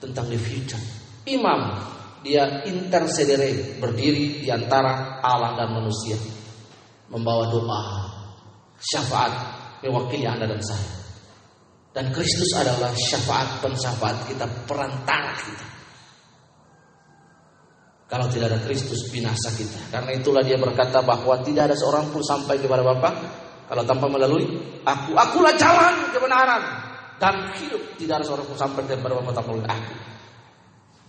tentang 0.02 0.28
the 0.28 0.36
future. 0.36 0.80
Imam, 1.24 1.80
dia 2.20 2.66
intercedere, 2.68 3.80
berdiri 3.80 4.44
di 4.44 4.48
antara 4.52 5.22
Allah 5.24 5.56
dan 5.56 5.72
manusia. 5.72 6.18
Membawa 7.08 7.48
doa, 7.48 7.82
syafaat, 8.76 9.32
mewakili 9.80 10.28
Anda 10.28 10.44
dan 10.48 10.60
saya. 10.60 10.92
Dan 11.92 12.08
Kristus 12.12 12.52
adalah 12.56 12.92
syafaat 12.96 13.60
pensyafaat 13.60 14.28
kita, 14.28 14.48
perantara 14.64 15.36
kita. 15.40 15.66
Kalau 18.08 18.28
tidak 18.28 18.52
ada 18.52 18.60
Kristus 18.64 19.08
binasa 19.08 19.52
kita. 19.56 19.88
Karena 19.88 20.12
itulah 20.12 20.44
dia 20.44 20.60
berkata 20.60 21.00
bahwa 21.00 21.40
tidak 21.40 21.72
ada 21.72 21.76
seorang 21.76 22.12
pun 22.12 22.20
sampai 22.20 22.60
kepada 22.60 22.84
Bapa 22.84 23.41
kalau 23.68 23.82
tanpa 23.86 24.06
melalui 24.10 24.46
aku. 24.82 25.12
Akulah 25.14 25.54
jalan 25.58 26.10
kebenaran 26.14 26.62
dan 27.18 27.52
hidup. 27.58 27.82
Tidak 27.98 28.14
ada 28.18 28.24
seorang 28.26 28.46
pun 28.46 28.58
sampai 28.58 28.82
Bapa 28.88 29.30
tanpa 29.34 29.50
melalui 29.54 29.70
aku. 29.70 29.94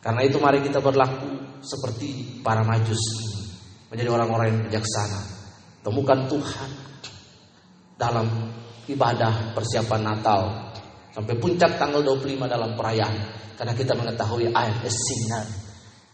Karena 0.04 0.22
itu 0.28 0.38
mari 0.38 0.60
kita 0.60 0.84
berlaku 0.84 1.62
seperti 1.64 2.42
para 2.44 2.62
majus 2.68 3.00
menjadi 3.88 4.10
orang-orang 4.12 4.48
yang 4.52 4.60
bijaksana. 4.68 5.22
Temukan 5.84 6.28
Tuhan 6.28 6.70
dalam 7.96 8.28
ibadah 8.88 9.56
persiapan 9.56 10.02
Natal 10.04 10.42
sampai 11.16 11.36
puncak 11.40 11.80
tanggal 11.80 12.04
25 12.04 12.52
dalam 12.52 12.76
perayaan 12.76 13.16
karena 13.56 13.74
kita 13.78 13.96
mengetahui 13.96 14.52
I 14.52 14.66
am 14.68 14.80
a 14.84 14.92
sinner 14.92 15.64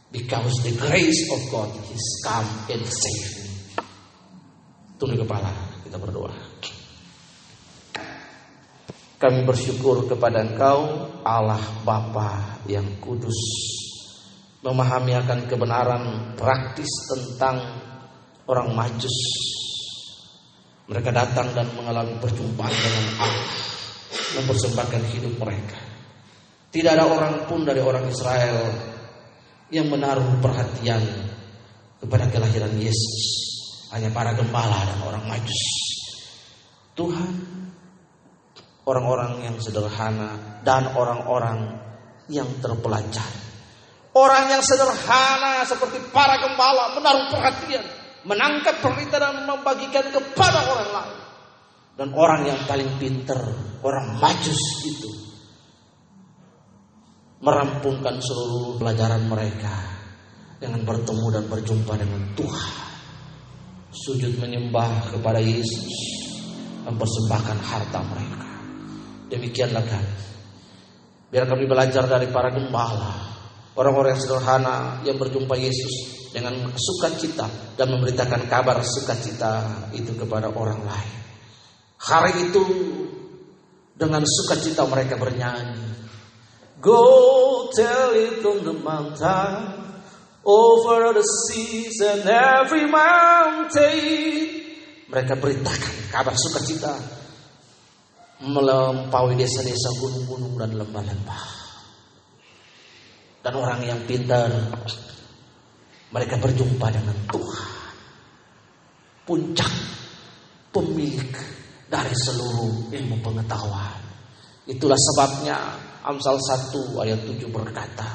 Because 0.10 0.66
the 0.66 0.74
grace 0.74 1.30
of 1.30 1.42
God 1.54 1.70
is 1.94 2.06
come 2.26 2.50
and 2.74 2.82
save 2.82 3.30
me. 3.46 3.50
Tunduk 4.98 5.22
kepala, 5.22 5.54
kita 5.90 5.98
berdoa. 5.98 6.30
Kami 9.20 9.44
bersyukur 9.44 10.06
kepada 10.06 10.46
Engkau, 10.46 11.10
Allah 11.26 11.60
Bapa 11.84 12.62
yang 12.70 13.02
kudus, 13.02 13.36
memahami 14.64 15.18
akan 15.18 15.50
kebenaran 15.50 16.04
praktis 16.38 16.88
tentang 17.10 17.58
orang 18.48 18.70
majus. 18.72 19.18
Mereka 20.88 21.10
datang 21.10 21.52
dan 21.58 21.68
mengalami 21.74 22.16
perjumpaan 22.22 22.72
dengan 22.72 23.06
Allah, 23.20 23.50
mempersembahkan 24.40 25.02
hidup 25.12 25.36
mereka. 25.42 25.80
Tidak 26.70 26.92
ada 26.94 27.10
orang 27.10 27.50
pun 27.50 27.66
dari 27.66 27.82
orang 27.82 28.06
Israel 28.08 28.72
yang 29.74 29.90
menaruh 29.90 30.38
perhatian 30.38 31.02
kepada 32.00 32.30
kelahiran 32.30 32.72
Yesus. 32.78 33.52
Hanya 33.90 34.14
para 34.14 34.38
gembala 34.38 34.86
dan 34.86 35.02
orang 35.02 35.26
majus. 35.28 35.79
Tuhan, 36.98 37.34
orang-orang 38.86 39.46
yang 39.46 39.56
sederhana 39.62 40.62
dan 40.66 40.90
orang-orang 40.94 41.78
yang 42.30 42.48
terpelajar. 42.62 43.30
Orang 44.10 44.50
yang 44.50 44.64
sederhana 44.66 45.62
seperti 45.66 46.02
para 46.10 46.42
gembala 46.42 46.98
menaruh 46.98 47.30
perhatian, 47.30 47.86
menangkap 48.26 48.82
perintah 48.82 49.22
dan 49.22 49.46
membagikan 49.46 50.10
kepada 50.10 50.66
orang 50.66 50.90
lain. 50.90 51.18
Dan 52.00 52.10
orang 52.16 52.42
yang 52.48 52.60
paling 52.64 52.90
pintar, 52.96 53.44
orang 53.84 54.18
majus 54.18 54.88
itu 54.88 55.12
merampungkan 57.40 58.20
seluruh 58.20 58.80
pelajaran 58.80 59.28
mereka 59.28 59.76
dengan 60.60 60.84
bertemu 60.84 61.28
dan 61.32 61.44
berjumpa 61.48 61.94
dengan 61.96 62.22
Tuhan. 62.36 62.76
Sujud 63.90 64.38
menyembah 64.38 65.12
kepada 65.12 65.42
Yesus, 65.42 65.92
mempersembahkan 66.86 67.58
harta 67.60 68.00
mereka. 68.06 68.50
Demikianlah 69.30 69.84
kami. 69.86 70.16
Biar 71.30 71.46
kami 71.46 71.70
belajar 71.70 72.10
dari 72.10 72.26
para 72.34 72.50
gembala, 72.50 73.14
orang-orang 73.78 74.18
yang 74.18 74.22
sederhana 74.22 74.78
yang 75.06 75.18
berjumpa 75.22 75.54
Yesus 75.54 76.26
dengan 76.34 76.74
sukacita 76.74 77.46
dan 77.78 77.94
memberitakan 77.94 78.50
kabar 78.50 78.82
sukacita 78.82 79.86
itu 79.94 80.18
kepada 80.18 80.50
orang 80.50 80.82
lain. 80.82 81.18
Hari 82.00 82.50
itu 82.50 82.64
dengan 83.94 84.26
sukacita 84.26 84.88
mereka 84.90 85.20
bernyanyi, 85.20 85.90
Go 86.80 87.68
tell 87.76 88.16
it 88.16 88.40
on 88.40 88.64
the 88.64 88.72
mountain, 88.72 89.84
over 90.48 91.12
the 91.12 91.28
seas 91.28 92.00
and 92.00 92.24
every 92.24 92.88
mountain. 92.88 94.59
Mereka 95.10 95.34
beritakan 95.42 95.96
kabar 96.14 96.36
sukacita 96.38 96.94
melampaui 98.46 99.36
desa-desa 99.36 99.90
gunung-gunung 100.00 100.56
dan 100.56 100.72
lembah-lembah. 100.78 101.46
Dan 103.42 103.54
orang 103.58 103.82
yang 103.84 104.00
pintar 104.06 104.54
mereka 106.14 106.38
berjumpa 106.38 106.88
dengan 106.94 107.18
Tuhan. 107.26 107.72
Puncak 109.26 109.74
pemilik 110.70 111.34
dari 111.90 112.14
seluruh 112.14 112.94
ilmu 112.94 113.18
pengetahuan. 113.26 113.98
Itulah 114.70 114.98
sebabnya 114.98 115.58
Amsal 116.06 116.38
1 116.38 117.02
ayat 117.02 117.20
7 117.26 117.50
berkata 117.50 118.06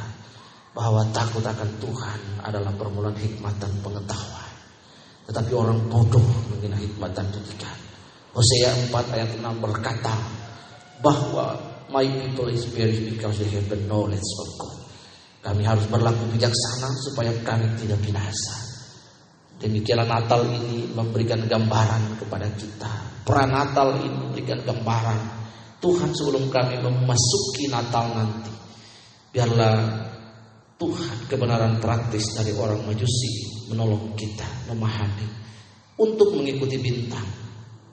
bahwa 0.74 1.06
takut 1.10 1.42
akan 1.42 1.70
Tuhan 1.78 2.20
adalah 2.42 2.70
permulaan 2.74 3.18
hikmat 3.18 3.54
dan 3.58 3.70
pengetahuan. 3.82 4.43
Tetapi 5.24 5.52
orang 5.56 5.80
bodoh 5.88 6.24
menghina 6.52 6.76
hikmat 6.76 7.16
dan 7.16 7.24
didikan. 7.32 7.76
Hosea 8.34 8.90
4 8.90 9.14
ayat 9.14 9.30
6 9.40 9.46
berkata 9.62 10.14
bahwa 11.00 11.54
my 11.88 12.04
people 12.04 12.50
is 12.50 12.66
perish 12.68 13.00
because 13.06 13.40
they 13.40 13.48
have 13.48 13.64
the 13.70 13.78
knowledge 13.86 14.26
of 14.42 14.48
God. 14.58 14.76
Kami 15.44 15.62
harus 15.62 15.86
berlaku 15.86 16.24
bijaksana 16.34 16.88
supaya 17.08 17.30
kami 17.44 17.68
tidak 17.78 18.00
binasa. 18.02 18.56
Demikianlah 19.60 20.08
Natal 20.08 20.44
ini 20.50 20.90
memberikan 20.92 21.46
gambaran 21.46 22.18
kepada 22.20 22.48
kita. 22.58 23.22
Pranatal 23.24 24.02
ini 24.02 24.12
memberikan 24.12 24.60
gambaran 24.60 25.20
Tuhan 25.78 26.10
sebelum 26.16 26.48
kami 26.48 26.80
memasuki 26.80 27.70
Natal 27.70 28.12
nanti. 28.12 28.52
Biarlah 29.30 29.76
Tuhan 30.74 31.28
kebenaran 31.30 31.78
praktis 31.78 32.34
dari 32.34 32.50
orang 32.56 32.82
majusi 32.82 33.53
menolong 33.70 34.12
kita 34.16 34.46
memahami 34.70 35.28
untuk 35.98 36.34
mengikuti 36.34 36.76
bintang, 36.82 37.26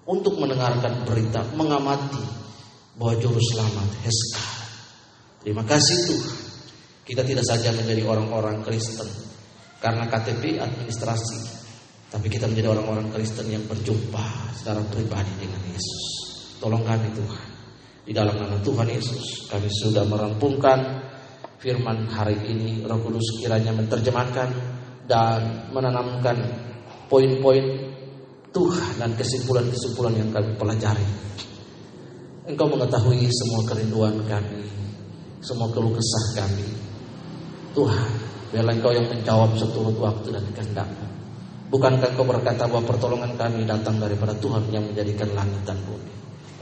untuk 0.09 0.37
mendengarkan 0.41 1.05
berita, 1.05 1.45
mengamati 1.53 2.21
bahwa 2.97 3.13
juru 3.21 3.37
selamat 3.39 3.89
Heska. 4.01 4.45
Terima 5.41 5.65
kasih 5.65 5.97
Tuhan. 6.09 6.37
Kita 7.01 7.21
tidak 7.25 7.45
saja 7.45 7.73
menjadi 7.73 8.05
orang-orang 8.05 8.61
Kristen 8.61 9.09
karena 9.81 10.05
KTP 10.05 10.61
administrasi, 10.61 11.39
tapi 12.13 12.29
kita 12.29 12.45
menjadi 12.45 12.69
orang-orang 12.71 13.09
Kristen 13.09 13.49
yang 13.49 13.65
berjumpa 13.65 14.53
secara 14.53 14.85
pribadi 14.85 15.33
dengan 15.41 15.61
Yesus. 15.65 16.03
Tolong 16.61 16.85
kami 16.85 17.09
Tuhan. 17.17 17.47
Di 18.05 18.13
dalam 18.13 18.37
nama 18.37 18.57
Tuhan 18.61 18.85
Yesus 18.85 19.49
kami 19.49 19.69
sudah 19.69 20.05
merampungkan 20.05 21.09
firman 21.57 22.05
hari 22.09 22.37
ini. 22.49 22.85
Roh 22.85 23.01
Kudus 23.01 23.41
kiranya 23.41 23.73
menerjemahkan 23.73 24.70
dan 25.05 25.69
menanamkan 25.71 26.37
poin-poin 27.07 27.63
Tuhan 28.51 28.93
dan 28.99 29.11
kesimpulan-kesimpulan 29.15 30.13
yang 30.19 30.29
kami 30.35 30.51
pelajari. 30.59 31.07
Engkau 32.51 32.67
mengetahui 32.67 33.31
semua 33.31 33.63
kerinduan 33.63 34.17
kami, 34.27 34.67
semua 35.39 35.71
keluh 35.71 35.95
kesah 35.95 36.43
kami. 36.43 36.67
Tuhan, 37.71 38.11
biarlah 38.51 38.75
Engkau 38.75 38.91
yang 38.91 39.07
menjawab 39.07 39.55
seturut 39.55 39.95
waktu 39.95 40.35
dan 40.35 40.45
kehendakmu. 40.51 41.07
Bukankah 41.71 42.11
Engkau 42.11 42.27
berkata 42.27 42.67
bahwa 42.67 42.83
pertolongan 42.83 43.39
kami 43.39 43.63
datang 43.63 43.95
daripada 43.95 44.35
Tuhan 44.35 44.67
yang 44.67 44.83
menjadikan 44.83 45.31
langit 45.31 45.63
dan 45.63 45.79
bumi. 45.87 46.11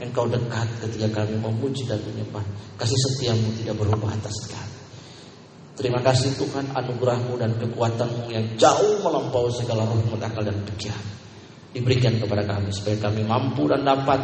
Engkau 0.00 0.24
dekat 0.30 0.68
ketika 0.86 1.22
kami 1.22 1.36
memuji 1.36 1.84
dan 1.84 1.98
menyembah. 2.00 2.46
Kasih 2.78 2.96
setiamu 3.10 3.52
tidak 3.58 3.76
berubah 3.76 4.14
atas 4.14 4.32
kami. 4.48 4.79
Terima 5.80 6.04
kasih 6.04 6.36
Tuhan 6.36 6.76
anugerahmu 6.76 7.40
dan 7.40 7.56
kekuatanmu 7.56 8.28
yang 8.28 8.44
jauh 8.60 9.00
melampaui 9.00 9.48
segala 9.48 9.88
roh 9.88 9.96
akal 10.20 10.44
dan 10.44 10.60
pikiran. 10.68 11.04
Diberikan 11.72 12.20
kepada 12.20 12.44
kami 12.44 12.68
supaya 12.68 13.00
kami 13.00 13.24
mampu 13.24 13.64
dan 13.64 13.80
dapat 13.88 14.20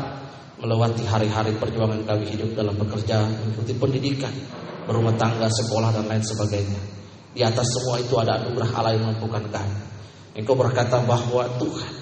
melewati 0.61 1.09
hari-hari 1.09 1.57
perjuangan 1.57 2.05
kami 2.05 2.29
hidup 2.29 2.53
dalam 2.53 2.77
bekerja, 2.77 3.25
mengikuti 3.25 3.73
pendidikan, 3.73 4.37
berumah 4.85 5.17
tangga, 5.17 5.49
sekolah 5.49 5.97
dan 5.97 6.05
lain 6.05 6.21
sebagainya. 6.21 6.81
Di 7.33 7.41
atas 7.41 7.73
semua 7.73 8.05
itu 8.05 8.21
ada 8.21 8.37
anugerah 8.37 8.77
Allah 8.77 8.93
yang 8.93 9.17
mampukan 9.17 9.49
kami. 9.49 9.77
Engkau 10.37 10.53
berkata 10.61 11.01
bahwa 11.09 11.49
Tuhan 11.57 11.93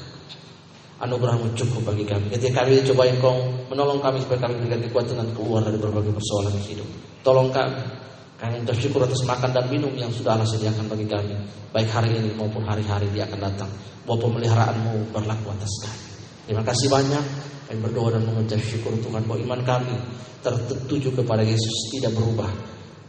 anugerahmu 0.99 1.55
cukup 1.55 1.95
bagi 1.95 2.03
kami. 2.11 2.27
Ketika 2.35 2.67
kami 2.67 2.83
coba 2.91 3.07
engkau 3.07 3.35
menolong 3.71 4.03
kami 4.03 4.19
supaya 4.19 4.51
kami 4.51 4.67
berikan 4.67 4.83
kekuatan 4.91 5.15
dan 5.15 5.29
keluar 5.31 5.63
dari 5.63 5.79
berbagai 5.79 6.11
persoalan 6.11 6.59
hidup. 6.67 6.89
Tolong 7.23 7.55
kami. 7.55 8.03
Kami 8.45 8.61
bersyukur 8.61 9.01
atas 9.01 9.25
makan 9.25 9.57
dan 9.57 9.65
minum 9.73 9.89
yang 9.97 10.13
sudah 10.13 10.37
Allah 10.37 10.45
sediakan 10.45 10.85
bagi 10.85 11.09
kami. 11.09 11.33
Baik 11.73 11.89
hari 11.89 12.13
ini 12.13 12.37
maupun 12.37 12.61
hari-hari 12.61 13.09
dia 13.17 13.25
akan 13.25 13.41
datang. 13.41 13.73
Bahwa 14.05 14.29
pemeliharaanmu 14.29 15.17
berlaku 15.17 15.49
atas 15.49 15.73
kami. 15.81 16.05
Terima 16.45 16.61
kasih 16.61 16.93
banyak. 16.93 17.25
Kami 17.65 17.79
berdoa 17.81 18.21
dan 18.21 18.29
mengucap 18.29 18.61
syukur 18.61 18.93
Tuhan 19.01 19.25
bahwa 19.25 19.41
iman 19.49 19.61
kami 19.65 19.97
tertuju 20.45 21.17
kepada 21.17 21.41
Yesus 21.41 21.89
tidak 21.97 22.13
berubah. 22.13 22.53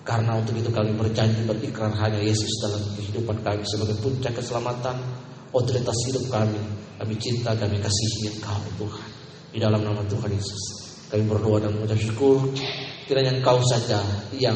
Karena 0.07 0.39
untuk 0.39 0.55
itu 0.55 0.71
kami 0.71 0.95
berjanji 0.95 1.43
berikrar 1.43 1.91
hanya 1.99 2.23
Yesus 2.23 2.47
dalam 2.63 2.79
kehidupan 2.95 3.35
kami 3.43 3.67
sebagai 3.67 3.99
puncak 3.99 4.39
keselamatan, 4.39 4.95
otoritas 5.51 5.99
hidup 6.07 6.31
kami. 6.31 6.63
Kami 6.95 7.13
cinta, 7.19 7.51
kami 7.59 7.75
kasihi 7.83 8.39
Engkau 8.39 8.63
Tuhan. 8.79 9.09
Di 9.51 9.59
dalam 9.59 9.83
nama 9.83 9.99
Tuhan 10.07 10.31
Yesus. 10.31 10.63
Kami 11.11 11.27
berdoa 11.27 11.59
dan 11.59 11.75
mengucap 11.75 11.99
syukur. 11.99 12.55
Kiranya 13.03 13.35
Engkau 13.35 13.59
saja 13.67 13.99
yang 14.31 14.55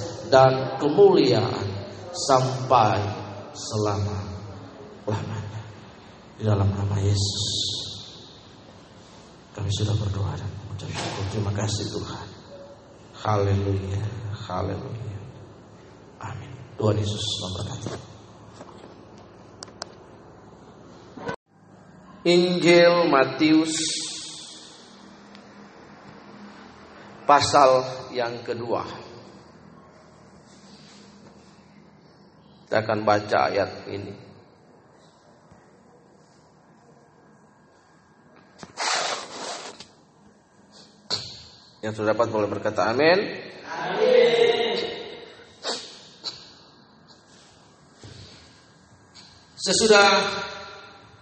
dan 0.31 0.79
kemuliaan 0.79 1.67
sampai 2.15 3.03
selama 3.51 4.19
lamanya. 5.03 5.61
Di 6.39 6.47
dalam 6.47 6.71
nama 6.71 6.95
Yesus. 7.03 7.45
Kami 9.51 9.67
sudah 9.75 9.93
berdoa 9.99 10.31
dan 10.39 10.47
mengucap 10.63 10.89
syukur. 10.89 11.23
Terima 11.35 11.51
kasih 11.51 11.85
Tuhan. 11.91 12.27
Haleluya 13.21 14.21
haleluya. 14.51 15.19
Amin. 16.21 16.51
Tuhan 16.75 16.95
Yesus 16.97 17.23
memberkati. 17.39 17.89
Injil 22.21 23.09
Matius 23.09 23.73
pasal 27.25 27.81
yang 28.13 28.45
kedua. 28.45 29.10
Kita 32.71 32.87
akan 32.87 33.03
baca 33.03 33.51
ayat 33.51 33.83
ini. 33.91 34.15
Yang 41.83 41.99
sudah 41.99 42.15
dapat 42.15 42.31
boleh 42.31 42.47
berkata 42.47 42.87
amin. 42.87 43.19
Amin. 43.67 44.79
Sesudah 49.59 50.31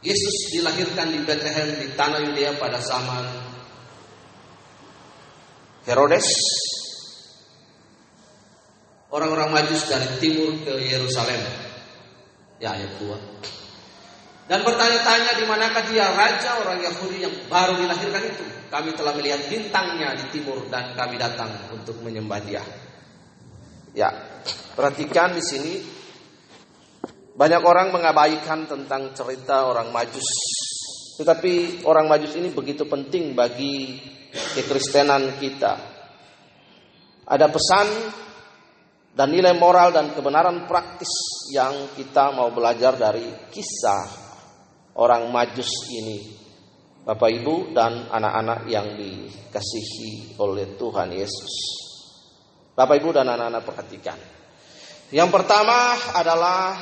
Yesus 0.05 0.53
dilahirkan 0.53 1.17
di 1.17 1.25
Bethlehem 1.25 1.81
di 1.81 1.97
tanah 1.97 2.29
Yudea 2.29 2.61
pada 2.61 2.77
zaman 2.77 3.25
Herodes. 5.89 6.29
Orang-orang 9.09 9.49
majus 9.49 9.89
dari 9.89 10.05
timur 10.21 10.53
ke 10.61 10.73
Yerusalem. 10.85 11.41
Ya 12.61 12.77
ayat 12.77 12.93
2. 13.01 14.49
Dan 14.49 14.65
bertanya-tanya 14.65 15.31
di 15.37 15.45
manakah 15.45 15.85
dia 15.89 16.09
raja 16.13 16.57
orang 16.61 16.81
Yahudi 16.81 17.21
yang 17.21 17.33
baru 17.49 17.77
dilahirkan 17.77 18.23
itu. 18.33 18.45
Kami 18.69 18.93
telah 18.93 19.13
melihat 19.17 19.45
bintangnya 19.49 20.13
di 20.17 20.25
timur 20.33 20.65
dan 20.69 20.93
kami 20.93 21.17
datang 21.17 21.49
untuk 21.73 21.97
menyembah 22.01 22.41
dia. 22.41 22.61
Ya, 23.97 24.09
perhatikan 24.77 25.33
di 25.33 25.41
sini 25.41 25.73
banyak 27.33 27.61
orang 27.65 27.89
mengabaikan 27.93 28.69
tentang 28.69 29.13
cerita 29.17 29.69
orang 29.69 29.89
Majus. 29.89 30.29
Tetapi 31.17 31.85
orang 31.85 32.05
Majus 32.09 32.37
ini 32.37 32.53
begitu 32.53 32.85
penting 32.89 33.33
bagi 33.33 34.01
kekristenan 34.33 35.37
kita. 35.41 35.73
Ada 37.29 37.45
pesan 37.49 37.87
dan 39.13 39.27
nilai 39.33 39.57
moral 39.57 39.91
dan 39.91 40.13
kebenaran 40.13 40.69
praktis 40.69 41.09
yang 41.49 41.93
kita 41.97 42.31
mau 42.33 42.53
belajar 42.53 42.95
dari 42.95 43.49
kisah 43.49 44.05
orang 44.99 45.27
Majus 45.31 45.71
ini. 45.91 46.19
Bapak 46.99 47.29
Ibu 47.31 47.73
dan 47.73 48.11
anak-anak 48.11 48.69
yang 48.69 48.93
dikasihi 48.93 50.37
oleh 50.37 50.77
Tuhan 50.77 51.09
Yesus. 51.09 51.53
Bapak 52.77 53.01
Ibu 53.01 53.09
dan 53.15 53.27
anak-anak 53.33 53.63
perhatikan. 53.65 54.19
Yang 55.09 55.29
pertama 55.33 55.97
adalah 56.13 56.77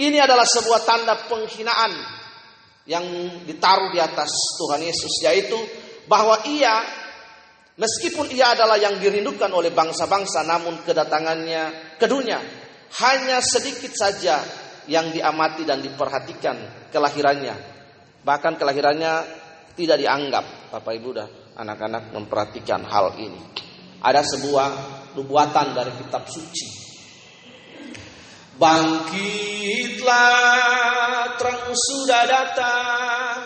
ini 0.00 0.16
adalah 0.16 0.48
sebuah 0.48 0.80
tanda 0.88 1.14
penghinaan 1.28 1.92
yang 2.88 3.04
ditaruh 3.44 3.92
di 3.92 4.00
atas 4.00 4.32
Tuhan 4.56 4.80
Yesus, 4.80 5.14
yaitu 5.26 5.58
bahwa 6.08 6.40
Ia, 6.46 6.76
meskipun 7.76 8.32
Ia 8.32 8.56
adalah 8.56 8.80
yang 8.80 9.00
dirindukan 9.00 9.48
oleh 9.52 9.72
bangsa-bangsa, 9.72 10.44
namun 10.44 10.82
kedatangannya 10.82 11.96
ke 12.00 12.06
dunia 12.08 12.40
hanya 13.04 13.38
sedikit 13.44 13.92
saja 13.92 14.40
yang 14.90 15.10
diamati 15.12 15.62
dan 15.62 15.82
diperhatikan 15.84 16.88
kelahirannya. 16.90 17.54
Bahkan 18.26 18.58
kelahirannya 18.58 19.12
tidak 19.76 19.98
dianggap, 20.02 20.72
Bapak 20.72 20.92
Ibu 20.96 21.10
dan 21.14 21.28
anak-anak 21.56 22.10
memperhatikan 22.14 22.82
hal 22.86 23.14
ini. 23.20 23.40
Ada 24.02 24.22
sebuah 24.22 24.68
nubuatan 25.16 25.72
dari 25.72 25.88
kitab 25.96 26.28
suci 26.28 26.86
Bangkitlah 28.56 30.08
terang 31.36 31.76
sudah 31.76 32.24
datang 32.24 33.45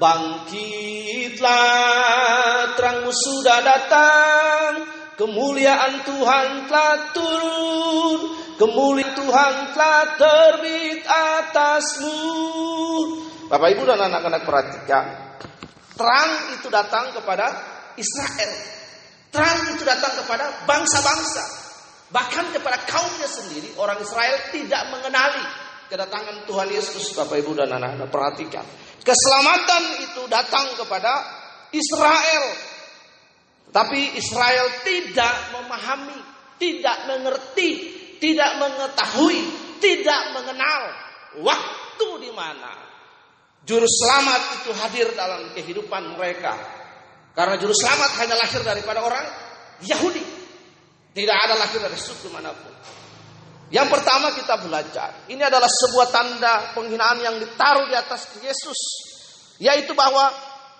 Bangkitlah 0.00 1.44
terang 2.72 3.04
sudah 3.12 3.60
datang. 3.60 4.88
Kemuliaan 5.20 6.00
Tuhan 6.08 6.64
telah 6.64 7.12
turun. 7.12 8.20
Kemuliaan 8.56 9.12
Tuhan 9.12 9.76
telah 9.76 10.16
terbit 10.16 11.04
atasmu. 11.04 12.16
Bapak 13.52 13.68
Ibu 13.76 13.84
dan 13.84 14.00
anak-anak 14.08 14.48
perhatikan. 14.48 15.36
Terang 15.92 16.56
itu 16.56 16.72
datang 16.72 17.12
kepada 17.12 17.46
Israel. 18.00 18.52
Terang 19.28 19.76
itu 19.76 19.84
datang 19.84 20.16
kepada 20.24 20.64
bangsa-bangsa. 20.64 21.44
Bahkan 22.08 22.56
kepada 22.56 22.88
kaumnya 22.88 23.28
sendiri 23.28 23.76
orang 23.76 24.00
Israel 24.00 24.48
tidak 24.48 24.82
mengenali 24.88 25.44
kedatangan 25.90 26.46
Tuhan 26.46 26.68
Yesus 26.70 27.14
Bapak 27.14 27.38
Ibu 27.42 27.52
dan 27.58 27.70
anak-anak 27.74 28.08
perhatikan. 28.08 28.64
Keselamatan 29.10 29.82
itu 30.06 30.22
datang 30.30 30.70
kepada 30.78 31.12
Israel. 31.74 32.44
Tapi 33.74 34.14
Israel 34.14 34.66
tidak 34.86 35.34
memahami, 35.58 36.18
tidak 36.62 37.10
mengerti, 37.10 37.70
tidak 38.22 38.62
mengetahui, 38.62 39.40
tidak 39.82 40.22
mengenal 40.30 40.82
waktu 41.42 42.08
di 42.22 42.30
mana 42.30 42.90
juru 43.64 43.86
selamat 43.86 44.42
itu 44.62 44.70
hadir 44.74 45.08
dalam 45.14 45.54
kehidupan 45.54 46.18
mereka. 46.18 46.54
Karena 47.30 47.54
juru 47.58 47.70
selamat 47.70 48.10
hanya 48.18 48.34
lahir 48.34 48.62
daripada 48.66 49.00
orang 49.06 49.26
Yahudi. 49.86 50.24
Tidak 51.10 51.36
ada 51.46 51.54
lahir 51.58 51.82
dari 51.82 51.98
suku 51.98 52.30
mana 52.30 52.50
pun. 52.54 52.74
Yang 53.70 53.88
pertama 53.94 54.34
kita 54.34 54.58
belajar, 54.66 55.30
ini 55.30 55.46
adalah 55.46 55.70
sebuah 55.70 56.10
tanda 56.10 56.74
penghinaan 56.74 57.22
yang 57.22 57.38
ditaruh 57.38 57.86
di 57.86 57.94
atas 57.94 58.26
Yesus, 58.42 58.80
yaitu 59.62 59.94
bahwa 59.94 60.26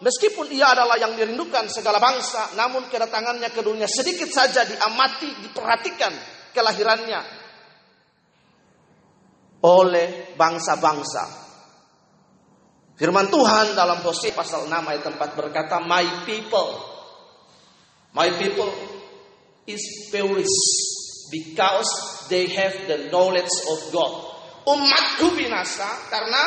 meskipun 0.02 0.50
ia 0.50 0.74
adalah 0.74 0.98
yang 0.98 1.14
dirindukan 1.14 1.70
segala 1.70 2.02
bangsa, 2.02 2.58
namun 2.58 2.90
kedatangannya 2.90 3.46
ke 3.54 3.62
dunia 3.62 3.86
sedikit 3.86 4.26
saja 4.34 4.66
diamati, 4.66 5.30
diperhatikan 5.46 6.10
kelahirannya 6.50 7.20
oleh 9.62 10.34
bangsa-bangsa. 10.34 11.24
Firman 12.98 13.30
Tuhan 13.30 13.78
dalam 13.78 14.02
Hosea 14.02 14.34
pasal 14.34 14.66
6 14.66 14.90
ayat 14.90 15.06
4 15.06 15.38
berkata, 15.38 15.78
"My 15.78 16.26
people, 16.26 16.74
my 18.12 18.34
people 18.34 18.68
is 19.70 20.10
perished 20.10 20.99
because 21.32 21.88
they 22.28 22.46
have 22.52 22.74
the 22.86 23.08
knowledge 23.08 23.50
of 23.70 23.78
God. 23.94 24.12
Umatku 24.66 25.32
binasa 25.38 25.88
karena 26.12 26.42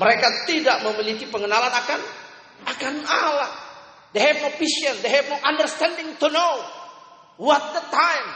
mereka 0.00 0.48
tidak 0.48 0.80
memiliki 0.86 1.28
pengenalan 1.28 1.68
akan 1.68 2.00
akan 2.64 2.94
Allah. 3.04 3.50
They 4.16 4.22
have 4.24 4.40
no 4.40 4.50
vision, 4.56 4.94
they 5.04 5.12
have 5.12 5.28
no 5.28 5.38
understanding 5.44 6.16
to 6.20 6.28
know 6.32 6.54
what 7.40 7.62
the 7.76 7.84
time, 7.92 8.28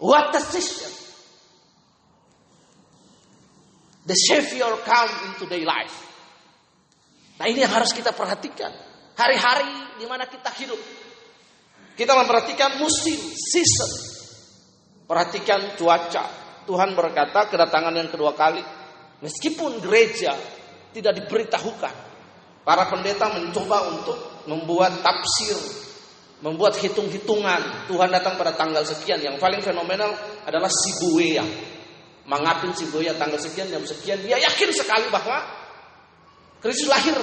what 0.00 0.32
the 0.32 0.40
season. 0.40 0.92
The 4.02 4.18
Savior 4.18 4.68
come 4.82 5.12
into 5.30 5.46
their 5.46 5.62
life. 5.62 5.94
Nah 7.38 7.46
ini 7.46 7.62
yang 7.62 7.70
harus 7.70 7.94
kita 7.94 8.10
perhatikan. 8.10 8.92
hari-hari 9.16 10.00
di 10.00 10.06
mana 10.08 10.26
kita 10.28 10.50
hidup. 10.56 10.78
Kita 11.92 12.12
memperhatikan 12.16 12.80
musim, 12.80 13.18
season. 13.36 13.90
Perhatikan 15.12 15.76
cuaca. 15.76 16.24
Tuhan 16.64 16.96
berkata 16.96 17.44
kedatangan 17.52 17.92
yang 17.92 18.08
kedua 18.08 18.32
kali. 18.32 18.64
Meskipun 19.20 19.84
gereja 19.84 20.32
tidak 20.88 21.20
diberitahukan. 21.20 21.94
Para 22.64 22.88
pendeta 22.88 23.28
mencoba 23.28 23.92
untuk 23.92 24.16
membuat 24.48 25.04
tafsir. 25.04 25.52
Membuat 26.40 26.80
hitung-hitungan. 26.80 27.92
Tuhan 27.92 28.08
datang 28.08 28.40
pada 28.40 28.56
tanggal 28.56 28.80
sekian. 28.88 29.20
Yang 29.20 29.36
paling 29.36 29.60
fenomenal 29.60 30.16
adalah 30.48 30.72
Sibuea. 30.72 31.44
Mengapin 32.24 32.72
Sibuea 32.72 33.12
tanggal 33.12 33.36
sekian, 33.36 33.68
jam 33.68 33.84
sekian. 33.84 34.16
Dia 34.24 34.40
yakin 34.40 34.72
sekali 34.72 35.12
bahwa 35.12 35.44
Kristus 36.64 36.88
lahir. 36.88 37.20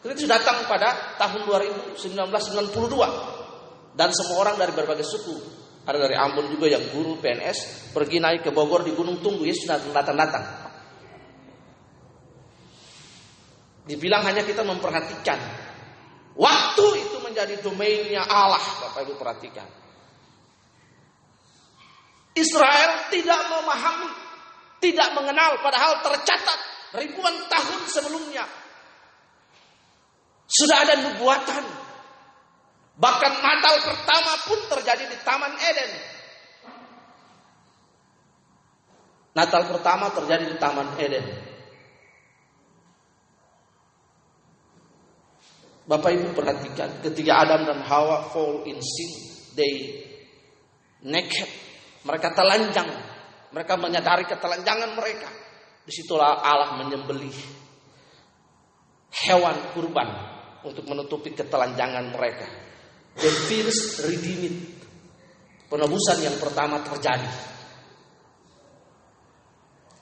Kristus 0.00 0.24
datang 0.24 0.64
pada 0.64 1.20
tahun 1.20 1.52
1992. 1.52 3.92
Dan 3.92 4.08
semua 4.16 4.40
orang 4.40 4.56
dari 4.56 4.72
berbagai 4.72 5.04
suku. 5.04 5.63
Ada 5.84 5.98
dari 6.00 6.16
Ambon 6.16 6.48
juga 6.48 6.64
yang 6.64 6.80
guru 6.88 7.20
PNS 7.20 7.92
pergi 7.92 8.16
naik 8.16 8.48
ke 8.48 8.50
Bogor 8.50 8.80
di 8.88 8.96
Gunung 8.96 9.20
Tunggu. 9.20 9.44
Yesus 9.44 9.68
datang-datang. 9.68 10.64
Dibilang 13.84 14.24
hanya 14.24 14.40
kita 14.48 14.64
memperhatikan. 14.64 15.36
Waktu 16.40 16.86
itu 17.04 17.16
menjadi 17.20 17.60
domainnya 17.60 18.24
Allah. 18.24 18.64
Bapak 18.88 19.04
Ibu 19.04 19.14
perhatikan. 19.20 19.68
Israel 22.32 23.12
tidak 23.12 23.40
memahami. 23.52 24.10
Tidak 24.80 25.08
mengenal. 25.12 25.60
Padahal 25.60 26.00
tercatat 26.00 26.58
ribuan 26.96 27.44
tahun 27.52 27.80
sebelumnya. 27.92 28.48
Sudah 30.48 30.88
ada 30.88 30.96
nubuatan 30.96 31.83
Bahkan 32.94 33.32
Natal 33.42 33.74
pertama 33.82 34.32
pun 34.46 34.58
terjadi 34.70 35.04
di 35.10 35.18
Taman 35.26 35.54
Eden. 35.58 35.90
Natal 39.34 39.66
pertama 39.66 40.14
terjadi 40.14 40.46
di 40.46 40.56
Taman 40.62 40.94
Eden. 41.02 41.26
Bapak 45.84 46.10
Ibu 46.16 46.32
perhatikan 46.32 47.02
ketika 47.04 47.44
Adam 47.44 47.68
dan 47.68 47.80
Hawa 47.84 48.30
fall 48.32 48.64
in 48.64 48.78
sin, 48.80 49.10
they 49.58 50.00
naked. 51.04 51.50
Mereka 52.06 52.32
telanjang. 52.32 52.88
Mereka 53.52 53.74
menyadari 53.76 54.24
ketelanjangan 54.24 54.96
mereka. 54.96 55.28
Di 55.84 55.92
situlah 55.92 56.40
Allah 56.40 56.80
menyembelih 56.80 57.36
hewan 59.28 59.56
kurban 59.76 60.08
untuk 60.64 60.88
menutupi 60.88 61.36
ketelanjangan 61.36 62.08
mereka. 62.08 62.48
The 63.18 63.30
first 63.50 64.04
redeemed. 64.06 64.74
Penebusan 65.70 66.22
yang 66.22 66.36
pertama 66.38 66.82
terjadi 66.86 67.30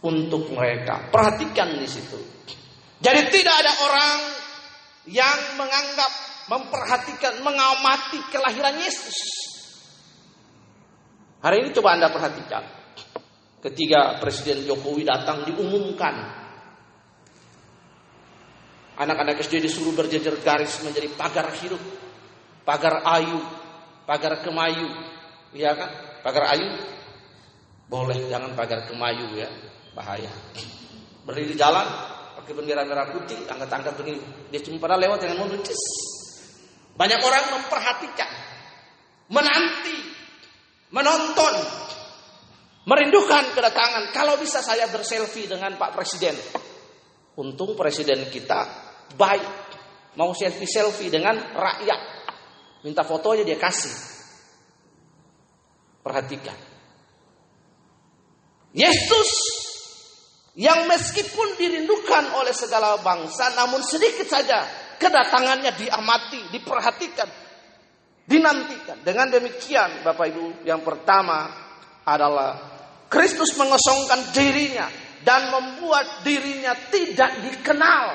untuk 0.05 0.53
mereka. 0.53 1.09
Perhatikan 1.09 1.79
di 1.79 1.89
situ. 1.89 2.19
Jadi 3.03 3.21
tidak 3.33 3.55
ada 3.63 3.73
orang 3.89 4.19
yang 5.09 5.39
menganggap, 5.59 6.13
memperhatikan, 6.53 7.41
mengamati 7.41 8.21
kelahiran 8.31 8.77
Yesus. 8.79 9.17
Hari 11.43 11.67
ini 11.67 11.69
coba 11.75 11.99
Anda 11.99 12.13
perhatikan. 12.13 12.63
Ketika 13.63 14.19
Presiden 14.19 14.67
Jokowi 14.67 15.07
datang 15.07 15.47
diumumkan 15.47 16.43
Anak-anak 18.93 19.41
SD 19.41 19.65
disuruh 19.65 19.97
berjejer 19.97 20.37
garis 20.45 20.85
menjadi 20.85 21.09
pagar 21.17 21.49
hidup 21.59 21.81
pagar 22.63 23.03
ayu, 23.19 23.41
pagar 24.07 24.43
kemayu, 24.43 24.89
ya 25.55 25.75
kan? 25.75 25.91
Pagar 26.23 26.55
ayu 26.55 26.69
boleh, 27.93 28.31
jangan 28.33 28.57
pagar 28.57 28.89
kemayu 28.89 29.37
ya, 29.37 29.53
bahaya. 29.93 30.33
Berdiri 31.29 31.53
di 31.53 31.57
jalan, 31.61 31.85
pakai 32.41 32.53
bendera 32.57 32.89
merah 32.89 33.13
putih, 33.13 33.37
angkat-angkat 33.45 33.95
begini, 34.01 34.21
dia 34.49 34.65
cuma 34.65 34.81
pada 34.81 34.97
lewat 34.97 35.21
dengan 35.21 35.45
mobil 35.45 35.61
Banyak 36.97 37.21
orang 37.21 37.45
memperhatikan, 37.53 38.31
menanti, 39.29 39.99
menonton, 40.89 41.55
merindukan 42.89 43.53
kedatangan. 43.53 44.13
Kalau 44.17 44.41
bisa 44.41 44.65
saya 44.65 44.89
berselfie 44.89 45.49
dengan 45.49 45.77
Pak 45.77 45.93
Presiden. 45.93 46.37
Untung 47.33 47.73
presiden 47.73 48.29
kita 48.29 48.61
baik, 49.17 49.49
mau 50.21 50.37
selfie-selfie 50.37 51.09
dengan 51.09 51.33
rakyat. 51.57 52.22
Minta 52.83 53.07
foto 53.07 53.35
aja 53.35 53.47
dia 53.47 53.59
kasih. 53.59 53.95
Perhatikan. 56.03 56.59
Yesus 58.73 59.31
yang 60.59 60.85
meskipun 60.89 61.57
dirindukan 61.57 62.37
oleh 62.37 62.53
segala 62.53 63.01
bangsa 63.01 63.53
namun 63.57 63.81
sedikit 63.81 64.29
saja 64.29 64.65
kedatangannya 65.01 65.73
diamati, 65.79 66.51
diperhatikan, 66.51 67.29
dinantikan. 68.27 69.01
Dengan 69.01 69.31
demikian 69.31 70.03
Bapak 70.03 70.27
Ibu 70.33 70.67
yang 70.67 70.83
pertama 70.83 71.49
adalah 72.03 72.51
Kristus 73.07 73.55
mengosongkan 73.55 74.33
dirinya 74.35 74.89
dan 75.23 75.53
membuat 75.55 76.27
dirinya 76.27 76.75
tidak 76.91 77.31
dikenal 77.47 78.07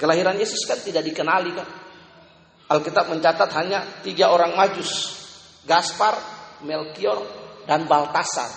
Kelahiran 0.00 0.40
Yesus 0.40 0.64
kan 0.64 0.80
tidak 0.80 1.04
dikenali 1.04 1.52
kan. 1.52 1.68
Alkitab 2.72 3.12
mencatat 3.12 3.52
hanya 3.60 3.84
tiga 4.00 4.32
orang 4.32 4.56
majus. 4.56 5.20
Gaspar, 5.68 6.16
Melkior, 6.64 7.20
dan 7.68 7.84
Baltasar. 7.84 8.48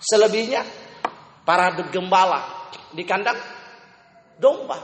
Selebihnya 0.00 0.64
para 1.44 1.76
gembala 1.92 2.72
di 2.96 3.04
kandang 3.04 3.36
domba. 4.40 4.80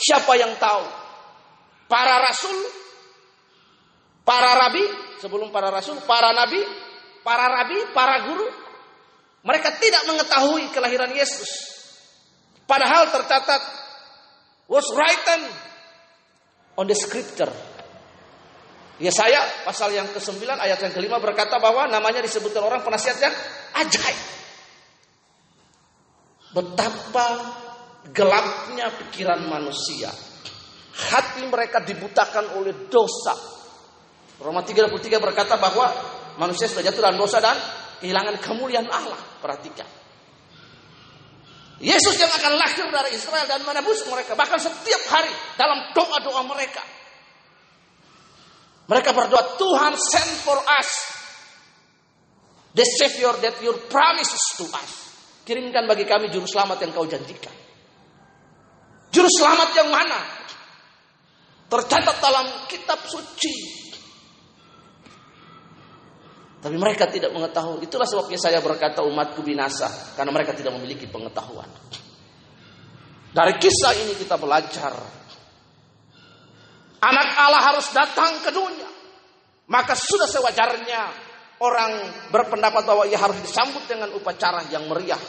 Siapa 0.00 0.32
yang 0.40 0.56
tahu? 0.56 0.84
Para 1.84 2.16
rasul, 2.24 2.56
para 4.24 4.56
rabi, 4.56 4.84
sebelum 5.20 5.52
para 5.52 5.68
rasul, 5.68 6.00
para 6.08 6.32
nabi, 6.32 6.64
para 7.20 7.44
rabi, 7.44 7.76
para 7.92 8.24
guru. 8.24 8.48
Mereka 9.44 9.76
tidak 9.76 10.08
mengetahui 10.08 10.72
kelahiran 10.72 11.12
Yesus. 11.12 11.79
Padahal 12.70 13.10
tercatat 13.10 13.62
was 14.70 14.86
written 14.94 15.50
on 16.78 16.86
the 16.86 16.94
scripture. 16.94 17.50
Ya 19.02 19.10
saya 19.10 19.66
pasal 19.66 19.90
yang 19.90 20.06
ke-9 20.14 20.46
ayat 20.46 20.78
yang 20.78 20.94
kelima 20.94 21.18
berkata 21.18 21.58
bahwa 21.58 21.90
namanya 21.90 22.22
disebutkan 22.22 22.62
orang 22.62 22.86
penasihat 22.86 23.18
yang 23.18 23.34
ajaib. 23.82 24.18
Betapa 26.54 27.26
gelapnya 28.14 28.94
pikiran 29.02 29.50
manusia. 29.50 30.14
Hati 31.10 31.42
mereka 31.50 31.82
dibutakan 31.82 32.54
oleh 32.60 32.86
dosa. 32.86 33.34
Roma 34.38 34.62
33 34.62 34.94
berkata 35.18 35.58
bahwa 35.58 35.90
manusia 36.38 36.70
sudah 36.70 36.86
jatuh 36.86 37.02
dalam 37.02 37.18
dosa 37.18 37.42
dan 37.42 37.56
kehilangan 37.98 38.38
kemuliaan 38.38 38.86
Allah. 38.86 39.18
Perhatikan. 39.42 39.99
Yesus 41.80 42.20
yang 42.20 42.28
akan 42.28 42.60
lahir 42.60 42.84
dari 42.92 43.16
Israel 43.16 43.48
dan 43.48 43.64
menebus 43.64 44.04
mereka. 44.04 44.36
Bahkan 44.36 44.60
setiap 44.60 45.02
hari 45.08 45.32
dalam 45.56 45.96
doa-doa 45.96 46.44
mereka. 46.44 46.84
Mereka 48.84 49.16
berdoa, 49.16 49.56
Tuhan 49.56 49.96
send 49.96 50.30
for 50.44 50.60
us 50.60 50.90
the 52.76 52.84
Savior 52.84 53.32
that 53.40 53.56
your 53.64 53.80
promises 53.88 54.44
to 54.60 54.68
us. 54.76 54.92
Kirimkan 55.48 55.88
bagi 55.88 56.04
kami 56.04 56.28
juru 56.28 56.44
selamat 56.44 56.84
yang 56.84 56.92
kau 56.92 57.08
janjikan. 57.08 57.56
Juru 59.08 59.30
selamat 59.32 59.70
yang 59.80 59.88
mana? 59.88 60.20
Tercatat 61.70 62.16
dalam 62.20 62.46
kitab 62.68 63.00
suci 63.08 63.79
tapi 66.60 66.76
mereka 66.76 67.08
tidak 67.08 67.32
mengetahui. 67.32 67.88
Itulah 67.88 68.04
sebabnya 68.04 68.36
saya 68.36 68.60
berkata 68.60 69.00
umatku 69.00 69.40
binasa. 69.40 70.12
Karena 70.12 70.28
mereka 70.28 70.52
tidak 70.52 70.76
memiliki 70.76 71.08
pengetahuan. 71.08 71.68
Dari 73.32 73.56
kisah 73.56 73.96
ini 73.96 74.12
kita 74.12 74.36
belajar. 74.36 74.92
Anak 77.00 77.28
Allah 77.40 77.62
harus 77.64 77.88
datang 77.96 78.44
ke 78.44 78.52
dunia. 78.52 78.90
Maka 79.72 79.96
sudah 79.96 80.28
sewajarnya 80.28 81.02
orang 81.64 81.92
berpendapat 82.28 82.82
bahwa 82.84 83.08
ia 83.08 83.16
harus 83.16 83.40
disambut 83.40 83.88
dengan 83.88 84.12
upacara 84.12 84.68
yang 84.68 84.84
meriah. 84.84 85.20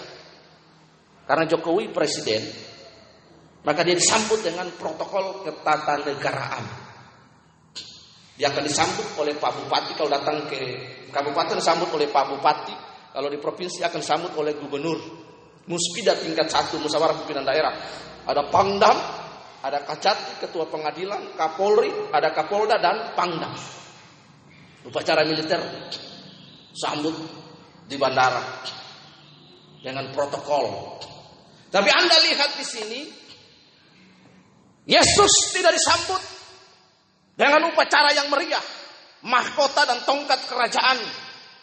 Karena 1.23 1.47
Jokowi 1.47 1.95
presiden, 1.95 2.43
maka 3.63 3.87
dia 3.87 3.95
disambut 3.95 4.43
dengan 4.43 4.67
protokol 4.75 5.47
ketatanegaraan. 5.47 6.91
Dia 8.35 8.49
akan 8.51 8.63
disambut 8.65 9.05
oleh 9.21 9.37
Pak 9.37 9.51
Bupati 9.53 9.93
kalau 9.93 10.09
datang 10.11 10.49
ke 10.49 10.59
kabupaten 11.11 11.59
disambut 11.59 11.91
oleh 11.93 12.07
Pak 12.07 12.25
Bupati, 12.31 12.75
kalau 13.11 13.27
di 13.27 13.37
provinsi 13.37 13.83
akan 13.83 13.99
disambut 13.99 14.31
oleh 14.39 14.55
gubernur. 14.55 14.99
Muspida 15.67 16.17
tingkat 16.17 16.49
satu, 16.49 16.81
musyawarah 16.81 17.21
pimpinan 17.21 17.45
daerah. 17.45 17.75
Ada 18.25 18.49
Pangdam, 18.49 18.97
ada 19.61 19.79
Kacati, 19.85 20.41
ketua 20.41 20.65
pengadilan, 20.65 21.37
Kapolri, 21.37 22.09
ada 22.09 22.33
Kapolda 22.33 22.81
dan 22.81 23.13
Pangdam. 23.13 23.53
Upacara 24.81 25.21
militer 25.21 25.61
sambut 26.73 27.13
di 27.85 27.93
bandara 27.99 28.41
dengan 29.85 30.09
protokol. 30.09 30.97
Tapi 31.69 31.89
Anda 31.93 32.17
lihat 32.25 32.57
di 32.57 32.65
sini, 32.65 33.01
Yesus 34.89 35.53
tidak 35.53 35.77
disambut 35.77 36.21
dengan 37.37 37.69
upacara 37.69 38.11
yang 38.17 38.33
meriah, 38.33 38.63
mahkota 39.25 39.85
dan 39.85 40.01
tongkat 40.05 40.49
kerajaan 40.49 40.97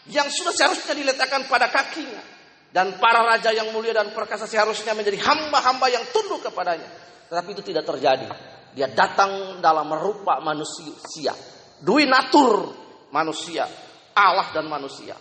yang 0.09 0.27
sudah 0.31 0.53
seharusnya 0.55 0.95
diletakkan 0.95 1.45
pada 1.45 1.67
kakinya. 1.69 2.39
Dan 2.69 3.01
para 3.01 3.25
raja 3.25 3.49
yang 3.49 3.73
mulia 3.73 3.97
dan 3.97 4.13
perkasa 4.13 4.45
seharusnya 4.45 4.93
menjadi 4.93 5.17
hamba-hamba 5.25 5.89
yang 5.89 6.05
tunduk 6.13 6.45
kepadanya. 6.45 6.85
Tetapi 7.25 7.49
itu 7.57 7.65
tidak 7.65 7.85
terjadi. 7.89 8.29
Dia 8.77 8.93
datang 8.93 9.57
dalam 9.57 9.89
merupa 9.89 10.37
manusia. 10.37 11.33
Dui 11.81 12.05
natur 12.05 12.69
manusia. 13.09 13.65
Allah 14.13 14.53
dan 14.53 14.69
manusia. 14.69 15.17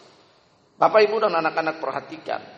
Bapak 0.77 1.01
ibu 1.09 1.17
dan 1.17 1.41
anak-anak 1.41 1.81
perhatikan. 1.81 2.58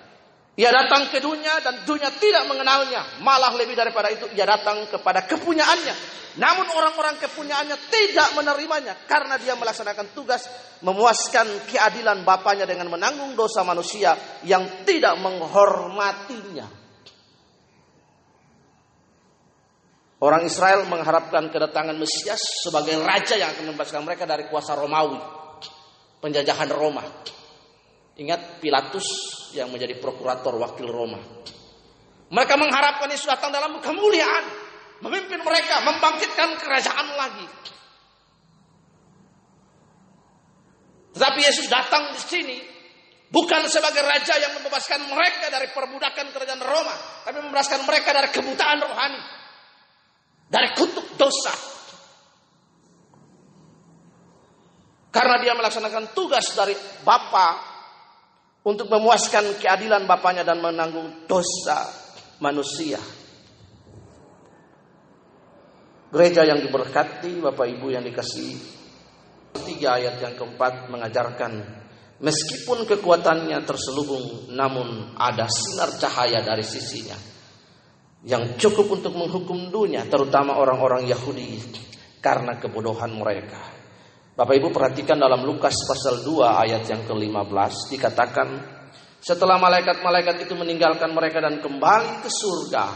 Ia 0.61 0.69
datang 0.69 1.09
ke 1.09 1.25
dunia 1.25 1.65
dan 1.65 1.89
dunia 1.89 2.13
tidak 2.21 2.45
mengenalnya. 2.45 3.25
Malah 3.25 3.57
lebih 3.57 3.73
daripada 3.73 4.13
itu 4.13 4.29
ia 4.37 4.45
datang 4.45 4.85
kepada 4.93 5.25
kepunyaannya. 5.25 6.21
Namun 6.37 6.69
orang-orang 6.77 7.17
kepunyaannya 7.17 7.89
tidak 7.89 8.37
menerimanya 8.37 8.93
karena 9.09 9.41
dia 9.41 9.57
melaksanakan 9.57 10.13
tugas 10.13 10.45
memuaskan 10.85 11.65
keadilan 11.65 12.29
bapaknya 12.29 12.69
dengan 12.69 12.93
menanggung 12.93 13.33
dosa 13.33 13.65
manusia 13.65 14.13
yang 14.45 14.85
tidak 14.85 15.17
menghormatinya. 15.17 16.69
Orang 20.21 20.45
Israel 20.45 20.85
mengharapkan 20.85 21.49
kedatangan 21.49 21.97
Mesias 21.97 22.69
sebagai 22.69 23.01
raja 23.01 23.41
yang 23.41 23.57
akan 23.57 23.73
membebaskan 23.73 24.05
mereka 24.05 24.29
dari 24.29 24.45
kuasa 24.53 24.77
Romawi, 24.77 25.17
penjajahan 26.21 26.69
Roma. 26.69 27.01
Ingat 28.21 28.61
Pilatus 28.61 29.39
yang 29.55 29.71
menjadi 29.71 29.99
prokurator 29.99 30.55
wakil 30.59 30.87
Roma. 30.87 31.21
Mereka 32.31 32.55
mengharapkan 32.55 33.11
Yesus 33.11 33.27
datang 33.27 33.51
dalam 33.51 33.83
kemuliaan, 33.83 34.45
memimpin 35.03 35.43
mereka, 35.43 35.83
membangkitkan 35.83 36.55
kerajaan 36.63 37.09
lagi. 37.19 37.47
Tetapi 41.11 41.41
Yesus 41.43 41.67
datang 41.67 42.15
di 42.15 42.23
sini 42.23 42.59
bukan 43.31 43.67
sebagai 43.67 44.07
raja 44.07 44.39
yang 44.39 44.55
membebaskan 44.59 45.11
mereka 45.11 45.51
dari 45.51 45.71
perbudakan 45.75 46.27
kerajaan 46.31 46.63
Roma, 46.63 46.95
tapi 47.27 47.43
membebaskan 47.43 47.83
mereka 47.83 48.15
dari 48.15 48.29
kebutaan 48.31 48.79
rohani, 48.79 49.23
dari 50.47 50.69
kutuk 50.79 51.19
dosa. 51.19 51.55
Karena 55.11 55.43
dia 55.43 55.59
melaksanakan 55.59 56.15
tugas 56.15 56.55
dari 56.55 56.79
Bapa 57.03 57.70
untuk 58.65 58.93
memuaskan 58.93 59.57
keadilan 59.57 60.05
Bapaknya 60.05 60.45
dan 60.45 60.61
menanggung 60.61 61.25
dosa 61.25 61.89
manusia. 62.41 63.01
Gereja 66.11 66.43
yang 66.43 66.59
diberkati, 66.59 67.39
Bapak 67.39 67.67
Ibu 67.71 67.87
yang 67.95 68.03
dikasih 68.03 68.81
tiga 69.63 69.99
ayat 69.99 70.19
yang 70.19 70.35
keempat 70.35 70.91
mengajarkan 70.91 71.63
meskipun 72.23 72.87
kekuatannya 72.87 73.59
terselubung 73.67 74.51
namun 74.53 75.15
ada 75.19 75.47
sinar 75.51 75.91
cahaya 75.99 76.43
dari 76.45 76.63
sisinya 76.63 77.19
yang 78.27 78.61
cukup 78.61 79.01
untuk 79.01 79.17
menghukum 79.17 79.73
dunia 79.73 80.05
terutama 80.07 80.61
orang-orang 80.61 81.09
Yahudi 81.09 81.57
karena 82.21 82.61
kebodohan 82.61 83.17
mereka. 83.17 83.80
Bapak 84.41 84.57
Ibu 84.57 84.72
perhatikan 84.72 85.20
dalam 85.20 85.45
Lukas 85.45 85.84
pasal 85.84 86.24
2 86.24 86.64
ayat 86.64 86.88
yang 86.88 87.05
ke-15 87.05 87.93
dikatakan 87.93 88.49
setelah 89.20 89.61
malaikat-malaikat 89.61 90.49
itu 90.49 90.57
meninggalkan 90.57 91.12
mereka 91.12 91.45
dan 91.45 91.61
kembali 91.61 92.24
ke 92.24 92.32
surga 92.32 92.88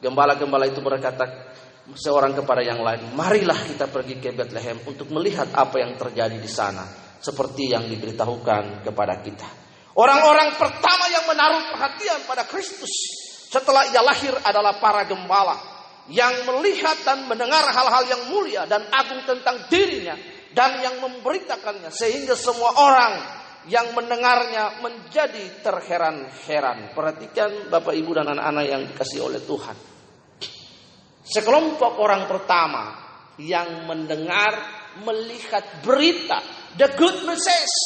gembala-gembala 0.00 0.64
itu 0.64 0.80
berkata 0.80 1.52
seorang 1.92 2.32
kepada 2.32 2.64
yang 2.64 2.80
lain, 2.80 3.12
marilah 3.12 3.60
kita 3.60 3.92
pergi 3.92 4.24
ke 4.24 4.32
Bethlehem 4.32 4.80
untuk 4.88 5.12
melihat 5.12 5.52
apa 5.52 5.84
yang 5.84 6.00
terjadi 6.00 6.40
di 6.40 6.48
sana, 6.48 6.88
seperti 7.20 7.76
yang 7.76 7.84
diberitahukan 7.84 8.80
kepada 8.80 9.20
kita. 9.20 9.48
Orang-orang 10.00 10.56
pertama 10.56 11.12
yang 11.12 11.28
menaruh 11.28 11.76
perhatian 11.76 12.24
pada 12.24 12.48
Kristus 12.48 12.88
setelah 13.52 13.84
ia 13.84 14.00
lahir 14.00 14.32
adalah 14.48 14.80
para 14.80 15.04
gembala 15.04 15.60
yang 16.08 16.40
melihat 16.48 16.96
dan 17.04 17.28
mendengar 17.28 17.68
hal-hal 17.68 18.08
yang 18.08 18.32
mulia 18.32 18.64
dan 18.64 18.88
agung 18.88 19.28
tentang 19.28 19.68
dirinya 19.68 20.39
dan 20.50 20.82
yang 20.82 20.96
memberitakannya 20.98 21.90
sehingga 21.94 22.34
semua 22.34 22.74
orang 22.74 23.14
yang 23.68 23.92
mendengarnya 23.92 24.80
menjadi 24.80 25.60
terheran-heran. 25.60 26.96
Perhatikan 26.96 27.68
Bapak 27.68 27.92
Ibu 27.92 28.10
dan 28.16 28.32
anak-anak 28.32 28.64
yang 28.64 28.82
dikasih 28.88 29.20
oleh 29.20 29.40
Tuhan. 29.44 29.76
Sekelompok 31.20 32.00
orang 32.00 32.24
pertama 32.24 32.84
yang 33.36 33.84
mendengar, 33.84 34.56
melihat 35.04 35.84
berita, 35.84 36.40
the 36.74 36.88
good 36.96 37.22
message, 37.28 37.76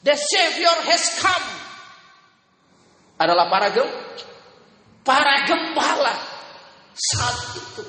the 0.00 0.14
Savior 0.14 0.78
has 0.88 1.04
come, 1.20 1.48
adalah 3.20 3.52
para 3.52 3.68
gem, 3.74 3.90
para 5.04 5.44
gembala 5.44 6.16
saat 6.96 7.36
itu. 7.58 7.84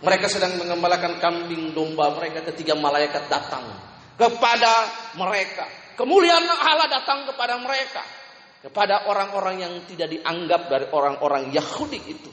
Mereka 0.00 0.26
sedang 0.32 0.56
mengembalakan 0.56 1.20
kambing 1.20 1.76
domba 1.76 2.08
mereka 2.16 2.40
ketika 2.52 2.72
malaikat 2.72 3.28
datang 3.28 3.68
kepada 4.16 4.72
mereka. 5.20 5.68
Kemuliaan 5.96 6.48
Allah 6.48 6.88
datang 6.88 7.28
kepada 7.28 7.60
mereka. 7.60 8.00
Kepada 8.60 9.08
orang-orang 9.08 9.60
yang 9.60 9.72
tidak 9.84 10.08
dianggap 10.08 10.68
dari 10.72 10.86
orang-orang 10.92 11.52
Yahudi 11.52 12.00
itu. 12.08 12.30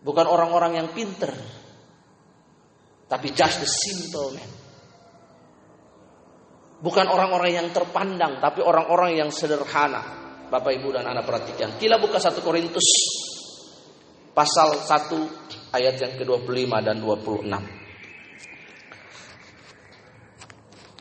Bukan 0.00 0.24
orang-orang 0.24 0.80
yang 0.80 0.88
pinter. 0.92 1.32
Tapi 3.12 3.28
just 3.36 3.60
the 3.60 3.68
simple 3.68 4.32
man. 4.32 4.50
Bukan 6.82 7.06
orang-orang 7.06 7.62
yang 7.62 7.68
terpandang, 7.70 8.42
tapi 8.42 8.64
orang-orang 8.64 9.20
yang 9.20 9.30
sederhana. 9.30 10.02
Bapak, 10.50 10.72
Ibu, 10.80 10.96
dan 10.96 11.08
anak 11.08 11.24
perhatikan. 11.28 11.76
Kila 11.76 11.96
buka 11.96 12.18
satu 12.20 12.44
Korintus 12.44 12.88
pasal 14.32 14.80
1 14.80 15.41
ayat 15.72 15.96
yang 15.98 16.12
ke-25 16.20 16.72
dan 16.84 17.00
26. 17.00 17.48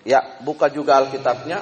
Ya, 0.08 0.42
buka 0.42 0.72
juga 0.72 0.98
Alkitabnya. 0.98 1.62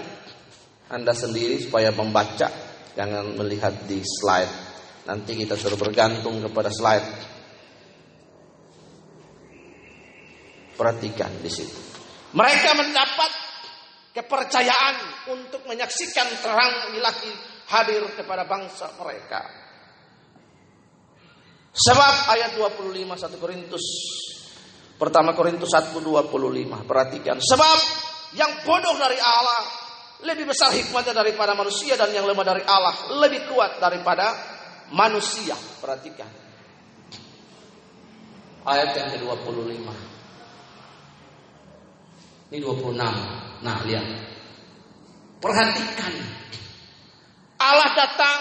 Anda 0.89 1.13
sendiri 1.13 1.61
supaya 1.61 1.93
membaca, 1.93 2.49
jangan 2.97 3.37
melihat 3.37 3.85
di 3.85 4.01
slide. 4.01 4.49
Nanti 5.05 5.37
kita 5.37 5.53
suruh 5.53 5.77
bergantung 5.77 6.41
kepada 6.41 6.73
slide. 6.73 7.05
Perhatikan 10.73 11.29
di 11.43 11.51
situ. 11.51 11.77
Mereka 12.33 12.71
mendapat 12.77 13.31
kepercayaan 14.15 14.95
untuk 15.29 15.61
menyaksikan 15.69 16.29
terang 16.41 16.95
ilahi 16.97 17.31
hadir 17.69 18.01
kepada 18.17 18.49
bangsa 18.49 18.89
mereka. 18.97 19.68
Sebab 21.69 22.13
ayat 22.33 22.57
25 22.57 22.85
1 22.85 23.41
Korintus 23.41 23.85
Pertama 24.97 25.37
Korintus 25.37 25.69
1 25.69 25.93
25 25.93 26.89
Perhatikan 26.89 27.37
Sebab 27.37 27.79
yang 28.33 28.65
bodoh 28.65 28.95
dari 28.97 29.17
Allah 29.21 29.61
Lebih 30.25 30.49
besar 30.49 30.73
hikmatnya 30.73 31.13
daripada 31.13 31.53
manusia 31.53 31.93
Dan 31.93 32.11
yang 32.11 32.25
lemah 32.25 32.45
dari 32.45 32.63
Allah 32.65 33.17
Lebih 33.21 33.47
kuat 33.53 33.77
daripada 33.77 34.57
manusia. 34.93 35.55
Perhatikan. 35.81 36.29
Ayat 38.65 38.89
yang 38.97 39.09
ke-25. 39.17 39.87
Ini 42.49 42.57
26. 42.61 42.97
Nah, 43.65 43.77
lihat. 43.85 44.05
Perhatikan. 45.39 46.13
Allah 47.59 47.89
datang 47.95 48.39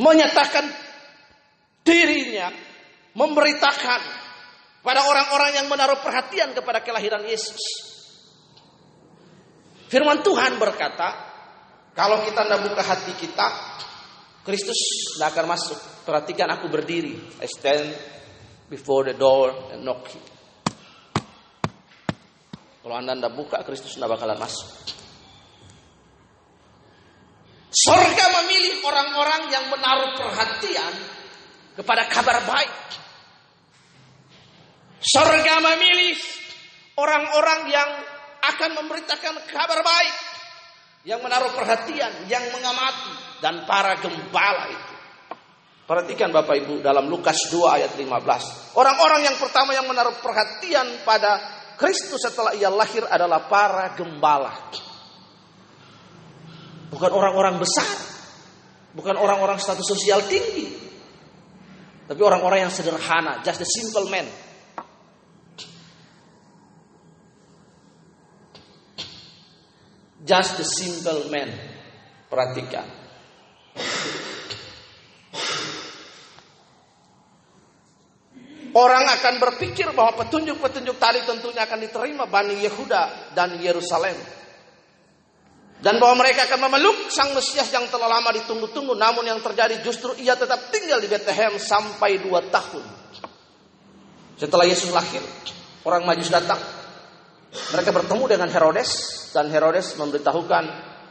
menyatakan 0.00 0.64
dirinya, 1.84 2.50
memberitakan 3.14 4.00
pada 4.84 5.00
orang-orang 5.08 5.64
yang 5.64 5.66
menaruh 5.70 6.00
perhatian 6.02 6.52
kepada 6.52 6.84
kelahiran 6.84 7.24
Yesus. 7.24 7.60
Firman 9.88 10.24
Tuhan 10.26 10.58
berkata, 10.58 11.08
kalau 11.94 12.26
kita 12.26 12.42
tidak 12.42 12.60
buka 12.66 12.82
hati 12.82 13.12
kita, 13.14 13.46
Kristus 14.42 14.76
tidak 15.14 15.32
akan 15.32 15.46
masuk. 15.48 15.78
Perhatikan 16.04 16.50
aku 16.52 16.68
berdiri. 16.68 17.16
I 17.40 17.48
stand 17.48 17.94
before 18.68 19.08
the 19.08 19.16
door 19.16 19.72
and 19.72 19.86
knock. 19.86 20.04
Kalau 22.84 22.94
anda 23.00 23.16
tidak 23.16 23.32
buka, 23.32 23.56
Kristus 23.64 23.96
tidak 23.96 24.20
bakalan 24.20 24.36
masuk. 24.36 24.68
Sorga 27.74 28.26
memilih 28.38 28.86
orang-orang 28.86 29.50
yang 29.50 29.66
menaruh 29.66 30.14
perhatian 30.14 30.94
kepada 31.74 32.06
kabar 32.06 32.46
baik. 32.46 32.70
Sorga 35.02 35.58
memilih 35.58 36.14
orang-orang 36.94 37.60
yang 37.74 37.90
akan 38.46 38.70
memberitakan 38.78 39.34
kabar 39.50 39.82
baik. 39.82 40.16
Yang 41.04 41.20
menaruh 41.20 41.52
perhatian, 41.52 42.30
yang 42.30 42.46
mengamati. 42.54 43.42
Dan 43.42 43.66
para 43.66 43.98
gembala 44.00 44.70
itu. 44.72 44.94
Perhatikan 45.84 46.32
Bapak 46.32 46.56
Ibu 46.64 46.80
dalam 46.80 47.12
Lukas 47.12 47.52
2 47.52 47.76
ayat 47.76 47.92
15. 47.92 48.72
Orang-orang 48.78 49.28
yang 49.28 49.36
pertama 49.36 49.76
yang 49.76 49.84
menaruh 49.84 50.16
perhatian 50.22 51.04
pada 51.04 51.36
Kristus 51.76 52.24
setelah 52.24 52.56
ia 52.56 52.72
lahir 52.72 53.04
adalah 53.04 53.44
para 53.50 53.92
gembala. 53.92 54.72
Bukan 56.94 57.10
orang-orang 57.10 57.58
besar. 57.58 57.90
Bukan 58.94 59.18
orang-orang 59.18 59.58
status 59.58 59.82
sosial 59.82 60.22
tinggi. 60.30 60.70
Tapi 62.06 62.20
orang-orang 62.22 62.70
yang 62.70 62.72
sederhana. 62.72 63.42
Just 63.42 63.58
the 63.58 63.66
simple 63.66 64.06
man. 64.06 64.30
Just 70.22 70.62
the 70.62 70.66
simple 70.66 71.26
man. 71.34 71.50
Perhatikan. 72.30 72.86
Orang 78.74 79.06
akan 79.06 79.34
berpikir 79.38 79.90
bahwa 79.94 80.18
petunjuk-petunjuk 80.26 80.98
tadi 80.98 81.22
tentunya 81.22 81.62
akan 81.62 81.78
diterima 81.78 82.26
Bani 82.26 82.58
Yehuda 82.58 83.34
dan 83.34 83.54
Yerusalem. 83.62 84.18
Dan 85.82 85.98
bahwa 85.98 86.22
mereka 86.24 86.46
akan 86.46 86.70
memeluk 86.70 87.10
sang 87.10 87.34
Mesias 87.34 87.68
yang 87.74 87.90
telah 87.90 88.06
lama 88.06 88.30
ditunggu-tunggu. 88.34 88.94
Namun 88.94 89.26
yang 89.26 89.42
terjadi 89.42 89.82
justru 89.82 90.14
ia 90.22 90.38
tetap 90.38 90.70
tinggal 90.70 91.02
di 91.02 91.10
Bethlehem 91.10 91.58
sampai 91.58 92.22
dua 92.22 92.40
tahun. 92.48 92.84
Setelah 94.38 94.66
Yesus 94.66 94.90
lahir, 94.90 95.22
orang 95.86 96.02
Majus 96.06 96.30
datang. 96.32 96.58
Mereka 97.54 97.94
bertemu 97.94 98.24
dengan 98.26 98.48
Herodes 98.50 98.90
dan 99.30 99.46
Herodes 99.46 99.94
memberitahukan, 99.94 100.64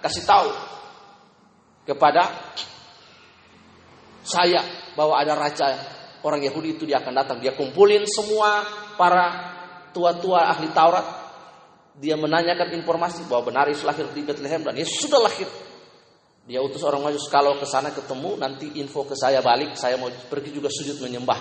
kasih 0.03 0.23
tahu 0.27 0.51
kepada 1.87 2.27
saya 4.27 4.59
bahwa 4.95 5.15
ada 5.19 5.39
raja 5.39 5.67
orang 6.23 6.43
Yahudi 6.43 6.79
itu 6.79 6.83
dia 6.83 6.99
akan 6.99 7.13
datang. 7.15 7.37
Dia 7.39 7.55
kumpulin 7.55 8.03
semua 8.07 8.63
para 8.99 9.55
tua-tua 9.95 10.51
ahli 10.51 10.67
Taurat 10.75 11.22
dia 11.97 12.17
menanyakan 12.17 12.73
informasi 12.73 13.29
bahwa 13.29 13.53
benar 13.53 13.69
Yesus 13.69 13.85
lahir 13.85 14.09
di 14.09 14.25
Bethlehem 14.25 14.65
dan 14.65 14.73
Yesus 14.73 15.05
sudah 15.05 15.21
lahir. 15.21 15.45
Dia 16.43 16.59
utus 16.59 16.83
orang 16.83 17.05
majus 17.05 17.29
kalau 17.31 17.55
ke 17.55 17.63
sana 17.63 17.93
ketemu 17.93 18.35
nanti 18.35 18.67
info 18.81 19.07
ke 19.07 19.15
saya 19.15 19.39
balik, 19.39 19.79
saya 19.79 19.95
mau 19.95 20.11
pergi 20.11 20.51
juga 20.51 20.67
sujud 20.67 20.99
menyembah. 20.99 21.39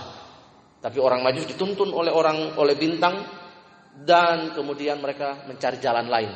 Tapi 0.78 0.98
orang 1.00 1.24
majus 1.24 1.48
dituntun 1.48 1.90
oleh 1.90 2.12
orang 2.12 2.54
oleh 2.58 2.76
bintang 2.76 3.22
dan 4.02 4.54
kemudian 4.54 5.00
mereka 5.02 5.46
mencari 5.48 5.78
jalan 5.82 6.06
lain. 6.06 6.30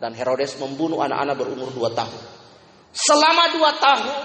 Dan 0.00 0.16
Herodes 0.16 0.56
membunuh 0.56 1.04
anak-anak 1.04 1.36
berumur 1.36 1.68
dua 1.76 1.92
tahun. 1.92 2.20
Selama 2.90 3.52
dua 3.52 3.70
tahun, 3.76 4.20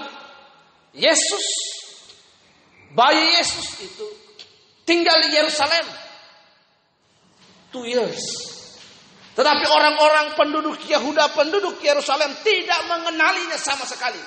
Yesus, 0.96 1.46
bayi 2.96 3.36
Yesus 3.36 3.68
itu 3.84 4.06
tinggal 4.88 5.20
di 5.20 5.36
Yerusalem. 5.36 5.86
Two 7.68 7.84
years. 7.84 8.55
Tetapi 9.36 9.64
orang-orang 9.68 10.32
penduduk 10.32 10.80
Yahuda, 10.88 11.28
penduduk 11.36 11.76
Yerusalem 11.84 12.32
tidak 12.40 12.80
mengenalinya 12.88 13.60
sama 13.60 13.84
sekali. 13.84 14.18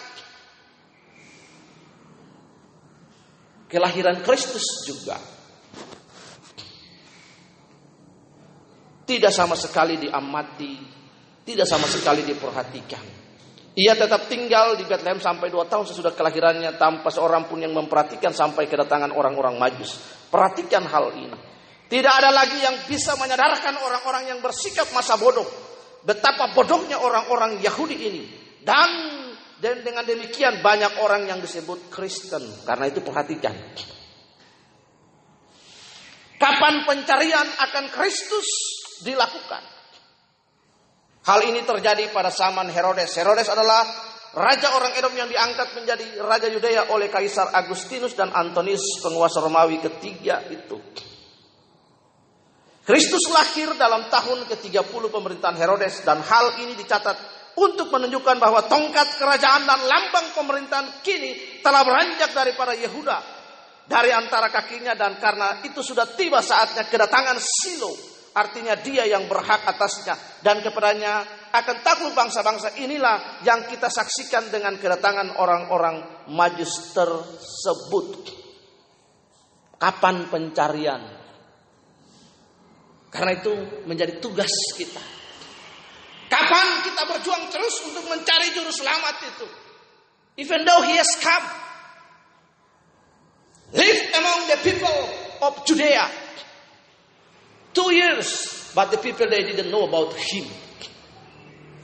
Kelahiran 3.69 4.21
Kristus 4.21 4.85
juga 4.85 5.17
tidak 9.09 9.33
sama 9.33 9.57
sekali 9.57 9.97
diamati, 9.97 10.77
tidak 11.41 11.65
sama 11.65 11.89
sekali 11.89 12.21
diperhatikan. 12.21 13.01
Ia 13.73 13.97
tetap 13.97 14.29
tinggal 14.29 14.77
di 14.77 14.85
Bethlehem 14.85 15.17
sampai 15.17 15.49
dua 15.49 15.65
tahun 15.65 15.89
sesudah 15.89 16.13
kelahirannya 16.13 16.77
tanpa 16.77 17.09
seorang 17.09 17.49
pun 17.49 17.57
yang 17.57 17.73
memperhatikan 17.73 18.29
sampai 18.29 18.69
kedatangan 18.69 19.09
orang-orang 19.09 19.57
Majus. 19.57 19.97
Perhatikan 20.29 20.85
hal 20.85 21.17
ini. 21.17 21.48
Tidak 21.89 22.13
ada 22.13 22.29
lagi 22.29 22.61
yang 22.61 22.85
bisa 22.85 23.17
menyadarkan 23.17 23.81
orang-orang 23.81 24.29
yang 24.29 24.39
bersikap 24.45 24.85
masa 24.93 25.17
bodoh. 25.17 25.49
Betapa 26.05 26.53
bodohnya 26.53 27.01
orang-orang 27.01 27.57
Yahudi 27.65 27.97
ini. 27.97 28.23
Dan, 28.61 28.89
dan 29.57 29.81
dengan 29.81 30.05
demikian 30.05 30.61
banyak 30.61 31.01
orang 31.01 31.25
yang 31.25 31.41
disebut 31.41 31.89
Kristen. 31.89 32.45
Karena 32.61 32.93
itu 32.93 33.01
perhatikan. 33.01 33.57
Kapan 36.37 36.85
pencarian 36.85 37.47
akan 37.57 37.85
Kristus 37.89 38.47
dilakukan? 39.01 39.65
Hal 41.25 41.41
ini 41.41 41.65
terjadi 41.65 42.13
pada 42.13 42.29
zaman 42.29 42.69
Herodes. 42.69 43.17
Herodes 43.17 43.49
adalah 43.49 43.81
raja 44.37 44.77
orang 44.77 44.93
Edom 44.93 45.17
yang 45.17 45.27
diangkat 45.27 45.73
menjadi 45.73 46.21
raja 46.21 46.47
Yudea 46.47 46.93
oleh 46.93 47.09
Kaisar 47.09 47.49
Agustinus 47.49 48.13
dan 48.13 48.29
Antonius 48.29 49.01
penguasa 49.01 49.41
Romawi 49.41 49.81
ketiga 49.81 50.45
itu. 50.53 50.77
Kristus 52.89 53.29
lahir 53.29 53.77
dalam 53.77 54.09
tahun 54.09 54.49
ke-30 54.49 55.13
pemerintahan 55.13 55.53
Herodes 55.61 56.01
dan 56.01 56.25
hal 56.25 56.57
ini 56.57 56.73
dicatat 56.73 57.13
untuk 57.53 57.93
menunjukkan 57.93 58.41
bahwa 58.41 58.65
tongkat 58.65 59.13
kerajaan 59.13 59.69
dan 59.69 59.85
lambang 59.85 60.33
pemerintahan 60.33 61.05
kini 61.05 61.61
telah 61.61 61.85
beranjak 61.85 62.33
dari 62.33 62.57
para 62.57 62.73
Yehuda 62.73 63.17
dari 63.85 64.09
antara 64.09 64.49
kakinya 64.49 64.97
dan 64.97 65.21
karena 65.21 65.61
itu 65.61 65.85
sudah 65.85 66.09
tiba 66.17 66.41
saatnya 66.41 66.89
kedatangan 66.89 67.37
Silo. 67.37 67.93
Artinya 68.33 68.73
dia 68.81 69.05
yang 69.05 69.29
berhak 69.29 69.69
atasnya 69.69 70.41
dan 70.41 70.65
kepadanya 70.65 71.45
akan 71.53 71.77
takut 71.85 72.09
bangsa-bangsa 72.17 72.73
inilah 72.81 73.45
yang 73.45 73.69
kita 73.69 73.85
saksikan 73.85 74.49
dengan 74.49 74.81
kedatangan 74.81 75.37
orang-orang 75.37 76.25
majus 76.33 76.89
tersebut. 76.97 78.33
Kapan 79.77 80.25
pencarian 80.25 81.18
karena 83.09 83.41
itu 83.41 83.53
menjadi 83.89 84.21
tugas 84.21 84.53
kita. 84.77 85.01
Kapan 86.29 86.85
kita 86.85 87.09
berjuang 87.09 87.49
terus 87.49 87.81
untuk 87.89 88.05
mencari 88.05 88.53
juru 88.53 88.69
selamat 88.69 89.15
itu? 89.33 89.47
Even 90.45 90.61
though 90.61 90.85
he 90.85 90.93
has 90.93 91.09
come. 91.17 91.47
Live 93.73 94.01
among 94.13 94.39
the 94.49 94.57
people 94.61 94.99
of 95.41 95.65
Judea. 95.65 96.05
Two 97.73 97.89
years. 97.93 98.29
But 98.77 98.93
the 98.93 99.01
people 99.01 99.25
they 99.25 99.41
didn't 99.41 99.73
know 99.73 99.89
about 99.89 100.13
him. 100.13 100.45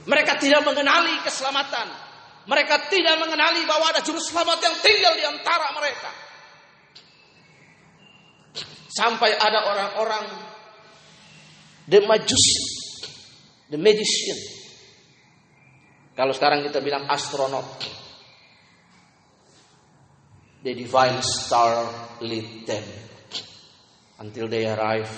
Mereka 0.06 0.38
tidak 0.38 0.62
mengenali 0.62 1.18
keselamatan. 1.26 1.90
Mereka 2.46 2.94
tidak 2.94 3.18
mengenali 3.18 3.66
bahwa 3.66 3.90
ada 3.90 4.06
juru 4.06 4.22
selamat 4.22 4.62
yang 4.62 4.76
tinggal 4.78 5.14
di 5.18 5.26
antara 5.26 5.74
mereka. 5.74 6.12
Sampai 8.94 9.34
ada 9.34 9.66
orang-orang 9.66 10.45
The 11.86 12.02
Majusi. 12.02 12.76
The 13.70 13.82
magician. 13.82 14.40
Kalau 16.14 16.34
sekarang 16.38 16.62
kita 16.66 16.86
bilang 16.86 17.10
astronot. 17.10 17.66
The 20.62 20.74
divine 20.74 21.22
star 21.22 21.90
lead 22.22 22.66
them. 22.66 22.86
Until 24.22 24.48
they 24.48 24.70
arrive 24.70 25.10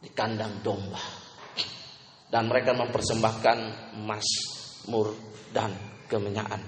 di 0.00 0.12
kandang 0.12 0.60
domba. 0.60 1.00
Dan 2.28 2.46
mereka 2.46 2.76
mempersembahkan 2.76 3.58
emas, 4.00 4.28
mur, 4.92 5.12
dan 5.50 5.72
kemenyan. 6.06 6.60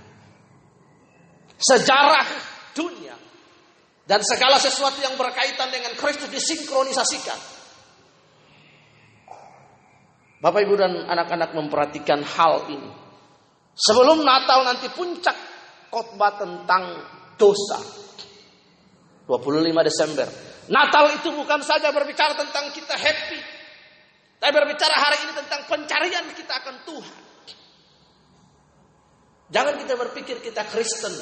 Sejarah 1.57 2.27
dunia 2.73 3.26
dan 4.06 4.22
segala 4.22 4.62
sesuatu 4.62 5.02
yang 5.02 5.18
berkaitan 5.18 5.66
dengan 5.74 5.90
Kristus 5.98 6.30
disinkronisasikan. 6.30 7.58
Bapak 10.38 10.62
Ibu 10.62 10.74
dan 10.78 10.92
anak-anak 11.10 11.50
memperhatikan 11.58 12.22
hal 12.22 12.70
ini. 12.70 12.90
Sebelum 13.74 14.22
Natal 14.22 14.62
nanti 14.62 14.86
puncak 14.94 15.34
khotbah 15.90 16.38
tentang 16.38 16.82
dosa. 17.34 17.82
25 19.26 19.90
Desember. 19.90 20.28
Natal 20.70 21.10
itu 21.18 21.34
bukan 21.34 21.66
saja 21.66 21.90
berbicara 21.90 22.38
tentang 22.38 22.70
kita 22.70 22.94
happy. 22.94 23.40
Tapi 24.38 24.52
berbicara 24.54 24.94
hari 24.94 25.18
ini 25.26 25.32
tentang 25.34 25.66
pencarian 25.66 26.30
kita 26.30 26.52
akan 26.62 26.76
Tuhan. 26.86 27.18
Jangan 29.50 29.74
kita 29.82 29.94
berpikir 29.98 30.38
kita 30.38 30.62
Kristen. 30.70 31.14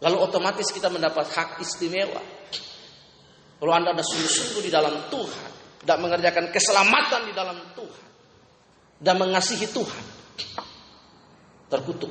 Lalu 0.00 0.16
otomatis 0.20 0.68
kita 0.68 0.92
mendapat 0.92 1.24
hak 1.32 1.62
istimewa. 1.64 2.20
Kalau 3.56 3.72
Anda 3.72 3.96
ada 3.96 4.04
sungguh-sungguh 4.04 4.68
di 4.68 4.68
dalam 4.68 5.08
Tuhan, 5.08 5.50
tidak 5.80 5.98
mengerjakan 6.02 6.52
keselamatan 6.52 7.20
di 7.30 7.32
dalam 7.32 7.58
Tuhan. 7.72 8.04
dan 8.96 9.20
mengasihi 9.20 9.68
Tuhan 9.76 10.04
terkutuk. 11.68 12.08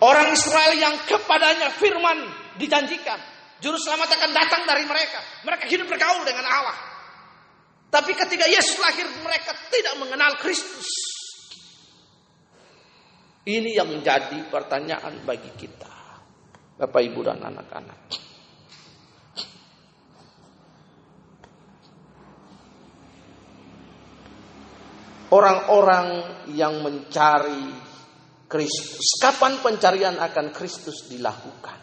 Orang 0.00 0.32
Israel 0.32 0.76
yang 0.76 0.96
kepadanya 1.04 1.72
firman 1.76 2.18
dijanjikan. 2.56 3.20
Juru 3.60 3.76
selamat 3.76 4.16
akan 4.16 4.30
datang 4.32 4.62
dari 4.64 4.84
mereka. 4.88 5.20
Mereka 5.44 5.64
hidup 5.68 5.88
bergaul 5.88 6.24
dengan 6.24 6.44
Allah. 6.48 6.76
Tapi 7.92 8.16
ketika 8.16 8.48
Yesus 8.48 8.80
lahir 8.80 9.04
mereka 9.20 9.52
tidak 9.68 10.00
mengenal 10.00 10.40
Kristus. 10.40 10.88
Ini 13.40 13.70
yang 13.72 13.88
menjadi 13.88 14.36
pertanyaan 14.52 15.24
bagi 15.24 15.48
kita. 15.56 15.88
Bapak, 16.76 17.00
Ibu, 17.00 17.20
dan 17.24 17.40
anak-anak. 17.40 18.00
Orang-orang 25.30 26.08
yang 26.52 26.82
mencari 26.82 27.70
Kristus. 28.50 29.14
Kapan 29.22 29.62
pencarian 29.62 30.18
akan 30.18 30.50
Kristus 30.50 31.06
dilakukan? 31.06 31.78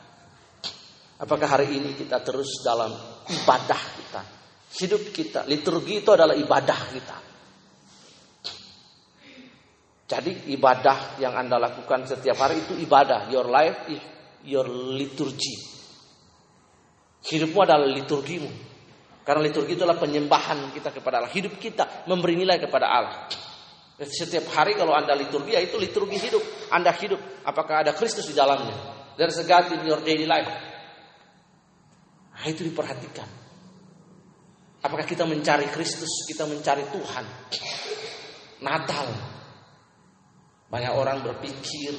Apakah 1.17 1.47
hari 1.57 1.79
ini 1.79 1.95
kita 1.95 2.21
terus 2.21 2.61
dalam 2.61 2.91
ibadah 3.25 3.81
kita? 3.97 4.21
Hidup 4.77 5.09
kita, 5.15 5.47
liturgi 5.47 6.05
itu 6.05 6.11
adalah 6.13 6.35
ibadah 6.35 6.79
kita. 6.91 7.17
Jadi 10.07 10.55
ibadah 10.55 11.19
yang 11.19 11.35
Anda 11.35 11.59
lakukan 11.59 12.07
setiap 12.07 12.39
hari 12.39 12.63
itu 12.63 12.79
ibadah. 12.79 13.27
Your 13.27 13.51
life 13.51 13.91
is 13.91 13.99
your 14.47 14.63
liturgy. 14.71 15.59
Hidupmu 17.27 17.59
adalah 17.59 17.91
liturgimu. 17.91 18.47
Karena 19.27 19.43
liturgi 19.43 19.75
itu 19.75 19.83
adalah 19.83 19.99
penyembahan 19.99 20.71
kita 20.71 20.95
kepada 20.95 21.19
Allah. 21.19 21.31
Hidup 21.35 21.59
kita 21.59 22.07
memberi 22.07 22.39
nilai 22.39 22.55
kepada 22.63 22.87
Allah. 22.87 23.27
Setiap 23.99 24.47
hari 24.55 24.79
kalau 24.79 24.95
Anda 24.95 25.11
liturgi, 25.11 25.51
ya 25.51 25.59
itu 25.59 25.75
liturgi 25.75 26.15
hidup. 26.15 26.71
Anda 26.71 26.95
hidup. 26.95 27.43
Apakah 27.43 27.83
ada 27.83 27.91
Kristus 27.91 28.31
di 28.31 28.35
dalamnya? 28.37 28.95
Dari 29.19 29.33
segala 29.35 29.67
in 29.75 29.83
your 29.83 29.99
daily 29.99 30.23
life. 30.23 30.47
Nah, 32.31 32.47
itu 32.47 32.63
diperhatikan. 32.63 33.27
Apakah 34.87 35.03
kita 35.03 35.27
mencari 35.27 35.67
Kristus? 35.67 36.23
Kita 36.23 36.47
mencari 36.47 36.87
Tuhan. 36.87 37.25
Natal. 38.63 39.36
Banyak 40.67 40.93
orang 40.99 41.23
berpikir 41.23 41.95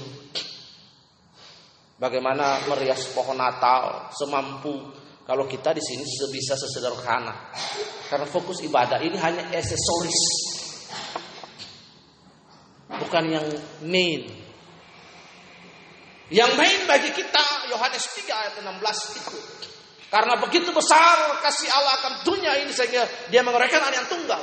bagaimana 1.97 2.69
merias 2.69 3.09
pohon 3.17 3.41
Natal 3.41 4.13
semampu 4.13 4.93
kalau 5.25 5.49
kita 5.49 5.73
di 5.73 5.81
sini 5.81 6.05
bisa 6.29 6.53
sesederhana. 6.53 7.53
Karena 8.13 8.29
fokus 8.29 8.61
ibadah 8.61 9.01
ini 9.01 9.17
hanya 9.17 9.49
aksesoris 9.53 10.21
bukan 13.09 13.25
yang 13.29 13.47
main. 13.89 14.29
Yang 16.29 16.51
main 16.61 16.81
bagi 16.85 17.09
kita 17.17 17.73
Yohanes 17.73 18.05
3 18.05 18.29
ayat 18.29 18.55
16 18.61 19.17
itu. 19.17 19.39
Karena 20.13 20.37
begitu 20.41 20.73
besar 20.77 21.41
kasih 21.41 21.69
Allah 21.73 21.93
akan 22.05 22.13
dunia 22.25 22.53
ini 22.61 22.73
sehingga 22.73 23.05
dia 23.33 23.41
mengorbankan 23.41 23.81
anak 23.81 23.97
yang 23.97 24.09
tunggal. 24.13 24.41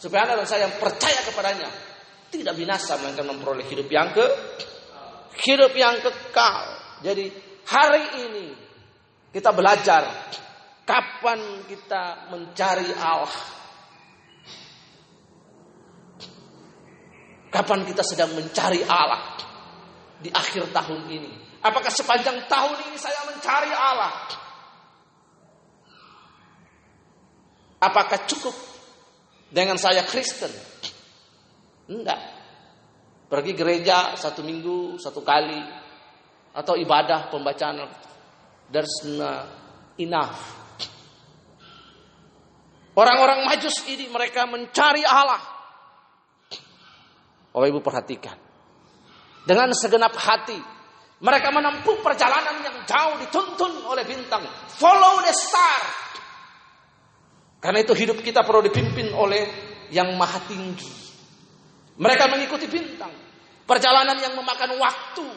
Supaya 0.00 0.24
anda 0.24 0.40
dan 0.40 0.48
saya 0.48 0.64
yang 0.64 0.80
percaya 0.80 1.20
kepadanya 1.28 1.89
tidak 2.30 2.54
binasa 2.54 2.96
melainkan 3.02 3.26
memperoleh 3.26 3.66
hidup 3.66 3.90
yang 3.90 4.14
ke 4.14 4.26
hidup 5.44 5.74
yang 5.74 5.98
kekal. 5.98 6.64
Jadi 7.02 7.28
hari 7.66 8.04
ini 8.30 8.46
kita 9.34 9.50
belajar 9.50 10.06
kapan 10.86 11.66
kita 11.66 12.30
mencari 12.30 12.90
Allah 12.98 13.60
Kapan 17.50 17.82
kita 17.82 18.06
sedang 18.06 18.30
mencari 18.38 18.78
Allah 18.86 19.34
di 20.22 20.30
akhir 20.30 20.70
tahun 20.70 21.10
ini? 21.10 21.32
Apakah 21.66 21.90
sepanjang 21.90 22.46
tahun 22.46 22.78
ini 22.88 22.96
saya 22.96 23.26
mencari 23.26 23.74
Allah? 23.74 24.14
Apakah 27.82 28.22
cukup 28.30 28.54
dengan 29.50 29.74
saya 29.82 30.06
Kristen? 30.06 30.54
Enggak. 31.90 32.20
Pergi 33.26 33.52
gereja 33.58 34.14
satu 34.14 34.46
minggu, 34.46 34.94
satu 35.02 35.26
kali. 35.26 35.58
Atau 36.54 36.78
ibadah 36.78 37.30
pembacaan. 37.30 37.90
There's 38.70 39.02
enough. 39.98 40.38
Orang-orang 42.94 43.46
majus 43.46 43.82
ini 43.90 44.06
mereka 44.10 44.46
mencari 44.46 45.02
Allah. 45.02 45.42
Bapak 47.50 47.66
Ibu 47.66 47.80
perhatikan. 47.82 48.38
Dengan 49.42 49.74
segenap 49.74 50.14
hati. 50.14 50.58
Mereka 51.20 51.52
menempuh 51.52 52.00
perjalanan 52.00 52.64
yang 52.64 52.76
jauh 52.88 53.20
dituntun 53.20 53.84
oleh 53.84 54.08
bintang. 54.08 54.40
Follow 54.72 55.20
the 55.20 55.34
star. 55.36 55.82
Karena 57.60 57.84
itu 57.84 57.92
hidup 57.92 58.24
kita 58.24 58.40
perlu 58.40 58.64
dipimpin 58.64 59.12
oleh 59.12 59.44
yang 59.92 60.16
maha 60.16 60.40
tinggi. 60.48 60.99
Mereka 62.00 62.32
mengikuti 62.32 62.64
bintang. 62.64 63.12
Perjalanan 63.68 64.16
yang 64.16 64.32
memakan 64.32 64.72
waktu. 64.80 65.28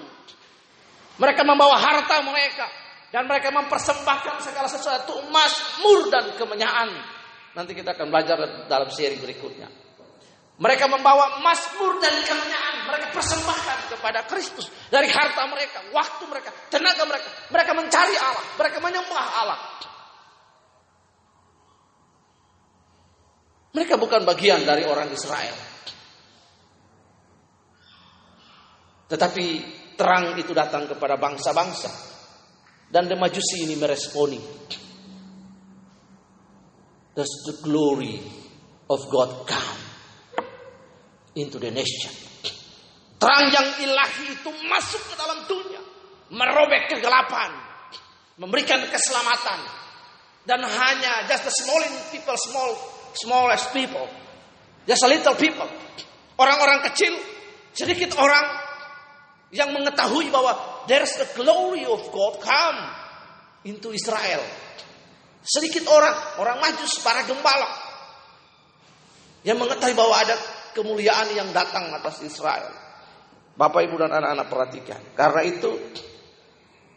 Mereka 1.19 1.43
membawa 1.43 1.75
harta 1.75 2.23
mereka. 2.23 2.65
Dan 3.11 3.29
mereka 3.29 3.53
mempersembahkan 3.53 4.41
segala 4.41 4.65
sesuatu 4.71 5.21
emas, 5.27 5.83
mur 5.83 6.09
dan 6.09 6.33
kemenyaan. 6.33 6.89
Nanti 7.53 7.77
kita 7.77 7.93
akan 7.93 8.09
belajar 8.09 8.65
dalam 8.65 8.89
seri 8.89 9.19
berikutnya. 9.21 9.69
Mereka 10.57 10.87
membawa 10.87 11.43
masmur 11.43 11.99
dan 11.99 12.15
kemenyan. 12.25 12.89
Mereka 12.89 13.11
persembahkan 13.11 13.93
kepada 13.93 14.25
Kristus. 14.25 14.71
Dari 14.87 15.11
harta 15.11 15.45
mereka, 15.51 15.83
waktu 15.91 16.23
mereka, 16.31 16.49
tenaga 16.71 17.03
mereka. 17.05 17.27
Mereka 17.51 17.71
mencari 17.75 18.15
Allah. 18.17 18.45
Mereka 18.57 18.77
menyembah 18.79 19.25
Allah. 19.45 19.59
Mereka 23.73 23.99
bukan 23.99 24.21
bagian 24.25 24.63
dari 24.63 24.85
orang 24.87 25.11
Israel. 25.11 25.72
Tetapi 29.13 29.45
terang 29.93 30.33
itu 30.41 30.57
datang 30.57 30.89
kepada 30.89 31.21
bangsa-bangsa. 31.21 31.91
Dan 32.89 33.05
the 33.05 33.13
Majusi 33.13 33.69
ini 33.69 33.77
meresponi. 33.77 34.41
Does 37.13 37.29
the 37.45 37.61
glory 37.61 38.17
of 38.89 39.05
God 39.13 39.45
come? 39.45 39.83
into 41.35 41.57
the 41.57 41.71
nation. 41.73 42.13
Terang 43.17 43.47
yang 43.49 43.67
ilahi 43.79 44.35
itu 44.35 44.51
masuk 44.67 45.01
ke 45.09 45.13
dalam 45.15 45.47
dunia, 45.47 45.81
merobek 46.33 46.91
kegelapan, 46.91 47.49
memberikan 48.37 48.83
keselamatan, 48.91 49.59
dan 50.43 50.59
hanya 50.59 51.23
just 51.31 51.47
the 51.47 51.53
small 51.63 51.81
people, 52.11 52.35
small, 52.35 52.71
smallest 53.15 53.71
people, 53.71 54.05
just 54.83 55.01
a 55.07 55.09
little 55.09 55.37
people, 55.39 55.69
orang-orang 56.35 56.83
kecil, 56.91 57.15
sedikit 57.71 58.11
orang 58.19 58.43
yang 59.53 59.69
mengetahui 59.69 60.33
bahwa 60.33 60.83
there's 60.89 61.13
the 61.21 61.29
glory 61.37 61.85
of 61.85 62.01
God 62.09 62.41
come 62.41 62.79
into 63.69 63.93
Israel. 63.93 64.41
Sedikit 65.45 65.85
orang, 65.87 66.41
orang 66.41 66.57
majus, 66.57 66.97
para 67.05 67.21
gembala 67.23 67.69
yang 69.45 69.61
mengetahui 69.61 69.93
bahwa 69.93 70.15
ada 70.17 70.35
kemuliaan 70.73 71.29
yang 71.37 71.53
datang 71.53 71.93
atas 71.93 72.25
Israel. 72.25 72.73
Bapak, 73.53 73.85
Ibu, 73.85 73.95
dan 74.01 74.11
anak-anak 74.17 74.47
perhatikan. 74.49 75.01
Karena 75.13 75.45
itu, 75.45 75.69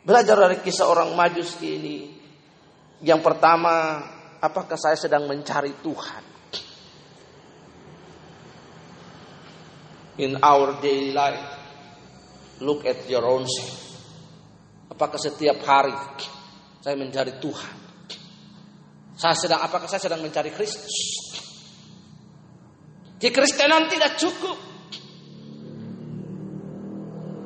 belajar 0.01 0.41
dari 0.41 0.65
kisah 0.65 0.89
orang 0.89 1.12
majus 1.12 1.61
ini. 1.61 2.16
Yang 3.05 3.20
pertama, 3.20 4.01
apakah 4.41 4.81
saya 4.81 4.97
sedang 4.97 5.28
mencari 5.28 5.77
Tuhan? 5.85 6.24
In 10.16 10.41
our 10.41 10.81
daily 10.81 11.12
life, 11.12 11.56
look 12.61 12.87
at 12.89 13.05
your 13.11 13.24
own 13.27 13.45
self. 13.45 13.83
Apakah 14.93 15.19
setiap 15.20 15.61
hari 15.66 15.93
saya 16.81 16.97
mencari 16.97 17.37
Tuhan? 17.43 17.74
Saya 19.16 19.37
sedang 19.37 19.61
apakah 19.65 19.89
saya 19.89 20.01
sedang 20.01 20.20
mencari 20.20 20.53
Kristus? 20.53 20.93
Kekristenan 23.16 23.89
tidak 23.89 24.20
cukup. 24.20 24.57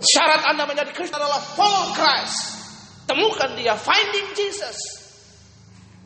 Syarat 0.01 0.43
Anda 0.51 0.66
menjadi 0.66 0.91
Kristen 0.97 1.20
adalah 1.20 1.39
follow 1.39 1.95
Christ. 1.95 2.59
Temukan 3.07 3.55
dia, 3.55 3.78
finding 3.78 4.35
Jesus. 4.35 4.78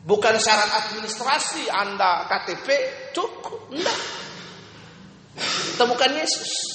Bukan 0.05 0.37
syarat 0.37 0.69
administrasi 0.85 1.65
Anda 1.65 2.29
KTP 2.29 2.67
cukup. 3.09 3.73
Enggak. 3.73 3.99
Temukan 5.81 6.11
Yesus. 6.13 6.74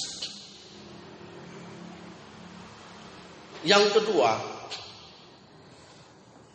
Yang 3.61 4.01
kedua, 4.01 4.31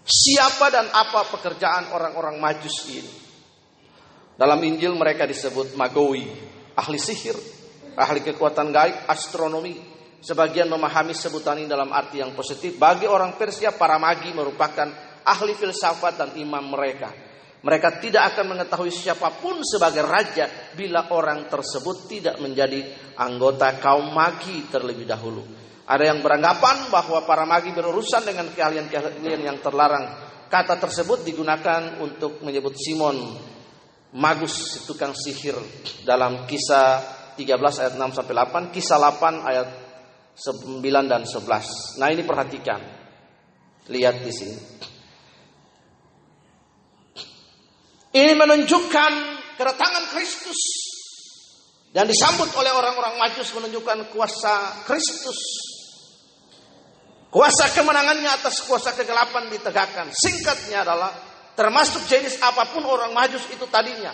siapa 0.03 0.67
dan 0.75 0.91
apa 0.91 1.31
pekerjaan 1.31 1.95
orang-orang 1.95 2.43
majus 2.43 2.91
ini? 2.91 3.13
Dalam 4.35 4.59
Injil 4.67 4.93
mereka 4.99 5.23
disebut 5.25 5.79
magoi, 5.79 6.27
ahli 6.75 6.99
sihir, 6.99 7.39
ahli 7.95 8.21
kekuatan 8.27 8.75
gaib, 8.75 8.97
astronomi. 9.07 9.95
Sebagian 10.17 10.67
memahami 10.67 11.15
sebutan 11.15 11.63
ini 11.63 11.71
dalam 11.71 11.95
arti 11.95 12.19
yang 12.19 12.35
positif. 12.35 12.75
Bagi 12.75 13.07
orang 13.07 13.39
Persia, 13.39 13.71
para 13.71 13.95
magi 13.97 14.35
merupakan 14.35 14.91
ahli 15.23 15.55
filsafat 15.55 16.15
dan 16.19 16.31
imam 16.35 16.75
mereka. 16.75 17.15
Mereka 17.63 18.03
tidak 18.03 18.35
akan 18.35 18.59
mengetahui 18.59 18.91
siapa 18.91 19.31
pun 19.39 19.63
sebagai 19.63 20.03
raja 20.03 20.47
bila 20.75 21.11
orang 21.15 21.47
tersebut 21.47 22.11
tidak 22.11 22.37
menjadi 22.43 23.15
anggota 23.19 23.79
kaum 23.79 24.11
magi 24.11 24.67
terlebih 24.67 25.07
dahulu. 25.07 25.66
Ada 25.87 26.11
yang 26.11 26.19
beranggapan 26.19 26.91
bahwa 26.91 27.23
para 27.23 27.47
magi 27.47 27.71
berurusan 27.71 28.27
dengan 28.27 28.51
keahlian-keahlian 28.51 29.41
yang 29.47 29.59
terlarang. 29.63 30.19
Kata 30.51 30.79
tersebut 30.83 31.23
digunakan 31.23 32.03
untuk 32.03 32.43
menyebut 32.43 32.75
Simon 32.75 33.39
Magus 34.17 34.87
tukang 34.87 35.13
sihir 35.13 35.59
dalam 36.07 36.47
kisah 36.49 37.03
13 37.37 37.83
ayat 37.85 37.95
6 38.01 38.17
sampai 38.17 38.35
8, 38.35 38.75
kisah 38.75 38.97
8 38.97 39.45
ayat 39.45 39.69
9 40.37 40.81
dan 41.11 41.23
11. 41.29 42.01
Nah, 42.01 42.09
ini 42.09 42.23
perhatikan. 42.25 42.81
Lihat 43.87 44.17
di 44.25 44.33
sini. 44.33 44.57
Ini 48.17 48.33
menunjukkan 48.33 49.13
kedatangan 49.61 50.05
Kristus 50.17 50.61
dan 51.93 52.09
disambut 52.09 52.49
oleh 52.57 52.73
orang-orang 52.73 53.21
Majus 53.21 53.53
menunjukkan 53.53 54.13
kuasa 54.13 54.85
Kristus. 54.89 55.66
Kuasa 57.37 57.69
kemenangannya 57.69 58.33
atas 58.33 58.65
kuasa 58.65 58.97
kegelapan 58.97 59.53
ditegakkan. 59.53 60.09
Singkatnya 60.09 60.89
adalah 60.89 61.13
termasuk 61.53 62.09
jenis 62.09 62.41
apa 62.41 62.65
pun 62.73 62.81
orang 62.89 63.13
Majus 63.13 63.45
itu 63.53 63.69
tadinya. 63.69 64.09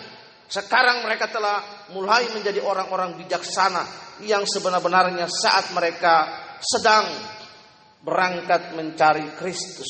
Sekarang 0.51 1.07
mereka 1.07 1.31
telah 1.31 1.87
mulai 1.95 2.27
menjadi 2.35 2.59
orang-orang 2.59 3.15
bijaksana 3.23 3.87
yang 4.27 4.43
sebenar-benarnya 4.43 5.23
saat 5.31 5.71
mereka 5.71 6.35
sedang 6.59 7.07
berangkat 8.03 8.75
mencari 8.75 9.31
Kristus. 9.39 9.87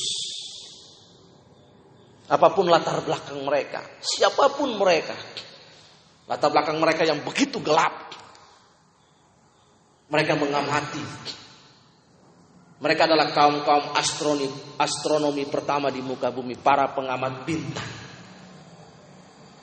Apa 2.30 2.54
pun 2.54 2.70
latar 2.70 3.02
belakang 3.02 3.42
mereka, 3.42 3.82
siapa 3.98 4.54
pun 4.54 4.78
mereka, 4.78 5.18
latar 6.30 6.54
belakang 6.54 6.78
mereka 6.78 7.02
yang 7.02 7.18
begitu 7.26 7.58
gelap, 7.58 8.14
mereka 10.06 10.38
mengamati. 10.38 11.42
Mereka 12.82 13.06
adalah 13.06 13.30
kaum-kaum 13.30 13.94
astronomi, 13.94 14.50
astronomi 14.82 15.44
pertama 15.46 15.94
di 15.94 16.02
muka 16.02 16.34
bumi, 16.34 16.58
para 16.58 16.90
pengamat 16.90 17.46
bintang. 17.46 17.92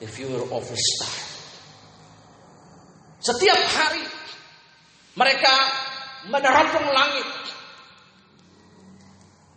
The 0.00 0.08
viewer 0.08 0.42
of 0.48 0.64
a 0.66 0.78
star. 0.78 1.14
Setiap 3.22 3.60
hari 3.78 4.02
mereka 5.14 5.54
meneropong 6.26 6.88
langit. 6.90 7.28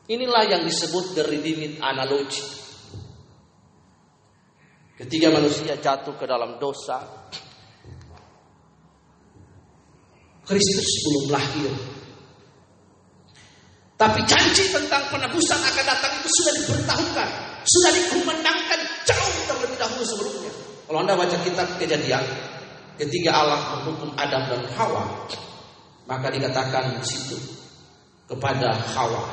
Inilah 0.06 0.46
yang 0.46 0.62
disebut 0.62 1.18
the 1.18 1.24
redeemed 1.26 1.82
analogy. 1.82 2.46
Ketika 4.96 5.28
manusia 5.34 5.76
jatuh 5.82 6.14
ke 6.14 6.30
dalam 6.30 6.62
dosa, 6.62 7.28
Kristus 10.46 10.90
belum 11.02 11.26
lahir. 11.34 11.95
Tapi 13.96 14.20
janji 14.28 14.68
tentang 14.76 15.08
penebusan 15.08 15.56
akan 15.56 15.86
datang 15.88 16.12
itu 16.20 16.30
sudah 16.44 16.54
diberitahukan, 16.60 17.30
sudah 17.64 17.92
dikumandangkan 17.96 18.80
jauh 19.08 19.36
terlebih 19.48 19.78
dahulu 19.80 20.04
sebelumnya. 20.04 20.52
Kalau 20.86 21.00
Anda 21.00 21.16
baca 21.16 21.38
kitab 21.40 21.68
kejadian, 21.80 22.24
ketika 23.00 23.32
Allah 23.32 23.60
menghukum 23.80 24.12
Adam 24.20 24.52
dan 24.52 24.62
Hawa, 24.76 25.08
maka 26.12 26.28
dikatakan 26.28 27.00
di 27.00 27.08
situ 27.08 27.40
kepada 28.28 28.76
Hawa 28.94 29.24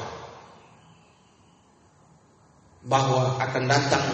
bahwa 2.87 3.39
akan 3.43 3.65
datang 3.67 4.07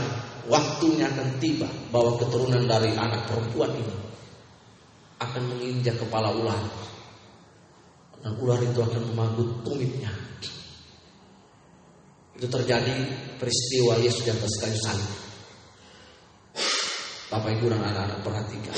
waktunya 0.49 1.09
akan 1.13 1.29
tiba 1.41 1.69
bahwa 1.93 2.17
keturunan 2.21 2.65
dari 2.65 2.93
anak 2.97 3.21
perempuan 3.29 3.73
ini 3.77 3.97
akan 5.21 5.43
menginjak 5.51 5.97
kepala 6.01 6.33
ular. 6.33 6.57
Dan 8.23 8.33
ular 8.43 8.59
itu 8.63 8.81
akan 8.83 9.03
memagut 9.15 9.63
tumitnya. 9.63 10.11
Itu 12.39 12.47
terjadi 12.47 12.95
peristiwa 13.39 13.99
Yesus 13.99 14.23
di 14.23 14.31
atas 14.31 14.53
kayu 14.63 14.79
salib. 14.79 15.11
Bapak 17.29 17.51
Ibu 17.61 17.67
dan 17.69 17.83
anak-anak 17.83 18.19
perhatikan. 18.25 18.77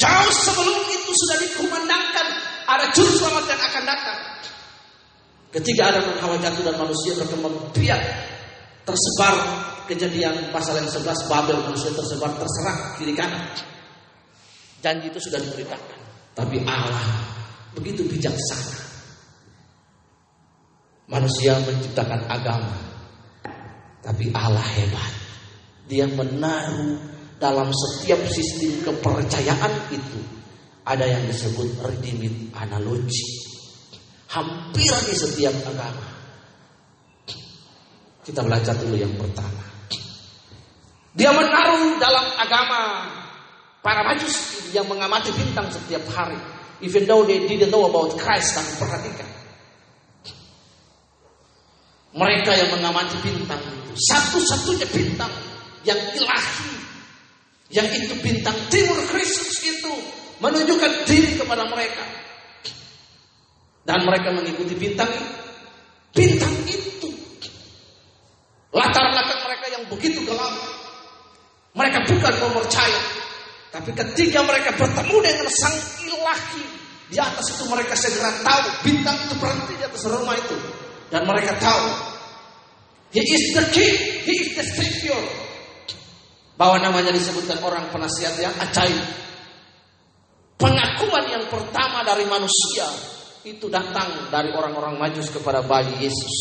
Jauh 0.00 0.32
sebelum 0.32 0.80
itu 0.90 1.10
sudah 1.14 1.36
dikumandangkan 1.46 2.26
ada 2.64 2.90
juru 2.96 3.12
selamat 3.12 3.44
yang 3.46 3.60
akan 3.60 3.84
datang. 3.86 4.20
Ketika 5.54 5.82
ada 5.94 6.00
dan 6.02 6.16
Hawa 6.18 6.36
jatuh 6.42 6.64
dan 6.66 6.76
manusia 6.80 7.14
berkembang 7.14 7.54
biak 7.70 8.02
tersebar 8.82 9.34
kejadian 9.86 10.50
pasal 10.50 10.82
yang 10.82 10.90
11 10.90 11.30
Babel 11.30 11.56
manusia 11.62 11.94
tersebar 11.94 12.34
terserah 12.34 12.98
kiri 12.98 13.14
kanan. 13.14 13.52
Janji 14.82 15.08
itu 15.12 15.20
sudah 15.22 15.38
diberitakan. 15.38 15.98
Tapi 16.34 16.58
Allah 16.66 17.33
begitu 17.74 18.06
bijaksana. 18.06 18.82
Manusia 21.10 21.60
menciptakan 21.62 22.24
agama. 22.30 22.74
Tapi 24.00 24.32
Allah 24.32 24.64
hebat. 24.64 25.12
Dia 25.84 26.08
menaruh 26.08 26.96
dalam 27.36 27.68
setiap 27.72 28.20
sistem 28.24 28.80
kepercayaan 28.88 29.92
itu 29.92 30.20
ada 30.84 31.04
yang 31.04 31.24
disebut 31.28 31.80
redeemed 31.84 32.52
analogi. 32.56 33.44
Hampir 34.32 34.92
di 35.06 35.14
setiap 35.14 35.54
agama. 35.68 36.08
Kita 38.24 38.40
belajar 38.40 38.72
dulu 38.80 38.96
yang 38.96 39.12
pertama. 39.20 39.64
Dia 41.14 41.30
menaruh 41.30 42.00
dalam 42.00 42.26
agama 42.40 42.80
para 43.84 44.02
majus 44.02 44.66
yang 44.72 44.88
mengamati 44.88 45.30
bintang 45.36 45.68
setiap 45.70 46.02
hari. 46.10 46.53
Even 46.82 47.06
though 47.06 47.22
they 47.26 47.46
didn't 47.46 47.70
know 47.70 47.86
about 47.86 48.18
Christ, 48.18 48.58
tapi 48.58 48.72
perhatikan. 48.82 49.28
Mereka 52.14 52.50
yang 52.54 52.70
mengamati 52.78 53.18
bintang 53.22 53.58
itu. 53.58 53.92
Satu-satunya 54.10 54.86
bintang 54.90 55.30
yang 55.82 55.98
ilahi. 56.14 56.72
Yang 57.74 57.88
itu 58.06 58.14
bintang 58.22 58.54
timur 58.70 58.98
Kristus 59.10 59.58
itu. 59.66 59.94
Menunjukkan 60.38 61.06
diri 61.06 61.38
kepada 61.38 61.66
mereka. 61.70 62.04
Dan 63.84 64.02
mereka 64.06 64.32
mengikuti 64.34 64.74
bintang 64.74 65.10
Bintang 66.14 66.54
itu. 66.70 67.10
Latar 68.70 69.10
belakang 69.10 69.40
mereka 69.42 69.66
yang 69.74 69.84
begitu 69.90 70.22
gelap 70.22 70.54
mereka 71.74 72.06
bukan 72.06 72.34
percaya. 72.54 73.02
Tapi 73.74 73.90
ketika 73.90 74.46
mereka 74.46 74.70
bertemu 74.78 75.16
dengan 75.18 75.50
sang 75.50 75.74
ilahi. 76.06 76.62
Di 77.10 77.18
atas 77.18 77.58
itu 77.58 77.66
mereka 77.66 77.98
segera 77.98 78.30
tahu. 78.46 78.86
Bintang 78.86 79.18
itu 79.26 79.34
berhenti 79.34 79.74
di 79.74 79.82
atas 79.82 80.06
rumah 80.06 80.38
itu. 80.38 80.54
Dan 81.10 81.26
mereka 81.26 81.58
tahu. 81.58 82.14
He 83.10 83.22
is 83.26 83.50
the 83.50 83.66
king. 83.74 83.98
He 84.22 84.34
is 84.46 84.54
the 84.54 84.62
savior. 84.62 85.18
Bahwa 86.54 86.78
namanya 86.78 87.10
disebutkan 87.10 87.58
orang 87.66 87.90
penasihat 87.90 88.38
yang 88.38 88.54
ajaib. 88.62 89.02
Pengakuan 90.54 91.34
yang 91.34 91.44
pertama 91.50 92.06
dari 92.06 92.30
manusia. 92.30 92.86
Itu 93.42 93.66
datang 93.66 94.30
dari 94.30 94.54
orang-orang 94.54 95.02
majus 95.02 95.34
kepada 95.34 95.66
bayi 95.66 95.98
Yesus. 95.98 96.36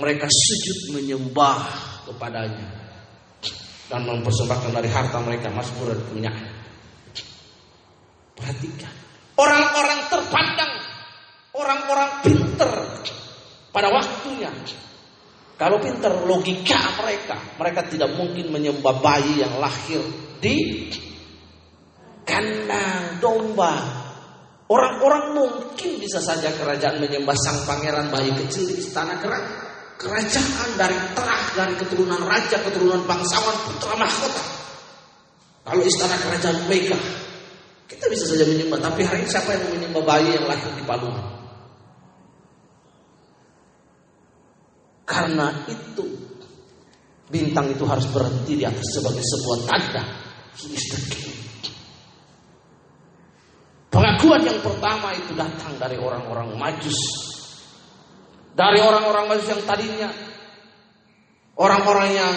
Mereka 0.00 0.24
sujud 0.24 0.96
menyembah 0.96 1.60
kepadanya 2.08 2.77
dan 3.88 4.04
mempersembahkan 4.04 4.70
dari 4.76 4.88
harta 4.92 5.18
mereka 5.24 5.48
mazmur 5.48 5.96
dan 5.96 6.00
minyak. 6.12 6.36
Perhatikan. 8.36 8.92
Orang-orang 9.34 10.00
terpandang, 10.12 10.72
orang-orang 11.56 12.10
pinter 12.22 12.72
pada 13.72 13.88
waktunya. 13.90 14.52
Kalau 15.58 15.82
pinter 15.82 16.22
logika 16.22 16.78
mereka, 17.02 17.34
mereka 17.58 17.82
tidak 17.90 18.14
mungkin 18.14 18.54
menyembah 18.54 19.02
bayi 19.02 19.42
yang 19.42 19.58
lahir 19.58 19.98
di 20.38 20.86
kandang 22.22 23.18
domba. 23.18 24.06
Orang-orang 24.68 25.34
mungkin 25.34 25.98
bisa 25.98 26.20
saja 26.20 26.52
kerajaan 26.54 27.00
menyembah 27.02 27.34
sang 27.34 27.64
pangeran 27.64 28.12
bayi 28.12 28.30
kecil 28.36 28.68
di 28.68 28.78
istana 28.78 29.18
kerajaan 29.18 29.67
kerajaan 29.98 30.70
dari 30.78 30.98
terah 31.12 31.44
dari 31.58 31.74
keturunan 31.74 32.22
raja, 32.22 32.56
keturunan 32.62 33.02
bangsawan, 33.02 33.56
putra 33.66 33.98
mahkota. 33.98 34.44
Kalau 35.66 35.82
istana 35.84 36.16
kerajaan 36.16 36.70
Mega, 36.70 36.96
kita 37.90 38.06
bisa 38.08 38.24
saja 38.30 38.46
menyembah. 38.46 38.78
Tapi 38.78 39.04
hari 39.04 39.26
ini 39.26 39.28
siapa 39.28 39.52
yang 39.52 39.68
menyembah 39.74 40.02
bayi 40.06 40.38
yang 40.38 40.46
lahir 40.46 40.70
di 40.72 40.84
Palungan? 40.86 41.26
Karena 45.04 45.52
itu 45.68 46.06
bintang 47.28 47.68
itu 47.74 47.84
harus 47.84 48.06
berhenti 48.08 48.56
di 48.56 48.64
atas 48.64 48.86
sebagai 48.96 49.20
sebuah 49.20 49.58
tanda. 49.66 50.04
Pengakuan 53.88 54.42
yang 54.46 54.60
pertama 54.62 55.12
itu 55.16 55.32
datang 55.36 55.74
dari 55.76 55.98
orang-orang 56.00 56.54
majus. 56.56 57.27
Dari 58.58 58.82
orang-orang 58.82 59.30
majus 59.30 59.54
yang 59.54 59.62
tadinya 59.62 60.10
orang-orang 61.54 62.10
yang 62.10 62.34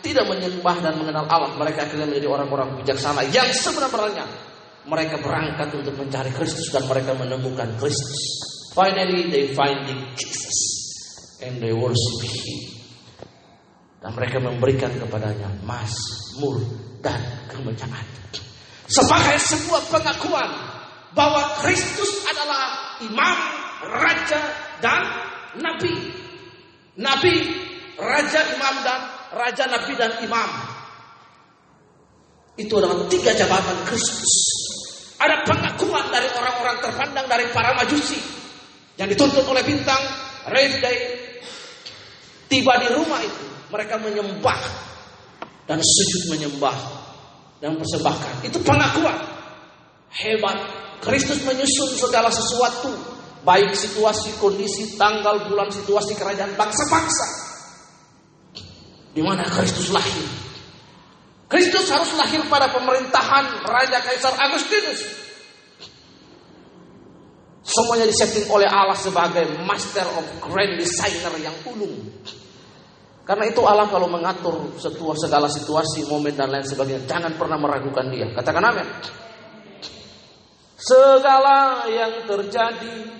tidak 0.00 0.24
menyembah 0.24 0.76
dan 0.80 0.94
mengenal 0.96 1.28
Allah. 1.28 1.52
Mereka 1.60 1.84
akhirnya 1.84 2.08
menjadi 2.08 2.28
orang-orang 2.30 2.80
bijaksana 2.80 3.28
yang 3.28 3.48
sebenarnya 3.52 4.24
mereka 4.88 5.20
berangkat 5.20 5.68
untuk 5.76 5.92
mencari 6.00 6.32
Kristus 6.32 6.72
dan 6.72 6.88
mereka 6.88 7.12
menemukan 7.12 7.68
Kristus. 7.76 8.16
Finally 8.72 9.28
they 9.28 9.52
finding 9.52 10.08
Jesus 10.16 10.56
and 11.44 11.60
they 11.60 11.74
worship 11.76 12.24
Him. 12.24 12.80
Dan 13.98 14.14
mereka 14.14 14.38
memberikan 14.40 14.94
kepadanya 14.94 15.50
mazmur 15.66 16.62
dan 17.02 17.18
kemenyangan. 17.52 18.06
Sebagai 18.88 19.36
sebuah 19.36 19.84
pengakuan 19.92 20.48
bahwa 21.12 21.60
Kristus 21.60 22.24
adalah 22.24 22.96
imam, 23.04 23.36
raja, 23.84 24.40
dan 24.80 25.27
nabi. 25.56 25.94
Nabi, 26.98 27.34
raja, 27.96 28.40
imam, 28.58 28.74
dan 28.84 29.00
raja, 29.32 29.64
nabi, 29.70 29.92
dan 29.96 30.12
imam. 30.20 30.50
Itu 32.58 32.82
adalah 32.82 33.06
tiga 33.06 33.32
jabatan 33.32 33.86
Kristus. 33.86 34.34
Ada 35.18 35.46
pengakuan 35.46 36.10
dari 36.10 36.26
orang-orang 36.34 36.76
terpandang 36.82 37.26
dari 37.30 37.46
para 37.54 37.74
majusi 37.74 38.18
yang 38.98 39.06
dituntut 39.06 39.46
oleh 39.46 39.62
bintang 39.62 40.02
Day. 40.48 40.98
Tiba 42.48 42.80
di 42.80 42.88
rumah 42.96 43.20
itu, 43.20 43.46
mereka 43.68 44.00
menyembah 44.00 44.60
dan 45.68 45.78
sujud 45.84 46.32
menyembah 46.32 46.76
dan 47.60 47.76
persembahkan. 47.76 48.48
Itu 48.48 48.58
pengakuan 48.64 49.18
hebat. 50.16 50.58
Kristus 50.98 51.46
menyusun 51.46 51.94
segala 51.94 52.26
sesuatu, 52.26 52.90
baik 53.48 53.72
situasi, 53.72 54.36
kondisi, 54.36 55.00
tanggal, 55.00 55.48
bulan, 55.48 55.72
situasi 55.72 56.12
kerajaan 56.20 56.52
bangsa-bangsa. 56.52 57.26
Di 59.16 59.24
mana 59.24 59.48
Kristus 59.48 59.88
lahir. 59.88 60.28
Kristus 61.48 61.88
harus 61.88 62.12
lahir 62.12 62.44
pada 62.52 62.68
pemerintahan 62.68 63.64
Raja 63.64 64.04
Kaisar 64.04 64.36
Agustinus. 64.36 65.00
Semuanya 67.64 68.04
disetting 68.04 68.44
oleh 68.52 68.68
Allah 68.68 68.96
sebagai 68.96 69.48
master 69.64 70.04
of 70.20 70.24
grand 70.44 70.76
designer 70.76 71.32
yang 71.40 71.56
ulung. 71.72 72.04
Karena 73.24 73.44
itu 73.48 73.60
Allah 73.64 73.88
kalau 73.88 74.08
mengatur 74.08 74.76
setua 74.76 75.16
segala 75.16 75.48
situasi, 75.48 76.04
momen 76.08 76.32
dan 76.36 76.52
lain 76.52 76.64
sebagainya, 76.64 77.04
jangan 77.04 77.32
pernah 77.36 77.60
meragukan 77.60 78.08
dia. 78.12 78.28
Katakan 78.32 78.64
amin. 78.72 78.88
Segala 80.80 81.84
yang 81.92 82.24
terjadi 82.24 83.17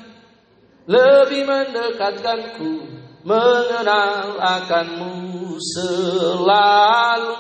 lebih 0.88 1.44
mendekatkanku 1.44 2.88
mengenal 3.28 4.40
akanmu 4.40 5.60
selalu. 5.60 7.36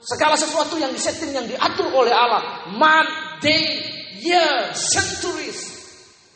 Segala 0.00 0.32
sesuatu 0.32 0.80
yang 0.80 0.96
disetting, 0.96 1.36
yang 1.36 1.44
diatur 1.44 1.92
oleh 1.92 2.08
Allah. 2.08 2.72
Month, 2.72 3.44
day, 3.44 3.84
year, 4.24 4.72
centuries. 4.72 5.76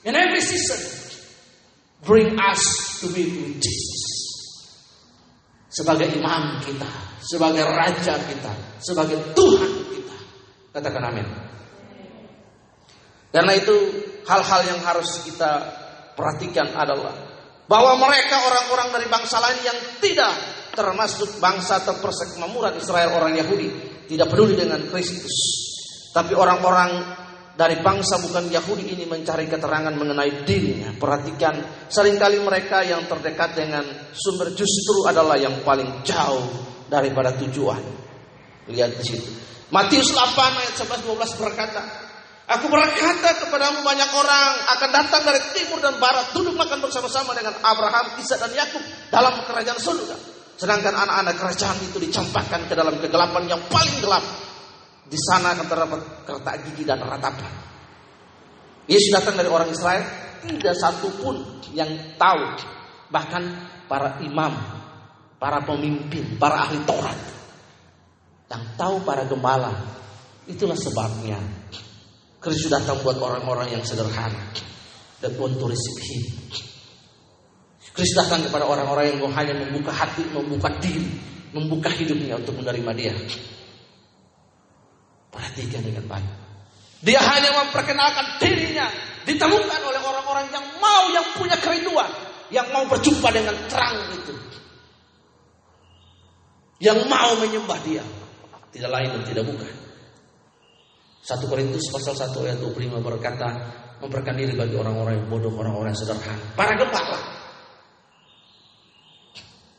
In 0.05 0.13
every 0.13 0.45
season. 0.45 0.77
Bring 2.05 2.37
us 2.37 2.61
to 3.01 3.09
be 3.17 3.25
with 3.25 3.57
Jesus. 3.65 4.05
Sebagai 5.73 6.13
imam 6.13 6.61
kita. 6.61 6.93
Sebagai 7.25 7.65
raja 7.65 8.21
kita. 8.21 8.53
Sebagai 8.85 9.33
Tuhan 9.33 9.73
kita. 9.97 10.17
Katakan 10.77 11.09
amin. 11.09 11.25
Karena 13.33 13.57
itu 13.57 13.73
hal-hal 14.29 14.61
yang 14.69 14.81
harus 14.85 15.25
kita 15.25 15.84
perhatikan 16.15 16.73
adalah 16.75 17.15
bahwa 17.65 17.97
mereka 17.99 18.45
orang-orang 18.45 18.89
dari 18.95 19.07
bangsa 19.11 19.37
lain 19.41 19.61
yang 19.65 19.79
tidak 19.99 20.35
termasuk 20.75 21.39
bangsa 21.39 21.81
atau 21.81 21.99
persekmamuran 22.03 22.77
Israel 22.77 23.15
orang 23.15 23.39
Yahudi 23.39 23.69
tidak 24.11 24.31
peduli 24.31 24.59
dengan 24.59 24.83
Kristus. 24.91 25.37
Tapi 26.15 26.35
orang-orang 26.37 27.23
dari 27.55 27.79
bangsa 27.79 28.19
bukan 28.19 28.51
Yahudi 28.51 28.95
ini 28.95 29.07
mencari 29.07 29.47
keterangan 29.47 29.95
mengenai 29.95 30.43
dirinya. 30.43 30.91
Perhatikan 30.95 31.87
sering 31.87 32.19
kali 32.19 32.43
mereka 32.43 32.83
yang 32.83 33.07
terdekat 33.07 33.55
dengan 33.55 33.87
sumber 34.11 34.51
justru 34.55 35.07
adalah 35.07 35.39
yang 35.39 35.63
paling 35.63 36.03
jauh 36.03 36.47
daripada 36.91 37.35
tujuan. 37.39 37.83
Lihat 38.71 38.91
di 38.99 39.05
situ. 39.07 39.31
Matius 39.71 40.15
8 40.15 40.61
ayat 40.61 40.75
11 40.79 41.03
12 41.03 41.43
berkata 41.43 41.83
Aku 42.45 42.69
berkata 42.69 43.41
kepadamu 43.41 43.81
banyak 43.81 44.11
orang 44.13 44.53
akan 44.77 44.91
datang 44.93 45.23
dari 45.25 45.41
timur 45.57 45.81
dan 45.81 45.97
barat 45.97 46.29
duduk 46.37 46.53
makan 46.53 46.77
bersama-sama 46.85 47.33
dengan 47.33 47.57
Abraham, 47.65 48.21
Ishak 48.21 48.37
dan 48.37 48.53
Yakub 48.53 48.85
dalam 49.09 49.41
kerajaan 49.49 49.81
surga. 49.81 50.17
Sedangkan 50.61 50.93
anak-anak 50.93 51.41
kerajaan 51.41 51.81
itu 51.89 51.97
dicampakkan 51.97 52.69
ke 52.69 52.77
dalam 52.77 53.01
kegelapan 53.01 53.49
yang 53.49 53.63
paling 53.73 53.97
gelap. 54.05 54.25
Di 55.09 55.17
sana 55.17 55.57
akan 55.57 55.67
terdapat 55.73 56.01
kertak 56.29 56.55
gigi 56.69 56.85
dan 56.85 57.01
ratapan. 57.01 57.49
Yesus 58.93 59.09
datang 59.09 59.41
dari 59.41 59.49
orang 59.49 59.73
Israel, 59.73 60.05
tidak 60.45 60.77
satu 60.77 61.09
pun 61.25 61.65
yang 61.73 61.89
tahu. 62.21 62.61
Bahkan 63.09 63.43
para 63.89 64.21
imam, 64.21 64.53
para 65.41 65.65
pemimpin, 65.65 66.37
para 66.37 66.69
ahli 66.69 66.77
Taurat. 66.85 67.17
Yang 68.53 68.65
tahu 68.77 69.01
para 69.01 69.25
gembala. 69.25 69.73
Itulah 70.45 70.77
sebabnya 70.77 71.41
Kristus 72.45 72.69
datang 72.69 73.01
buat 73.01 73.17
orang-orang 73.17 73.73
yang 73.73 73.81
sederhana 73.81 74.53
dan 75.25 75.33
want 75.41 75.57
to. 75.57 75.65
Kristus 77.97 78.17
datang 78.21 78.45
kepada 78.45 78.69
orang-orang 78.69 79.17
yang 79.17 79.33
hanya 79.33 79.55
membuka 79.65 79.89
hati, 79.97 80.29
membuka 80.29 80.69
diri, 80.77 81.09
membuka 81.57 81.89
hidupnya 81.89 82.37
untuk 82.37 82.61
menerima 82.61 82.93
Dia. 82.93 83.15
Perhatikan 85.33 85.81
dengan 85.89 86.05
baik. 86.05 86.33
Dia 87.01 87.21
hanya 87.25 87.65
memperkenalkan 87.65 88.37
dirinya 88.45 88.93
ditemukan 89.25 89.81
oleh 89.81 90.01
orang-orang 90.05 90.47
yang 90.53 90.67
mau, 90.85 91.09
yang 91.17 91.27
punya 91.41 91.57
kerinduan, 91.57 92.13
yang 92.53 92.69
mau 92.77 92.85
berjumpa 92.85 93.29
dengan 93.33 93.57
terang 93.73 94.05
itu. 94.13 94.37
Yang 96.85 97.09
mau 97.09 97.33
menyembah 97.41 97.81
Dia. 97.89 98.05
Tidak 98.69 98.91
lain 98.91 99.09
dan 99.17 99.23
tidak 99.25 99.45
bukan. 99.49 99.94
1 101.25 101.41
Korintus 101.49 101.89
pasal 101.89 102.13
1 102.21 102.37
ayat 102.45 102.59
25 102.61 103.01
berkata, 103.01 103.49
memperkenalkan 104.05 104.37
diri 104.45 104.53
bagi 104.53 104.77
orang-orang 104.77 105.17
yang 105.17 105.27
bodoh, 105.33 105.53
orang-orang 105.57 105.97
yang 105.97 106.01
sederhana. 106.05 106.45
Para 106.53 106.77
gembala. 106.77 107.19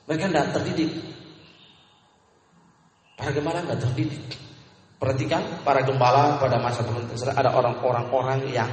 Mereka 0.10 0.26
tidak 0.26 0.48
terdidik. 0.58 0.92
Para 3.14 3.30
gembala 3.30 3.62
tidak 3.62 3.80
terdidik. 3.86 4.26
Perhatikan, 4.98 5.62
para 5.62 5.86
gembala 5.86 6.42
pada 6.42 6.58
masa 6.58 6.82
pemerintahan 6.82 7.38
ada 7.38 7.54
orang-orang 7.54 8.50
yang 8.50 8.72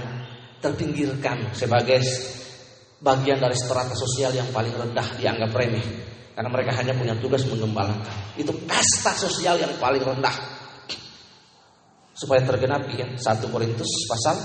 terpinggirkan 0.65 1.53
sebagai 1.53 2.01
bagian 3.05 3.37
dari 3.37 3.57
strata 3.59 3.93
sosial 3.93 4.33
yang 4.33 4.49
paling 4.49 4.73
rendah 4.73 5.21
dianggap 5.21 5.53
remeh. 5.53 5.85
Karena 6.33 6.49
mereka 6.49 6.73
hanya 6.81 6.97
punya 6.97 7.13
tugas 7.21 7.45
menggembalakan. 7.45 8.41
Itu 8.41 8.57
kasta 8.65 9.13
sosial 9.13 9.61
yang 9.61 9.77
paling 9.77 10.01
rendah 10.01 10.62
supaya 12.23 12.47
tergenapi 12.47 12.95
ya 12.95 13.11
1 13.19 13.51
Korintus 13.51 13.91
pasal 14.07 14.39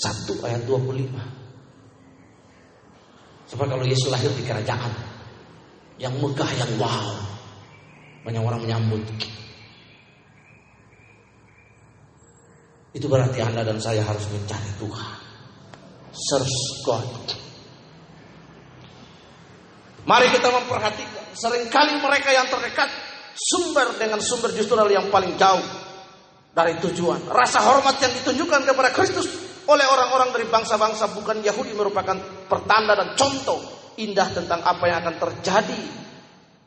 1 0.00 0.48
ayat 0.48 0.64
25. 0.64 3.52
Sebab 3.52 3.66
kalau 3.68 3.84
Yesus 3.84 4.08
lahir 4.08 4.32
di 4.32 4.40
kerajaan 4.40 4.96
yang 6.00 6.16
megah 6.16 6.48
yang 6.56 6.72
wow, 6.80 7.20
banyak 8.24 8.40
orang 8.40 8.64
menyambut. 8.64 9.04
Itu 12.96 13.12
berarti 13.12 13.44
Anda 13.44 13.60
dan 13.60 13.76
saya 13.76 14.00
harus 14.00 14.24
mencari 14.32 14.72
Tuhan. 14.80 15.20
Search 16.16 16.56
God. 16.88 17.28
Mari 20.08 20.32
kita 20.32 20.48
memperhatikan 20.48 21.36
sering 21.36 21.68
kali 21.68 22.00
mereka 22.00 22.32
yang 22.32 22.48
terdekat 22.48 22.88
sumber 23.36 24.00
dengan 24.00 24.16
sumber 24.24 24.48
justru 24.56 24.80
yang 24.88 25.12
paling 25.12 25.36
jauh 25.36 25.85
dari 26.56 26.80
tujuan. 26.80 27.28
Rasa 27.28 27.60
hormat 27.60 28.00
yang 28.00 28.16
ditunjukkan 28.16 28.64
kepada 28.64 28.88
Kristus 28.96 29.28
oleh 29.68 29.84
orang-orang 29.84 30.32
dari 30.32 30.48
bangsa-bangsa 30.48 31.12
bukan 31.12 31.44
Yahudi 31.44 31.76
merupakan 31.76 32.16
pertanda 32.48 32.96
dan 32.96 33.12
contoh 33.12 33.60
indah 34.00 34.32
tentang 34.32 34.64
apa 34.64 34.84
yang 34.88 35.04
akan 35.04 35.16
terjadi 35.20 35.82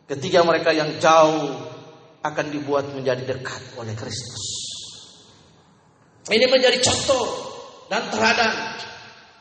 ketika 0.06 0.46
mereka 0.46 0.70
yang 0.70 1.02
jauh 1.02 1.58
akan 2.22 2.46
dibuat 2.54 2.94
menjadi 2.94 3.26
dekat 3.26 3.82
oleh 3.82 3.98
Kristus. 3.98 4.46
Ini 6.30 6.46
menjadi 6.46 6.78
contoh 6.86 7.26
dan 7.90 8.06
teladan 8.14 8.54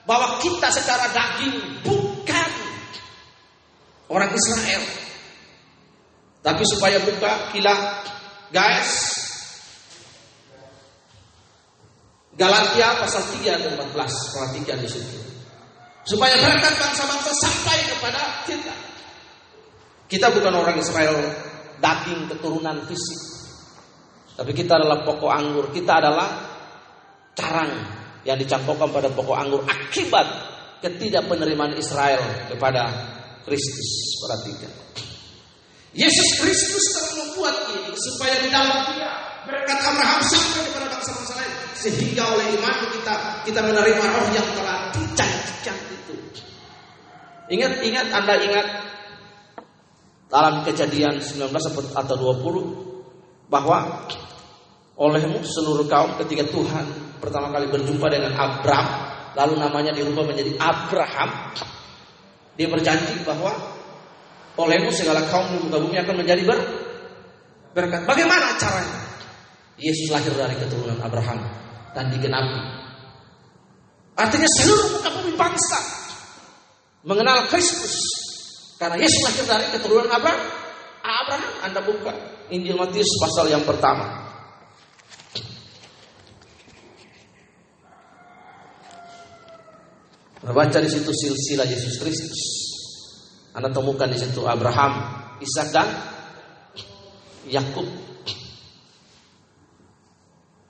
bahwa 0.08 0.40
kita 0.40 0.72
secara 0.72 1.12
daging 1.12 1.84
bukan 1.84 2.50
orang 4.08 4.32
Israel. 4.32 4.80
Tapi 6.40 6.64
supaya 6.64 6.96
buka 7.04 7.52
kilat, 7.52 8.08
guys, 8.48 9.27
Galatia 12.38 13.02
pasal 13.02 13.26
3 13.34 13.50
ayat 13.50 13.62
14, 13.66 13.98
perhatikan 14.30 14.78
di 14.78 14.86
situ. 14.86 15.18
Supaya 16.06 16.38
berkat 16.38 16.70
bangsa-bangsa 16.78 17.34
sampai 17.34 17.76
kepada 17.90 18.46
kita. 18.46 18.74
Kita 20.06 20.30
bukan 20.30 20.54
orang 20.54 20.78
Israel 20.78 21.18
daging 21.82 22.30
keturunan 22.30 22.78
fisik. 22.86 23.20
Tapi 24.38 24.54
kita 24.54 24.78
adalah 24.78 25.02
pokok 25.02 25.32
anggur. 25.34 25.66
Kita 25.74 25.98
adalah 25.98 26.28
carang 27.34 27.74
yang 28.22 28.38
dicampurkan 28.38 28.86
pada 28.86 29.10
pokok 29.10 29.36
anggur 29.36 29.60
akibat 29.66 30.26
ketidakpenerimaan 30.78 31.74
Israel 31.74 32.22
kepada 32.46 32.86
Kristus. 33.42 34.14
Perhatikan. 34.22 34.72
Yesus 35.90 36.38
Kristus 36.38 36.84
telah 36.94 37.12
membuat 37.18 37.56
ini 37.74 37.92
supaya 37.98 38.34
di 38.38 38.48
dalam 38.48 38.94
dia 38.94 39.27
berkat 39.46 39.78
Abraham 39.78 40.20
sampai 40.26 40.62
kepada 40.66 40.86
bangsa-bangsa 40.90 41.34
lain 41.38 41.52
sehingga 41.78 42.22
oleh 42.34 42.46
iman 42.58 42.74
kita 42.90 43.14
kita 43.46 43.60
menerima 43.62 44.04
roh 44.10 44.28
yang 44.34 44.48
telah 44.56 44.90
dijanjikan 44.90 45.76
itu. 45.94 46.14
Ingat, 47.48 47.72
ingat, 47.80 48.06
Anda 48.12 48.34
ingat 48.44 48.66
dalam 50.28 50.54
kejadian 50.66 51.22
19 51.22 51.48
atau 51.96 52.16
20 52.18 53.48
bahwa 53.48 54.04
olehmu 55.00 55.40
seluruh 55.40 55.88
kaum 55.88 56.20
ketika 56.20 56.44
Tuhan 56.52 57.16
pertama 57.22 57.48
kali 57.48 57.72
berjumpa 57.72 58.06
dengan 58.12 58.36
Abraham 58.36 58.88
lalu 59.32 59.54
namanya 59.56 59.96
dirubah 59.96 60.28
menjadi 60.28 60.52
Abraham 60.60 61.30
dia 62.58 62.68
berjanji 62.68 63.22
bahwa 63.24 63.54
olehmu 64.58 64.90
segala 64.90 65.22
kaum 65.30 65.54
di 65.54 65.62
muka 65.62 65.78
bumi 65.78 65.96
akan 66.02 66.16
menjadi 66.18 66.42
ber 66.42 66.58
berkat. 67.72 68.02
Bagaimana 68.02 68.58
caranya? 68.58 69.07
Yesus 69.78 70.10
lahir 70.10 70.34
dari 70.34 70.58
keturunan 70.58 70.98
Abraham 70.98 71.38
dan 71.94 72.10
digenapi. 72.10 72.60
Artinya 74.18 74.50
seluruh 74.58 74.98
muka 74.98 75.10
bumi 75.14 75.32
bangsa 75.38 75.78
mengenal 77.06 77.46
Kristus 77.46 77.94
karena 78.82 78.98
Yesus 78.98 79.22
lahir 79.22 79.44
dari 79.46 79.66
keturunan 79.74 80.10
Abraham. 80.10 80.42
Abraham, 80.98 81.52
Anda 81.62 81.80
buka 81.86 82.12
Injil 82.50 82.74
Matius 82.74 83.08
pasal 83.22 83.54
yang 83.54 83.62
pertama. 83.62 84.26
Baca 90.48 90.78
di 90.80 90.90
situ 90.90 91.12
silsilah 91.12 91.66
Yesus 91.68 92.02
Kristus. 92.02 92.40
Anda 93.54 93.70
temukan 93.70 94.10
di 94.10 94.18
situ 94.18 94.42
Abraham, 94.46 94.96
Ishak 95.38 95.70
dan 95.70 95.86
Yakub. 97.46 98.07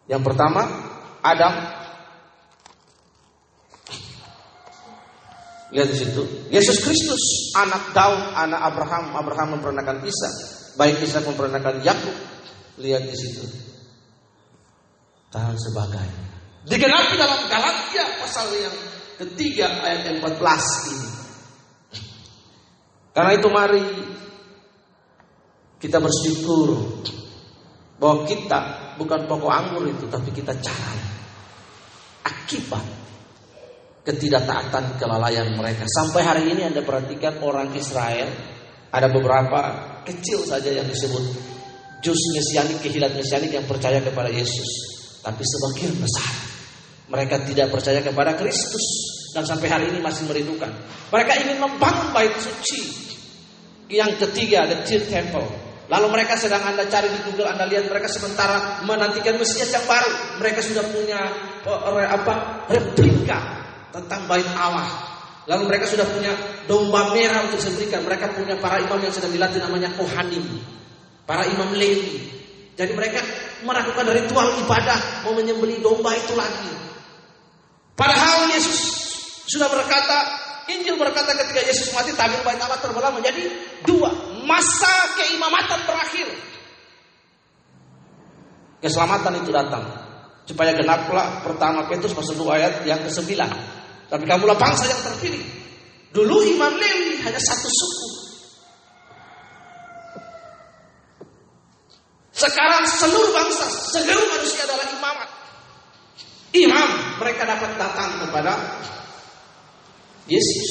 Yang 0.08 0.22
pertama 0.24 0.62
Adam. 1.20 1.54
Lihat 5.68 5.88
di 5.92 5.96
situ. 6.00 6.22
Yesus 6.48 6.80
Kristus, 6.80 7.52
anak 7.52 7.92
Daud, 7.92 8.32
anak 8.32 8.72
Abraham. 8.72 9.12
Abraham 9.20 9.48
memperanakan 9.60 10.00
Ishak. 10.00 10.34
Baik 10.80 11.04
Ishak 11.04 11.28
memperanakan 11.28 11.84
Yakub. 11.84 12.16
Lihat 12.80 13.04
di 13.04 13.16
situ. 13.20 13.44
Dan 15.28 15.52
sebagainya. 15.60 16.24
Digenapi 16.64 17.14
dalam 17.20 17.44
Galatia 17.52 18.04
pasal 18.16 18.48
yang 18.56 18.76
ketiga 19.20 19.84
ayat 19.84 20.08
14 20.24 20.40
ini. 20.88 21.08
Karena 23.12 23.32
itu 23.36 23.48
mari 23.52 23.84
kita 25.76 26.00
bersyukur 26.00 26.96
bahwa 28.00 28.24
kita 28.24 28.87
bukan 28.98 29.30
pokok 29.30 29.52
anggur 29.54 29.86
itu 29.86 30.04
tapi 30.10 30.34
kita 30.34 30.52
cara 30.58 30.92
akibat 32.26 32.82
ketidaktaatan 34.02 34.98
kelalaian 34.98 35.52
mereka. 35.54 35.84
Sampai 35.86 36.24
hari 36.24 36.50
ini 36.50 36.66
Anda 36.66 36.82
perhatikan 36.82 37.38
orang 37.44 37.70
Israel 37.76 38.28
ada 38.88 39.08
beberapa 39.12 39.60
kecil 40.02 40.42
saja 40.48 40.72
yang 40.72 40.88
disebut 40.88 41.24
jus 42.00 42.20
mesianik, 42.34 42.80
kehilat 42.80 43.12
mesianik 43.12 43.52
yang 43.52 43.68
percaya 43.68 44.00
kepada 44.00 44.32
Yesus. 44.32 44.70
Tapi 45.20 45.44
sebagian 45.44 45.94
besar 46.00 46.32
mereka 47.08 47.40
tidak 47.44 47.68
percaya 47.72 48.00
kepada 48.00 48.36
Kristus 48.36 48.86
dan 49.36 49.44
sampai 49.44 49.68
hari 49.68 49.86
ini 49.92 50.00
masih 50.00 50.24
merindukan. 50.24 50.72
Mereka 51.12 51.32
ingin 51.44 51.58
membangun 51.60 52.08
bait 52.16 52.32
suci 52.40 53.08
yang 53.88 54.12
ketiga, 54.20 54.68
the 54.68 54.84
third 54.84 55.04
temple. 55.08 55.48
Lalu 55.88 56.06
mereka 56.12 56.36
sedang 56.36 56.60
Anda 56.68 56.84
cari 56.84 57.08
di 57.08 57.20
Google, 57.24 57.48
Anda 57.48 57.64
lihat 57.64 57.88
mereka 57.88 58.12
sementara 58.12 58.84
menantikan 58.84 59.40
Mesias 59.40 59.72
yang 59.72 59.88
baru. 59.88 60.36
Mereka 60.36 60.60
sudah 60.60 60.84
punya 60.92 61.20
apa 62.12 62.64
replika 62.68 63.40
tentang 63.88 64.28
bait 64.28 64.44
Allah. 64.52 64.84
Lalu 65.48 65.64
mereka 65.64 65.88
sudah 65.88 66.04
punya 66.04 66.36
domba 66.68 67.16
merah 67.16 67.48
untuk 67.48 67.64
disembelikan. 67.64 68.04
Mereka 68.04 68.36
punya 68.36 68.60
para 68.60 68.84
imam 68.84 69.00
yang 69.00 69.16
sedang 69.16 69.32
dilatih 69.32 69.64
namanya 69.64 69.88
Kohanim. 69.96 70.44
Para 71.24 71.48
imam 71.48 71.72
Lewi. 71.72 72.36
Jadi 72.76 72.92
mereka 72.92 73.24
melakukan 73.64 74.06
ritual 74.12 74.60
ibadah 74.60 75.24
mau 75.24 75.32
menyembeli 75.34 75.80
domba 75.80 76.12
itu 76.14 76.36
lagi. 76.36 76.68
Padahal 77.96 78.46
Yesus 78.54 78.78
sudah 79.48 79.66
berkata, 79.72 80.37
Injil 80.68 81.00
berkata 81.00 81.32
ketika 81.32 81.64
Yesus 81.64 81.88
mati 81.96 82.12
tabir 82.12 82.44
bait 82.44 82.60
Allah 82.60 82.76
terbelah 82.76 83.08
menjadi 83.08 83.40
dua. 83.88 84.12
Masa 84.44 84.92
keimamatan 85.16 85.80
berakhir. 85.88 86.28
Keselamatan 88.84 89.42
itu 89.42 89.50
datang. 89.50 89.84
Supaya 90.48 90.72
genaplah 90.72 91.44
pertama 91.44 91.84
Petrus 91.88 92.16
pasal 92.16 92.40
2 92.40 92.56
ayat 92.56 92.74
yang 92.88 93.04
ke-9. 93.04 93.36
Tapi 94.08 94.24
kamulah 94.24 94.56
bangsa 94.56 94.88
yang 94.88 95.00
terpilih. 95.04 95.44
Dulu 96.08 96.36
Imam 96.56 96.72
Lewi 96.72 97.20
hanya 97.20 97.36
satu 97.36 97.68
suku. 97.68 98.08
Sekarang 102.32 102.86
seluruh 102.86 103.34
bangsa, 103.34 103.66
seluruh 103.92 104.26
manusia 104.30 104.62
adalah 104.64 104.86
imamat. 104.88 105.28
Imam 106.56 106.88
mereka 107.20 107.42
dapat 107.44 107.76
datang 107.76 108.24
kepada 108.24 108.52
Yesus 110.28 110.70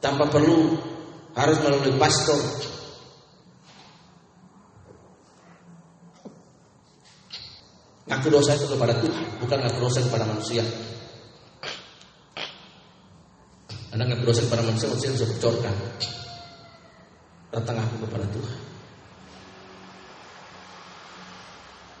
tanpa 0.00 0.24
perlu 0.32 0.74
harus 1.36 1.58
melalui 1.60 1.94
pastor. 2.00 2.40
Ngaku 8.08 8.28
dosa 8.28 8.58
itu 8.58 8.66
kepada 8.66 8.98
Tuhan, 8.98 9.26
bukan 9.40 9.58
ngaku 9.62 9.78
dosa 9.78 10.00
kepada 10.04 10.24
manusia. 10.26 10.64
Anda 13.92 14.08
ngaku 14.08 14.24
dosa 14.24 14.42
kepada 14.48 14.64
manusia, 14.64 14.88
manusia 14.88 15.12
bisa 15.12 15.28
bocorkan. 15.28 15.76
Datang 17.52 17.76
aku 17.84 18.08
kepada 18.08 18.26
Tuhan. 18.32 18.58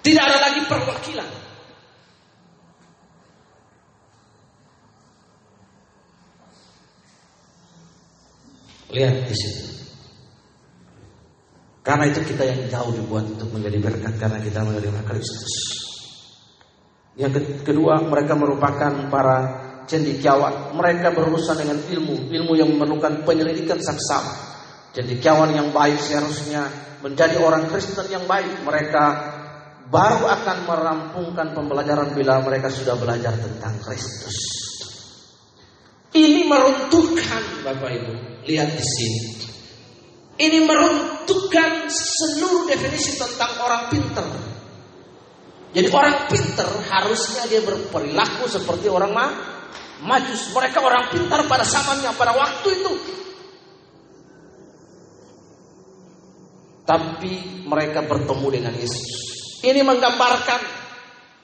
Tidak 0.02 0.24
ada 0.24 0.38
lagi 0.42 0.60
perwakilan. 0.66 1.41
Lihat 8.92 9.16
di 9.24 9.34
situ. 9.34 9.72
Karena 11.82 12.06
itu 12.06 12.22
kita 12.22 12.46
yang 12.46 12.60
jauh 12.70 12.94
dibuat 12.94 13.26
untuk 13.26 13.50
menjadi 13.50 13.82
berkat 13.82 14.14
karena 14.14 14.38
kita 14.38 14.62
menerima 14.62 15.02
Kristus. 15.02 15.50
Yang 17.18 17.66
kedua, 17.66 17.98
mereka 18.06 18.38
merupakan 18.38 19.10
para 19.10 19.38
cendikiawan. 19.90 20.78
Mereka 20.78 21.10
berurusan 21.10 21.58
dengan 21.58 21.82
ilmu, 21.82 22.30
ilmu 22.30 22.52
yang 22.54 22.70
memerlukan 22.70 23.26
penyelidikan 23.26 23.82
saksama. 23.82 24.30
Cendikiawan 24.94 25.50
yang 25.56 25.74
baik 25.74 25.98
seharusnya 25.98 26.70
menjadi 27.02 27.42
orang 27.42 27.66
Kristen 27.66 28.06
yang 28.14 28.30
baik. 28.30 28.62
Mereka 28.62 29.04
baru 29.90 30.22
akan 30.22 30.56
merampungkan 30.62 31.50
pembelajaran 31.50 32.14
bila 32.14 32.38
mereka 32.46 32.70
sudah 32.70 32.94
belajar 32.94 33.34
tentang 33.34 33.74
Kristus. 33.82 34.38
Ini 36.14 36.46
meruntuhkan 36.46 37.64
Bapak 37.66 37.90
Ibu 37.90 38.31
Lihat 38.42 38.68
di 38.74 38.84
sini. 38.84 39.20
Ini 40.42 40.58
meruntuhkan 40.64 41.86
seluruh 41.92 42.66
definisi 42.66 43.14
tentang 43.14 43.52
orang 43.62 43.82
pinter. 43.92 44.26
Jadi 45.72 45.88
orang 45.88 46.28
pinter 46.28 46.68
harusnya 46.68 47.48
dia 47.48 47.62
berperilaku 47.64 48.44
seperti 48.50 48.92
orang 48.92 49.12
ma 49.12 49.26
majus. 50.04 50.50
Mereka 50.52 50.82
orang 50.82 51.08
pintar 51.14 51.46
pada 51.46 51.64
zamannya, 51.64 52.10
pada 52.12 52.32
waktu 52.34 52.68
itu. 52.76 52.92
Tapi 56.82 57.62
mereka 57.64 58.02
bertemu 58.04 58.46
dengan 58.50 58.74
Yesus. 58.74 59.06
Ini 59.62 59.80
menggambarkan 59.86 60.60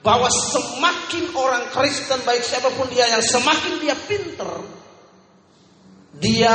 bahwa 0.02 0.26
semakin 0.26 1.24
orang 1.34 1.70
Kristen 1.70 2.20
baik 2.26 2.42
siapa 2.42 2.74
pun 2.74 2.90
dia 2.90 3.06
yang 3.06 3.22
semakin 3.22 3.78
dia 3.78 3.94
pinter, 3.94 4.50
dia 6.18 6.54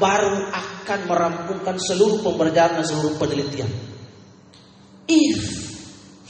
baru 0.00 0.48
akan 0.50 1.00
merampungkan 1.06 1.76
seluruh 1.76 2.24
pembelajaran 2.24 2.80
dan 2.80 2.86
seluruh 2.86 3.14
penelitian. 3.20 3.68
If 5.10 5.40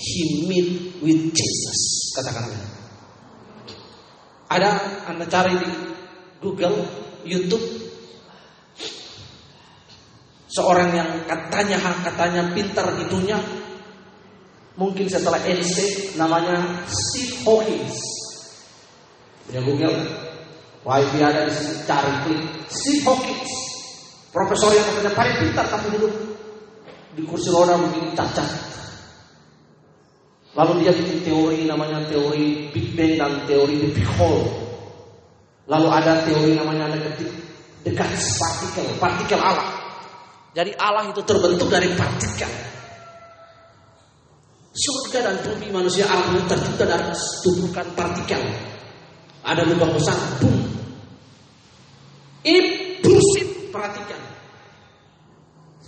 he 0.00 0.48
meet 0.48 1.00
with 1.04 1.20
Jesus. 1.36 1.78
Katakan 2.16 2.48
amin. 2.48 2.62
Ada 4.50 4.70
Anda 5.06 5.24
cari 5.30 5.54
di 5.54 5.72
Google, 6.40 6.82
YouTube 7.22 7.80
seorang 10.50 10.90
yang 10.90 11.10
katanya 11.30 11.78
katanya 12.02 12.42
pintar 12.50 12.90
di 12.98 13.06
dunia 13.06 13.38
mungkin 14.74 15.06
setelah 15.06 15.38
NC 15.46 16.10
namanya 16.18 16.82
Steve 16.90 17.46
Hawkins 17.46 17.94
punya 19.46 19.62
Google 19.62 19.96
wifi 20.86 21.18
ada 21.20 21.48
di 21.48 21.52
sini 21.52 21.74
cari 21.84 22.12
klik 22.24 22.42
Steve 22.72 23.02
Hawkins 23.04 23.52
profesor 24.32 24.70
yang 24.72 24.86
katanya 24.88 25.12
paling 25.12 25.36
pintar 25.42 25.66
tapi 25.68 25.86
duduk 25.96 26.12
di 27.14 27.22
kursi 27.26 27.48
roda 27.50 27.76
begini 27.76 28.14
cacat 28.14 28.48
lalu 30.54 30.82
dia 30.82 30.92
bikin 30.94 31.20
teori 31.26 31.66
namanya 31.66 32.04
teori 32.06 32.72
Big 32.74 32.94
Bang 32.94 33.14
dan 33.18 33.32
teori 33.46 33.90
Big 33.92 34.08
Hole 34.18 34.46
lalu 35.68 35.88
ada 35.90 36.24
teori 36.26 36.56
namanya 36.56 36.90
dekat 36.90 37.28
dekat 37.84 38.08
partikel 38.38 38.86
partikel 38.98 39.40
Allah 39.42 39.80
jadi 40.50 40.74
Allah 40.82 41.06
itu 41.06 41.22
terbentuk 41.22 41.70
dari 41.70 41.86
partikel. 41.94 42.50
Surga 44.70 45.18
dan 45.30 45.36
bumi 45.46 45.70
manusia 45.70 46.06
itu 46.06 46.42
tercipta 46.46 46.84
dari 46.86 47.14
tumpukan 47.46 47.86
partikel. 47.94 48.42
Ada 49.40 49.64
lubang 49.64 49.92
besar, 49.96 50.16
boom. 50.40 50.60
Ini 52.44 52.60
perhatikan. 53.72 54.20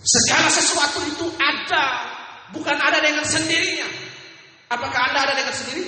Segala 0.02 0.48
sesuatu 0.50 0.98
itu 1.06 1.26
ada, 1.38 1.84
bukan 2.50 2.74
ada 2.74 2.98
dengan 2.98 3.22
sendirinya. 3.22 3.86
Apakah 4.72 5.12
Anda 5.12 5.18
ada 5.28 5.34
dengan 5.36 5.54
sendiri? 5.54 5.84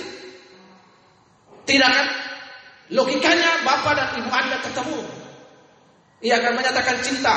Tidak 1.65 1.89
kan? 1.89 2.07
Logikanya 2.93 3.65
Bapak 3.65 3.93
dan 3.97 4.07
Ibu 4.21 4.29
Anda 4.29 4.61
ketemu. 4.61 5.01
Ia 6.21 6.37
akan 6.37 6.53
menyatakan 6.53 6.97
cinta, 7.01 7.35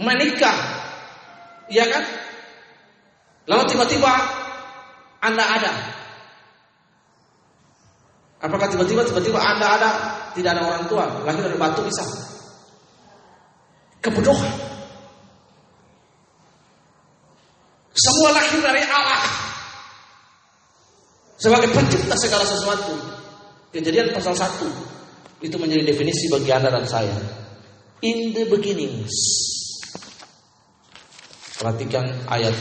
menikah, 0.00 0.56
iya 1.68 1.86
kan? 1.92 2.04
Lalu 3.44 3.62
tiba-tiba 3.68 4.12
Anda 5.20 5.44
ada. 5.44 5.72
Apakah 8.44 8.68
tiba-tiba 8.68 9.00
tiba-tiba 9.08 9.40
Anda 9.40 9.80
ada 9.80 9.90
tidak 10.36 10.52
ada 10.52 10.62
orang 10.68 10.84
tua, 10.84 11.08
lahir 11.24 11.40
dari 11.40 11.56
batu 11.56 11.80
bisa? 11.80 12.04
Kebodohan. 14.04 14.52
Semua 17.96 18.36
lahir 18.36 18.60
dari 18.60 18.84
Allah 18.84 19.22
sebagai 21.40 21.72
pencipta 21.72 22.12
segala 22.20 22.44
sesuatu. 22.44 22.92
Kejadian 23.72 24.14
pasal 24.14 24.38
1 24.38 25.42
itu 25.42 25.56
menjadi 25.58 25.82
definisi 25.82 26.30
bagi 26.30 26.52
Anda 26.52 26.70
dan 26.70 26.86
saya. 26.86 27.16
In 28.04 28.36
the 28.36 28.46
beginnings 28.46 29.10
Perhatikan 31.54 32.04
ayat 32.28 32.52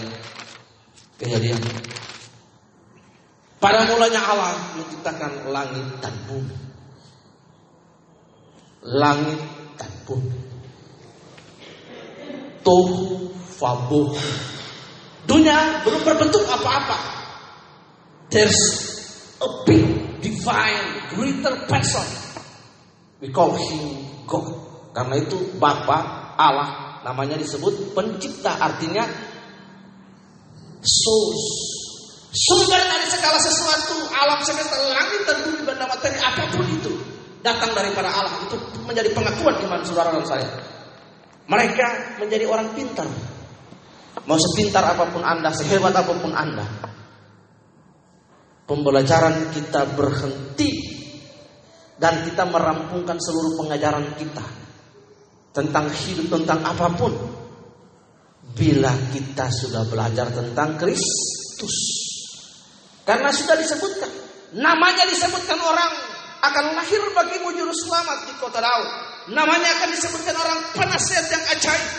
kejadian. 1.20 1.60
Pada 3.64 3.88
mulanya 3.88 4.20
Allah 4.28 4.76
menciptakan 4.76 5.48
langit 5.48 5.88
dan 6.04 6.12
bumi. 6.28 6.52
Langit 8.84 9.40
dan 9.80 9.88
bumi. 10.04 10.36
Tohu 12.60 13.32
fabuh. 13.56 14.12
Dunia 15.24 15.80
belum 15.88 16.04
berbentuk 16.04 16.44
apa-apa. 16.44 17.00
There's 18.28 18.60
a 19.40 19.48
big 19.64 19.88
divine 20.20 21.16
greater 21.16 21.56
person. 21.64 22.04
We 23.24 23.32
call 23.32 23.56
him 23.56 24.04
God. 24.28 24.44
Karena 24.92 25.24
itu 25.24 25.40
Bapa 25.56 26.36
Allah 26.36 27.00
namanya 27.08 27.40
disebut 27.40 27.96
pencipta 27.96 28.60
artinya 28.60 29.08
source 30.84 31.83
sumber 32.34 32.82
dari 32.82 33.08
segala 33.08 33.38
sesuatu 33.38 34.10
alam 34.10 34.42
semesta 34.42 34.78
langit 34.90 35.22
dan 35.30 35.38
bumi 35.46 35.62
benda 35.62 35.86
materi 35.86 36.18
apa 36.18 36.44
pun 36.50 36.66
itu 36.66 36.94
datang 37.46 37.72
daripada 37.78 38.10
Allah 38.10 38.42
itu 38.50 38.58
menjadi 38.84 39.14
pengakuan 39.14 39.62
iman 39.70 39.82
saudara 39.86 40.10
dan 40.18 40.26
saya 40.26 40.50
mereka 41.46 42.18
menjadi 42.18 42.50
orang 42.50 42.74
pintar 42.74 43.06
mau 44.26 44.40
sepintar 44.42 44.82
apa 44.82 45.06
pun 45.14 45.22
anda 45.22 45.54
sehebat 45.54 45.94
apa 45.94 46.14
pun 46.18 46.34
anda 46.34 46.66
pembelajaran 48.66 49.54
kita 49.54 49.94
berhenti 49.94 50.94
dan 52.00 52.26
kita 52.26 52.44
merampungkan 52.50 53.16
seluruh 53.22 53.56
pengajaran 53.64 54.18
kita 54.18 54.44
tentang 55.54 55.88
hidup, 55.94 56.28
tentang 56.42 56.60
apa 56.66 56.88
pun. 56.98 57.14
Bila 58.54 58.92
kita 59.14 59.50
sudah 59.50 59.88
belajar 59.88 60.30
tentang 60.30 60.78
Kristus. 60.78 61.76
Karena 63.04 63.30
sudah 63.32 63.56
disebutkan. 63.60 64.12
Namanya 64.54 65.04
disebutkan 65.10 65.60
orang 65.60 65.92
akan 66.44 66.66
lahir 66.76 67.02
bagimu 67.16 67.56
juru 67.56 67.74
selamat 67.74 68.28
di 68.28 68.34
kota 68.40 68.60
Daud. 68.60 68.90
Namanya 69.32 69.70
akan 69.80 69.90
disebutkan 69.96 70.36
orang 70.36 70.60
penasihat 70.76 71.26
yang 71.32 71.44
ajaib. 71.56 71.90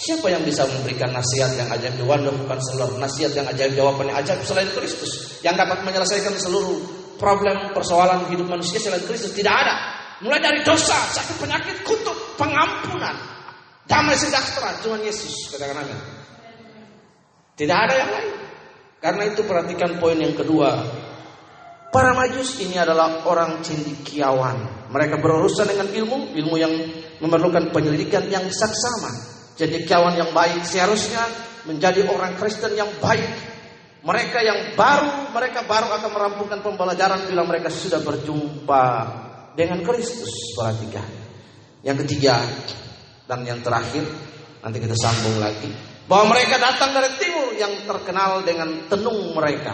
Siapa 0.00 0.32
yang 0.32 0.40
bisa 0.48 0.64
memberikan 0.64 1.12
nasihat 1.12 1.52
yang 1.60 1.68
ajaib 1.68 2.00
the 2.00 2.04
bukan 2.08 2.58
seluruh 2.72 2.96
nasihat 2.96 3.36
yang 3.36 3.44
ajaib 3.52 3.76
jawaban 3.76 4.08
yang 4.08 4.16
ajaib 4.24 4.40
selain 4.48 4.72
Kristus 4.72 5.36
yang 5.44 5.60
dapat 5.60 5.84
menyelesaikan 5.84 6.32
seluruh 6.40 6.80
problem 7.20 7.76
persoalan 7.76 8.32
hidup 8.32 8.48
manusia 8.48 8.80
selain 8.80 9.04
Kristus 9.04 9.36
tidak 9.36 9.52
ada. 9.52 9.76
Mulai 10.24 10.40
dari 10.40 10.60
dosa, 10.64 10.96
sakit 11.16 11.36
penyakit, 11.36 11.84
kutuk, 11.84 12.16
pengampunan. 12.36 13.16
Damai 13.88 14.16
sejahtera, 14.16 14.76
cuma 14.84 15.00
Yesus. 15.00 15.52
Katakan 15.52 15.80
amin. 15.84 16.19
Tidak 17.60 17.76
ada 17.76 17.92
yang 17.92 18.08
lain. 18.08 18.32
Karena 19.04 19.22
itu 19.28 19.44
perhatikan 19.44 20.00
poin 20.00 20.16
yang 20.16 20.32
kedua. 20.32 20.80
Para 21.92 22.16
majus 22.16 22.56
ini 22.64 22.80
adalah 22.80 23.20
orang 23.28 23.60
cendikiawan. 23.60 24.88
Mereka 24.88 25.20
berurusan 25.20 25.68
dengan 25.68 25.92
ilmu, 25.92 26.32
ilmu 26.40 26.56
yang 26.56 26.72
memerlukan 27.20 27.68
penyelidikan 27.68 28.24
yang 28.32 28.48
saksama. 28.48 29.12
Cendikiawan 29.60 30.16
yang 30.16 30.32
baik 30.32 30.64
seharusnya 30.64 31.20
menjadi 31.68 32.08
orang 32.08 32.32
Kristen 32.40 32.72
yang 32.72 32.88
baik. 32.96 33.28
Mereka 34.00 34.40
yang 34.40 34.72
baru, 34.72 35.28
mereka 35.36 35.60
baru 35.68 35.92
akan 36.00 36.10
merampungkan 36.16 36.64
pembelajaran 36.64 37.28
bila 37.28 37.44
mereka 37.44 37.68
sudah 37.68 38.00
berjumpa 38.00 38.84
dengan 39.52 39.84
Kristus. 39.84 40.56
Perhatikan. 40.56 41.04
Yang 41.84 42.08
ketiga 42.08 42.40
dan 43.28 43.44
yang 43.44 43.60
terakhir 43.60 44.08
nanti 44.64 44.80
kita 44.80 44.96
sambung 44.96 45.36
lagi 45.36 45.89
bahwa 46.10 46.34
mereka 46.34 46.58
datang 46.58 46.90
dari 46.90 47.14
timur 47.22 47.54
yang 47.54 47.86
terkenal 47.86 48.42
dengan 48.42 48.90
tenung 48.90 49.30
mereka. 49.30 49.70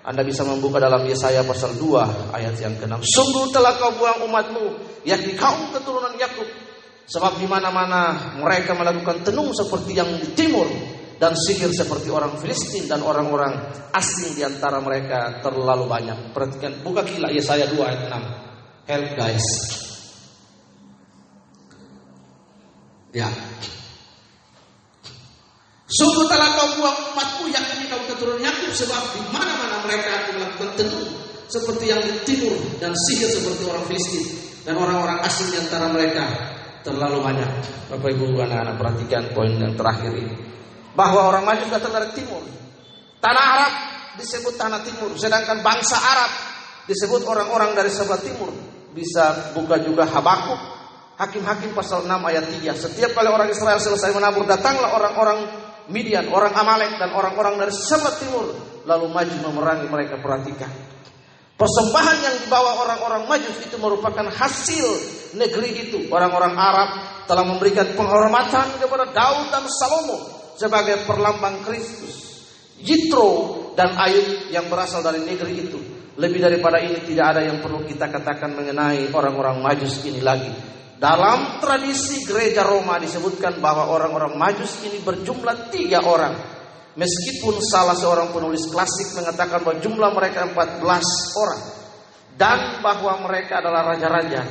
Anda 0.00 0.24
bisa 0.24 0.40
membuka 0.40 0.80
dalam 0.80 1.04
Yesaya 1.04 1.44
pasal 1.44 1.76
2 1.76 2.32
ayat 2.32 2.56
yang 2.56 2.76
ke-6. 2.80 3.04
Sungguh 3.04 3.52
telah 3.52 3.76
kau 3.76 3.92
buang 3.92 4.24
umatmu, 4.24 4.64
yakni 5.04 5.36
kaum 5.36 5.76
keturunan 5.76 6.16
Yakub. 6.16 6.48
Sebab 7.04 7.36
di 7.36 7.44
mana-mana 7.44 8.32
mereka 8.40 8.72
melakukan 8.72 9.28
tenung 9.28 9.52
seperti 9.52 9.92
yang 9.92 10.08
di 10.16 10.32
timur 10.32 10.64
dan 11.20 11.36
sihir 11.36 11.68
seperti 11.68 12.08
orang 12.08 12.40
Filistin 12.40 12.88
dan 12.88 13.04
orang-orang 13.04 13.52
asing 13.92 14.40
di 14.40 14.42
antara 14.44 14.80
mereka 14.80 15.44
terlalu 15.44 15.84
banyak. 15.84 16.32
Perhatikan, 16.32 16.80
buka 16.80 17.04
gila 17.04 17.28
Yesaya 17.28 17.68
2 17.68 17.76
ayat 17.84 18.02
6. 18.08 18.88
Help 18.88 19.08
guys. 19.20 19.46
Ya. 23.12 23.28
Sungguh 25.94 26.26
telah 26.26 26.58
kau 26.58 26.68
buang 26.82 27.14
umatku 27.14 27.46
yang 27.54 27.62
ini 27.78 27.86
kau 27.86 28.02
keturunan 28.10 28.42
Yakub 28.42 28.74
sebab 28.74 29.14
di 29.14 29.20
mana-mana 29.30 29.78
mereka 29.86 30.10
akan 30.26 30.32
melakukan 30.42 30.70
tenun 30.74 31.06
seperti 31.46 31.84
yang 31.86 32.02
di 32.02 32.12
timur 32.26 32.58
dan 32.82 32.90
sihir 32.90 33.30
seperti 33.30 33.62
orang 33.62 33.84
Filistin 33.86 34.24
dan 34.66 34.74
orang-orang 34.74 35.22
asing 35.22 35.54
di 35.54 35.58
antara 35.62 35.86
mereka 35.94 36.24
terlalu 36.82 37.22
banyak. 37.22 37.50
Bapak 37.94 38.10
Ibu 38.10 38.26
anak-anak 38.42 38.74
perhatikan 38.74 39.22
poin 39.30 39.54
yang 39.54 39.78
terakhir 39.78 40.12
ini. 40.18 40.34
Bahwa 40.98 41.30
orang 41.30 41.46
Majus 41.46 41.70
datang 41.70 41.94
dari 41.94 42.10
timur. 42.10 42.42
Tanah 43.22 43.44
Arab 43.56 43.72
disebut 44.18 44.54
tanah 44.58 44.82
timur, 44.82 45.14
sedangkan 45.14 45.62
bangsa 45.62 45.96
Arab 45.96 46.30
disebut 46.90 47.22
orang-orang 47.24 47.72
dari 47.72 47.88
sebelah 47.88 48.20
timur 48.20 48.50
bisa 48.94 49.54
buka 49.56 49.80
juga 49.82 50.06
Habakuk 50.06 50.74
Hakim-hakim 51.14 51.70
pasal 51.78 52.06
6 52.06 52.10
ayat 52.10 52.44
3 52.50 52.74
Setiap 52.74 53.10
kali 53.14 53.30
orang 53.30 53.46
Israel 53.46 53.78
selesai 53.78 54.10
menabur 54.14 54.46
Datanglah 54.50 54.98
orang-orang 54.98 55.63
Midian, 55.92 56.28
orang 56.32 56.54
Amalek 56.56 56.96
dan 56.96 57.12
orang-orang 57.12 57.60
dari 57.60 57.72
sebelah 57.74 58.16
timur 58.20 58.46
Lalu 58.84 59.06
maju 59.12 59.36
memerangi 59.50 59.86
mereka 59.88 60.20
Perhatikan 60.20 60.72
Persembahan 61.54 62.18
yang 62.24 62.36
dibawa 62.44 62.82
orang-orang 62.84 63.30
Majus 63.30 63.58
itu 63.62 63.76
merupakan 63.78 64.26
hasil 64.28 64.86
negeri 65.36 65.88
itu 65.88 66.08
Orang-orang 66.08 66.54
Arab 66.56 66.90
telah 67.24 67.44
memberikan 67.44 67.92
penghormatan 67.96 68.80
kepada 68.80 69.12
Daud 69.12 69.52
dan 69.52 69.64
Salomo 69.68 70.18
Sebagai 70.56 71.04
perlambang 71.08 71.64
Kristus 71.64 72.24
Jitro 72.84 73.30
dan 73.78 73.96
Ayub 73.96 74.52
yang 74.52 74.68
berasal 74.68 75.00
dari 75.00 75.24
negeri 75.24 75.54
itu. 75.56 75.80
Lebih 76.14 76.38
daripada 76.38 76.78
ini 76.78 77.02
tidak 77.02 77.34
ada 77.34 77.42
yang 77.42 77.58
perlu 77.58 77.82
kita 77.82 78.06
katakan 78.06 78.54
mengenai 78.54 79.10
orang-orang 79.10 79.58
Majus 79.64 80.04
ini 80.06 80.22
lagi. 80.22 80.52
Dalam 80.94 81.58
tradisi 81.58 82.22
gereja 82.22 82.62
Roma 82.62 83.02
disebutkan 83.02 83.58
bahwa 83.58 83.90
orang-orang 83.90 84.38
Majus 84.38 84.78
ini 84.86 85.02
berjumlah 85.02 85.74
tiga 85.74 86.06
orang. 86.06 86.34
Meskipun 86.94 87.58
salah 87.58 87.98
seorang 87.98 88.30
penulis 88.30 88.70
klasik 88.70 89.18
mengatakan 89.18 89.66
bahwa 89.66 89.82
jumlah 89.82 90.10
mereka 90.14 90.46
14 90.46 91.42
orang. 91.42 91.62
Dan 92.34 92.58
bahwa 92.82 93.26
mereka 93.26 93.58
adalah 93.62 93.94
raja-raja. 93.94 94.42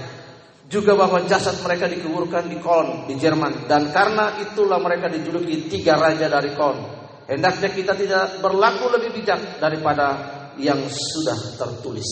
Juga 0.68 0.96
bahwa 0.96 1.24
jasad 1.28 1.60
mereka 1.64 1.88
dikuburkan 1.88 2.48
di 2.52 2.60
Koln 2.60 3.08
di 3.08 3.16
Jerman. 3.16 3.68
Dan 3.68 3.96
karena 3.96 4.40
itulah 4.44 4.80
mereka 4.80 5.08
dijuluki 5.08 5.72
tiga 5.72 5.96
raja 5.96 6.28
dari 6.28 6.52
Koln. 6.56 6.80
Hendaknya 7.24 7.72
kita 7.72 7.96
tidak 7.96 8.44
berlaku 8.44 8.92
lebih 8.92 9.16
bijak 9.16 9.64
daripada 9.64 10.08
yang 10.60 10.84
sudah 10.92 11.56
tertulis. 11.56 12.08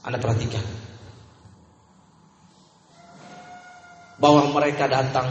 Anda 0.00 0.16
perhatikan. 0.16 0.89
Bahwa 4.20 4.52
mereka 4.52 4.84
datang 4.84 5.28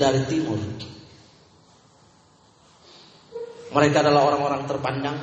dari 0.00 0.24
timur. 0.26 0.58
Mereka 3.74 3.96
adalah 4.00 4.32
orang-orang 4.32 4.64
terpandang. 4.64 5.18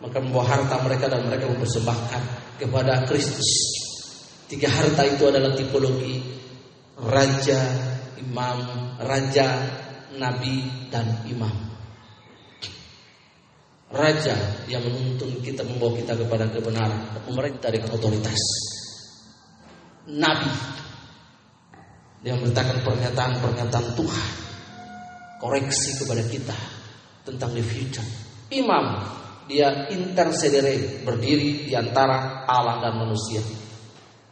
Mereka 0.00 0.18
membawa 0.24 0.44
harta 0.48 0.80
mereka 0.80 1.12
dan 1.12 1.28
mereka 1.28 1.44
mempersembahkan 1.52 2.22
kepada 2.56 3.04
Kristus. 3.04 3.50
Tiga 4.48 4.72
harta 4.72 5.04
itu 5.04 5.28
adalah 5.28 5.52
tipologi 5.52 6.24
raja, 6.96 7.60
imam, 8.16 8.58
raja, 9.04 9.48
nabi, 10.16 10.88
dan 10.88 11.28
imam 11.28 11.70
raja 13.90 14.38
yang 14.70 14.86
menuntun 14.86 15.42
kita 15.42 15.66
membawa 15.66 15.98
kita 15.98 16.14
kepada 16.14 16.46
kebenaran, 16.46 17.10
pemerintah 17.26 17.68
dengan 17.74 17.90
otoritas. 17.90 18.38
Nabi 20.10 20.50
dia 22.20 22.36
memberitakan 22.36 22.84
pernyataan-pernyataan 22.84 23.86
Tuhan, 23.96 24.30
koreksi 25.40 25.96
kepada 26.04 26.20
kita 26.28 26.56
tentang 27.24 27.56
the 27.56 27.64
future. 27.64 28.04
Imam 28.52 29.00
dia 29.48 29.88
intercedere 29.88 31.00
berdiri 31.00 31.64
di 31.64 31.72
antara 31.72 32.44
Allah 32.44 32.84
dan 32.84 33.00
manusia, 33.00 33.40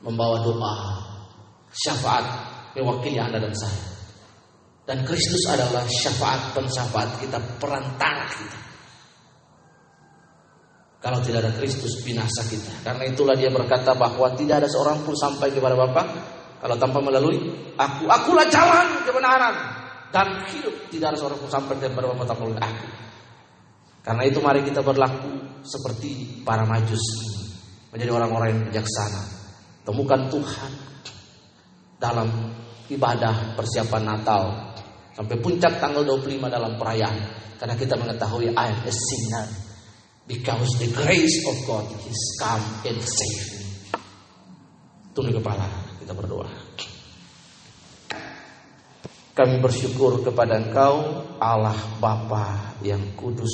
membawa 0.05 0.44
doa, 0.44 0.74
syafaat 1.73 2.24
mewakili 2.77 3.16
Anda 3.16 3.40
dan 3.40 3.56
saya. 3.56 3.82
Dan 4.85 5.05
Kristus 5.05 5.44
adalah 5.48 5.85
syafaat 5.85 6.56
pensyafaat 6.56 7.20
kita, 7.20 7.36
perantara 7.60 8.24
kita. 8.32 8.60
Kalau 10.98 11.20
tidak 11.23 11.44
ada 11.44 11.52
Kristus 11.60 12.01
binasa 12.02 12.43
kita. 12.48 12.73
Karena 12.82 13.05
itulah 13.06 13.36
dia 13.36 13.52
berkata 13.52 13.93
bahwa 13.94 14.32
tidak 14.35 14.65
ada 14.65 14.69
seorang 14.69 15.05
pun 15.05 15.15
sampai 15.15 15.52
kepada 15.52 15.77
Bapa 15.77 16.02
kalau 16.59 16.76
tanpa 16.78 16.98
melalui 17.02 17.39
aku. 17.74 18.05
Akulah 18.06 18.47
jalan 18.51 19.02
kebenaran 19.06 19.55
dan 20.10 20.44
hidup. 20.51 20.74
Tidak 20.90 21.06
ada 21.14 21.18
seorang 21.18 21.39
pun 21.39 21.51
sampai 21.51 21.78
kepada 21.78 22.10
Bapa 22.10 22.24
tanpa 22.26 22.43
melalui 22.47 22.62
aku. 22.62 22.86
Karena 24.02 24.22
itu 24.24 24.39
mari 24.40 24.60
kita 24.64 24.80
berlaku 24.80 25.62
seperti 25.62 26.40
para 26.47 26.64
majus 26.64 27.02
menjadi 27.93 28.10
orang-orang 28.14 28.48
yang 28.55 28.62
bijaksana. 28.72 29.22
Temukan 29.85 30.28
Tuhan 30.32 30.72
dalam 31.98 32.28
ibadah 32.89 33.56
persiapan 33.56 34.02
Natal 34.05 34.43
sampai 35.12 35.36
puncak 35.40 35.82
tanggal 35.82 36.05
25 36.05 36.47
dalam 36.47 36.78
perayaan 36.78 37.16
karena 37.59 37.74
kita 37.74 37.98
mengetahui 37.98 38.55
I 38.55 38.66
am 38.70 38.80
a 38.86 38.93
sinner 38.93 39.68
Because 40.28 40.76
the 40.76 40.93
grace 40.93 41.40
of 41.48 41.56
God 41.64 41.89
is 42.05 42.20
come 42.36 42.60
and 42.85 43.01
save 43.01 43.48
me. 43.48 43.64
Tunduk 45.16 45.40
kepala, 45.40 45.64
kita 46.09 46.16
berdoa. 46.16 46.48
Kami 49.36 49.60
bersyukur 49.60 50.24
kepada 50.24 50.56
Engkau, 50.56 51.20
Allah 51.36 51.76
Bapa 52.01 52.72
yang 52.80 53.12
kudus, 53.12 53.52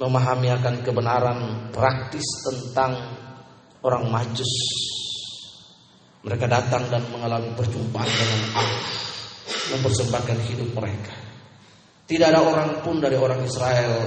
memahami 0.00 0.48
akan 0.56 0.80
kebenaran 0.80 1.68
praktis 1.68 2.24
tentang 2.48 2.96
orang 3.84 4.08
majus. 4.08 4.48
Mereka 6.24 6.48
datang 6.48 6.88
dan 6.88 7.04
mengalami 7.12 7.52
perjumpaan 7.52 8.08
dengan 8.08 8.64
Allah, 8.64 8.88
mempersembahkan 9.76 10.38
hidup 10.48 10.72
mereka. 10.80 11.12
Tidak 12.08 12.24
ada 12.24 12.40
orang 12.40 12.80
pun 12.80 13.04
dari 13.04 13.20
orang 13.20 13.44
Israel 13.44 14.00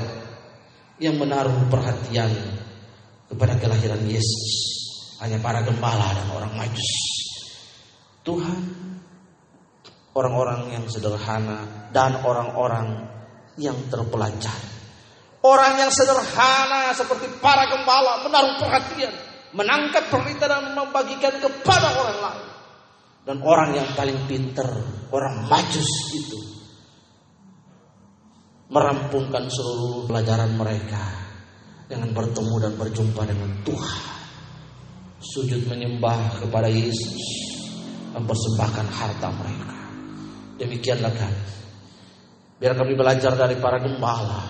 yang 0.97 1.21
menaruh 1.21 1.69
perhatian 1.69 2.33
kepada 3.29 3.61
kelahiran 3.61 4.09
Yesus. 4.09 4.73
Hanya 5.21 5.37
para 5.37 5.61
gembala 5.61 6.17
dan 6.17 6.27
orang 6.33 6.49
majus. 6.57 7.10
Tuhan, 8.21 8.61
orang-orang 10.13 10.77
yang 10.77 10.85
sederhana 10.85 11.89
dan 11.89 12.21
orang-orang 12.21 13.09
yang 13.57 13.77
terpelajar. 13.89 14.55
Orang 15.41 15.81
yang 15.81 15.89
sederhana 15.89 16.93
seperti 16.93 17.25
para 17.41 17.65
gembala 17.65 18.21
menaruh 18.21 18.61
perhatian, 18.61 19.09
menangkap 19.57 20.05
perintah 20.13 20.45
dan 20.45 20.77
membagikan 20.77 21.33
kepada 21.41 21.97
orang 21.97 22.19
lain. 22.21 22.47
Dan 23.21 23.37
orang 23.41 23.69
yang 23.73 23.89
paling 23.97 24.29
pintar, 24.29 24.69
orang 25.09 25.45
majus 25.49 25.89
itu 26.13 26.41
merampungkan 28.71 29.51
seluruh 29.51 30.07
pelajaran 30.07 30.55
mereka 30.55 31.03
dengan 31.91 32.15
bertemu 32.15 32.55
dan 32.63 32.73
berjumpa 32.79 33.21
dengan 33.27 33.51
Tuhan. 33.67 34.01
Sujud 35.21 35.69
menyembah 35.69 36.41
kepada 36.41 36.71
Yesus, 36.71 37.50
mempersembahkan 38.11 38.87
harta 38.91 39.27
mereka. 39.31 39.75
Demikianlah 40.59 41.13
kan. 41.15 41.33
Biar 42.61 42.77
kami 42.77 42.93
belajar 42.93 43.33
dari 43.33 43.57
para 43.57 43.81
gembala, 43.81 44.45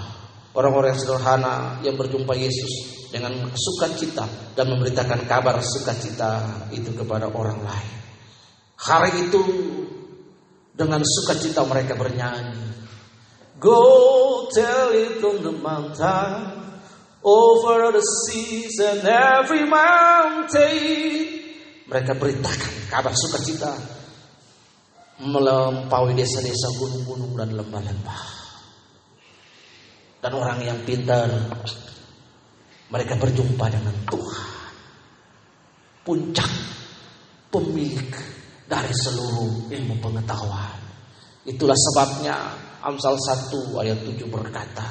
orang-orang 0.51 0.97
sederhana 0.99 1.79
yang 1.79 1.95
berjumpa 1.95 2.35
Yesus 2.35 3.07
dengan 3.07 3.31
sukacita 3.55 4.27
dan 4.51 4.67
memberitakan 4.67 5.23
kabar 5.23 5.55
sukacita 5.63 6.67
itu 6.75 6.91
kepada 6.91 7.31
orang 7.31 7.63
lain. 7.63 7.95
Hari 8.75 9.29
itu 9.29 9.43
dengan 10.75 10.99
sukacita 11.05 11.63
mereka 11.63 11.95
bernyanyi, 11.95 12.71
Go 13.61 14.49
tell 14.49 14.89
it 14.89 15.21
from 15.21 15.45
the 15.45 15.53
mountain, 15.53 16.65
over 17.21 17.93
the 17.93 18.01
seas 18.01 18.73
and 18.81 19.05
every 19.05 19.69
mountain. 19.69 21.40
Mereka 21.91 22.15
beritakan 22.15 22.73
kabar 22.87 23.11
sukacita 23.11 23.75
melampaui 25.19 26.15
desa-desa 26.15 26.71
gunung-gunung 26.79 27.35
dan 27.35 27.51
lembah-lembah. 27.51 28.23
Dan 30.23 30.31
orang 30.31 30.59
yang 30.63 30.79
pintar 30.87 31.27
mereka 32.87 33.19
berjumpa 33.19 33.65
dengan 33.67 33.95
Tuhan. 34.07 34.51
Puncak 36.07 36.51
pemilik 37.51 38.11
dari 38.71 38.93
seluruh 38.95 39.67
ilmu 39.67 39.95
pengetahuan. 39.99 40.79
Itulah 41.43 41.75
sebabnya 41.75 42.55
Amsal 42.81 43.19
1 43.19 43.83
ayat 43.83 43.99
7 43.99 44.25
berkata 44.31 44.87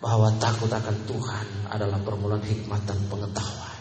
bahwa 0.00 0.32
takut 0.40 0.72
akan 0.72 0.96
Tuhan 1.04 1.46
adalah 1.68 2.00
permulaan 2.00 2.42
hikmat 2.42 2.80
dan 2.88 2.98
pengetahuan. 3.12 3.73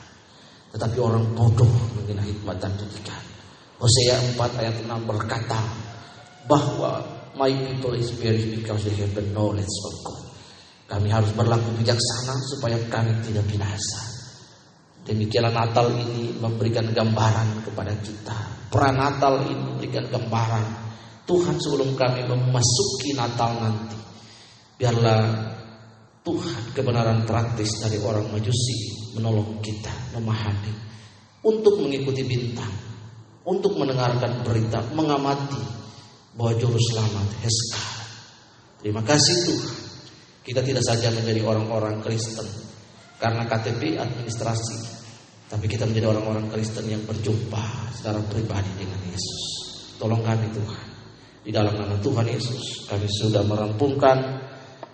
Tetapi 0.73 0.97
orang 0.97 1.37
bodoh 1.37 1.69
menghina 1.93 2.25
hikmat 2.25 2.57
dan 2.57 2.73
didikan. 2.73 3.21
Hosea 3.77 4.17
4 4.33 4.41
ayat 4.57 4.75
6 4.81 4.89
berkata 5.05 5.61
bahwa 6.49 7.05
my 7.37 7.53
people 7.53 7.93
is 7.93 8.09
perish 8.17 8.49
because 8.49 8.81
they 8.89 8.95
have 8.97 9.13
the 9.13 9.21
knowledge 9.37 9.69
of 9.69 9.93
God. 10.01 10.23
Kami 10.89 11.13
harus 11.13 11.29
berlaku 11.37 11.77
bijaksana 11.77 12.33
supaya 12.49 12.77
kami 12.89 13.13
tidak 13.21 13.45
binasa. 13.53 14.01
Demikianlah 15.05 15.53
Natal 15.53 15.93
ini 15.93 16.33
memberikan 16.41 16.89
gambaran 16.89 17.69
kepada 17.69 17.93
kita. 18.01 18.37
Pranatal 18.73 19.45
ini 19.45 19.53
memberikan 19.53 20.09
gambaran 20.09 20.65
Tuhan 21.29 21.61
sebelum 21.61 21.93
kami 21.93 22.25
memasuki 22.25 23.13
Natal 23.13 23.61
nanti. 23.61 23.99
Biarlah 24.79 25.21
Tuhan 26.25 26.73
kebenaran 26.73 27.29
praktis 27.29 27.77
dari 27.83 27.99
orang 28.01 28.31
majusi 28.31 29.02
menolong 29.13 29.61
kita 29.61 29.93
memahami 30.17 30.73
untuk 31.43 31.79
mengikuti 31.83 32.23
bintang, 32.23 32.71
untuk 33.43 33.75
mendengarkan 33.75 34.41
berita, 34.41 34.79
mengamati 34.95 35.59
bahwa 36.33 36.53
juru 36.57 36.79
selamat 36.79 37.27
Heska. 37.43 37.85
Terima 38.83 39.03
kasih 39.03 39.35
Tuhan. 39.47 39.75
Kita 40.43 40.59
tidak 40.59 40.83
saja 40.83 41.07
menjadi 41.11 41.39
orang-orang 41.47 42.03
Kristen 42.03 42.47
karena 43.15 43.47
KTP 43.47 43.95
administrasi, 43.95 44.77
tapi 45.47 45.71
kita 45.71 45.87
menjadi 45.87 46.11
orang-orang 46.11 46.51
Kristen 46.51 46.83
yang 46.91 46.99
berjumpa 47.07 47.95
secara 47.95 48.19
pribadi 48.27 48.67
dengan 48.75 48.99
Yesus. 49.07 49.41
Tolong 49.95 50.19
kami 50.19 50.51
Tuhan. 50.51 50.87
Di 51.43 51.51
dalam 51.51 51.75
nama 51.75 51.95
Tuhan 51.99 52.27
Yesus 52.27 52.87
kami 52.87 53.07
sudah 53.07 53.43
merampungkan 53.43 54.43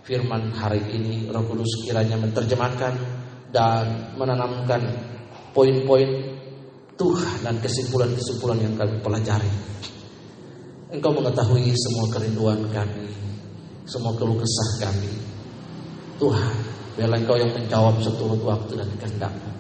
firman 0.06 0.50
hari 0.54 0.82
ini 0.98 1.30
Roh 1.30 1.46
Kudus 1.46 1.86
kiranya 1.86 2.18
menerjemahkan 2.18 3.19
dan 3.50 4.14
menanamkan 4.16 4.82
poin-poin 5.54 6.10
Tuhan 7.00 7.38
dan 7.48 7.56
kesimpulan-kesimpulan 7.64 8.60
yang 8.60 8.76
kami 8.76 9.00
pelajari. 9.00 9.52
Engkau 10.90 11.16
mengetahui 11.16 11.72
semua 11.78 12.06
kerinduan 12.12 12.60
kami, 12.74 13.08
semua 13.88 14.12
keluh 14.18 14.36
kesah 14.36 14.90
kami. 14.90 15.14
Tuhan, 16.20 16.56
biarlah 17.00 17.18
Engkau 17.24 17.38
yang 17.40 17.56
menjawab 17.56 18.04
seturut 18.04 18.42
waktu 18.44 18.76
dan 18.76 18.90
kehendakmu. 19.00 19.52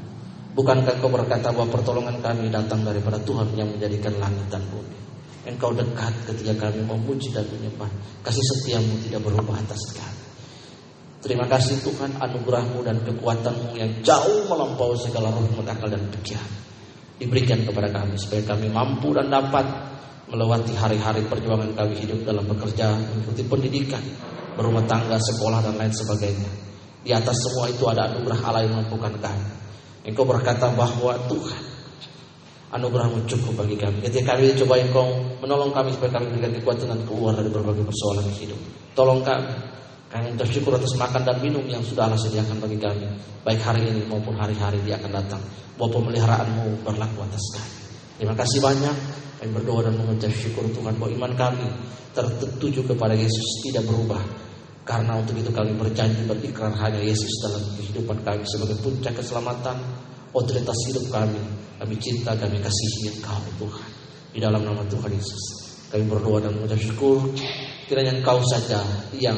Bukankah 0.57 0.99
Engkau 0.99 1.07
berkata 1.07 1.55
bahwa 1.55 1.71
pertolongan 1.71 2.19
kami 2.19 2.51
datang 2.51 2.83
daripada 2.83 3.15
Tuhan 3.23 3.55
yang 3.55 3.71
menjadikan 3.71 4.19
langit 4.19 4.51
dan 4.51 4.59
bumi. 4.67 4.97
Engkau 5.47 5.71
dekat 5.71 6.11
ketika 6.27 6.67
kami 6.67 6.83
memuji 6.83 7.31
dan 7.31 7.47
menyembah. 7.47 7.87
Kasih 8.21 8.43
setiamu 8.43 8.99
tidak 9.07 9.23
berubah 9.23 9.55
atas 9.55 9.79
kami. 9.95 10.28
Terima 11.19 11.43
kasih 11.51 11.83
Tuhan 11.83 12.15
anugerahmu 12.15 12.79
dan 12.79 13.03
kekuatanmu 13.03 13.75
yang 13.75 13.91
jauh 14.07 14.47
melampaui 14.47 14.95
segala 14.95 15.27
roh 15.35 15.43
akal 15.67 15.91
dan 15.91 15.99
pikiran. 16.15 16.47
Diberikan 17.19 17.59
kepada 17.67 17.91
kami 17.91 18.15
supaya 18.15 18.39
kami 18.47 18.71
mampu 18.71 19.11
dan 19.11 19.27
dapat 19.27 19.67
melewati 20.31 20.71
hari-hari 20.79 21.27
perjuangan 21.27 21.75
kami 21.75 21.99
hidup 21.99 22.23
dalam 22.23 22.47
bekerja, 22.47 22.95
mengikuti 22.95 23.43
pendidikan, 23.43 23.99
berumah 24.55 24.87
tangga, 24.87 25.19
sekolah 25.19 25.59
dan 25.59 25.75
lain 25.75 25.91
sebagainya. 25.91 26.51
Di 27.03 27.11
atas 27.11 27.35
semua 27.43 27.67
itu 27.67 27.83
ada 27.91 28.07
anugerah 28.15 28.39
Allah 28.39 28.63
yang 28.63 28.79
mampukan 28.79 29.11
kami. 29.19 29.47
Engkau 30.07 30.23
berkata 30.23 30.71
bahwa 30.71 31.19
Tuhan 31.27 31.63
anugerahmu 32.71 33.27
cukup 33.27 33.67
bagi 33.67 33.75
kami. 33.75 33.99
Ketika 34.07 34.39
kami 34.39 34.55
coba 34.55 34.79
engkau 34.79 35.07
menolong 35.43 35.75
kami 35.75 35.91
supaya 35.91 36.15
kami 36.15 36.31
berikan 36.31 36.55
kekuatan 36.63 36.87
dan 36.95 37.01
keluar 37.03 37.35
dari 37.35 37.51
berbagai 37.51 37.83
persoalan 37.83 38.31
hidup. 38.39 38.59
Tolong 38.95 39.19
kami 39.27 39.78
kami 40.09 40.33
bersyukur 40.33 40.73
atas 40.73 40.97
makan 40.97 41.21
dan 41.21 41.37
minum 41.37 41.61
yang 41.69 41.85
sudah 41.85 42.09
Allah 42.09 42.17
sediakan 42.17 42.57
bagi 42.57 42.81
kami. 42.81 43.05
Baik 43.45 43.61
hari 43.61 43.93
ini 43.93 44.09
maupun 44.09 44.33
hari-hari 44.33 44.81
dia 44.81 44.97
akan 44.97 45.13
datang. 45.13 45.41
Bahwa 45.77 46.01
pemeliharaanmu 46.01 46.81
berlaku 46.81 47.21
atas 47.29 47.45
kami. 47.53 47.73
Terima 48.17 48.33
kasih 48.33 48.57
banyak. 48.57 48.95
Kami 49.37 49.49
berdoa 49.53 49.85
dan 49.85 49.93
mengucap 50.01 50.33
syukur 50.33 50.65
Tuhan 50.73 50.97
bahwa 50.97 51.13
iman 51.13 51.33
kami 51.37 51.67
tertuju 52.17 52.89
kepada 52.89 53.13
Yesus 53.13 53.69
tidak 53.69 53.85
berubah. 53.85 54.19
Karena 54.81 55.13
untuk 55.21 55.37
itu 55.37 55.53
kami 55.53 55.77
berjanji 55.77 56.25
berikrar 56.25 56.73
hanya 56.73 56.97
Yesus 56.97 57.29
dalam 57.45 57.61
kehidupan 57.77 58.17
kami 58.25 58.41
sebagai 58.49 58.81
puncak 58.81 59.13
keselamatan, 59.13 59.77
otoritas 60.33 60.79
hidup 60.89 61.05
kami. 61.13 61.37
Kami 61.77 61.95
cinta, 62.01 62.33
kami 62.33 62.57
kasihi 62.57 63.13
Engkau 63.13 63.39
Tuhan. 63.61 63.89
Di 64.33 64.41
dalam 64.41 64.65
nama 64.65 64.81
Tuhan 64.89 65.13
Yesus. 65.13 65.43
Kami 65.93 66.09
berdoa 66.09 66.41
dan 66.41 66.57
mengucap 66.57 66.81
syukur. 66.81 67.29
Kiranya 67.85 68.17
Engkau 68.17 68.41
saja 68.49 68.81
yang 69.13 69.37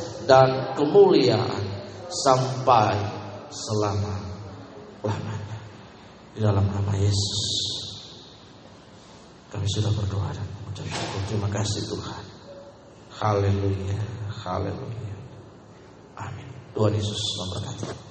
dan 0.25 0.75
kemuliaan 0.77 1.63
sampai 2.09 2.95
selama 3.51 4.15
lamanya. 5.03 5.59
Di 6.31 6.39
dalam 6.39 6.65
nama 6.67 6.93
Yesus 6.95 7.41
kami 9.51 9.67
sudah 9.67 9.91
berdoa 9.91 10.31
dan 10.31 10.47
mengucap 10.63 10.87
syukur. 10.87 11.21
Terima 11.27 11.49
kasih 11.51 11.81
Tuhan. 11.91 12.23
Haleluya, 13.11 13.99
haleluya. 14.31 15.15
Amin. 16.15 16.47
Tuhan 16.71 16.95
Yesus 16.95 17.19
memberkati. 17.37 18.10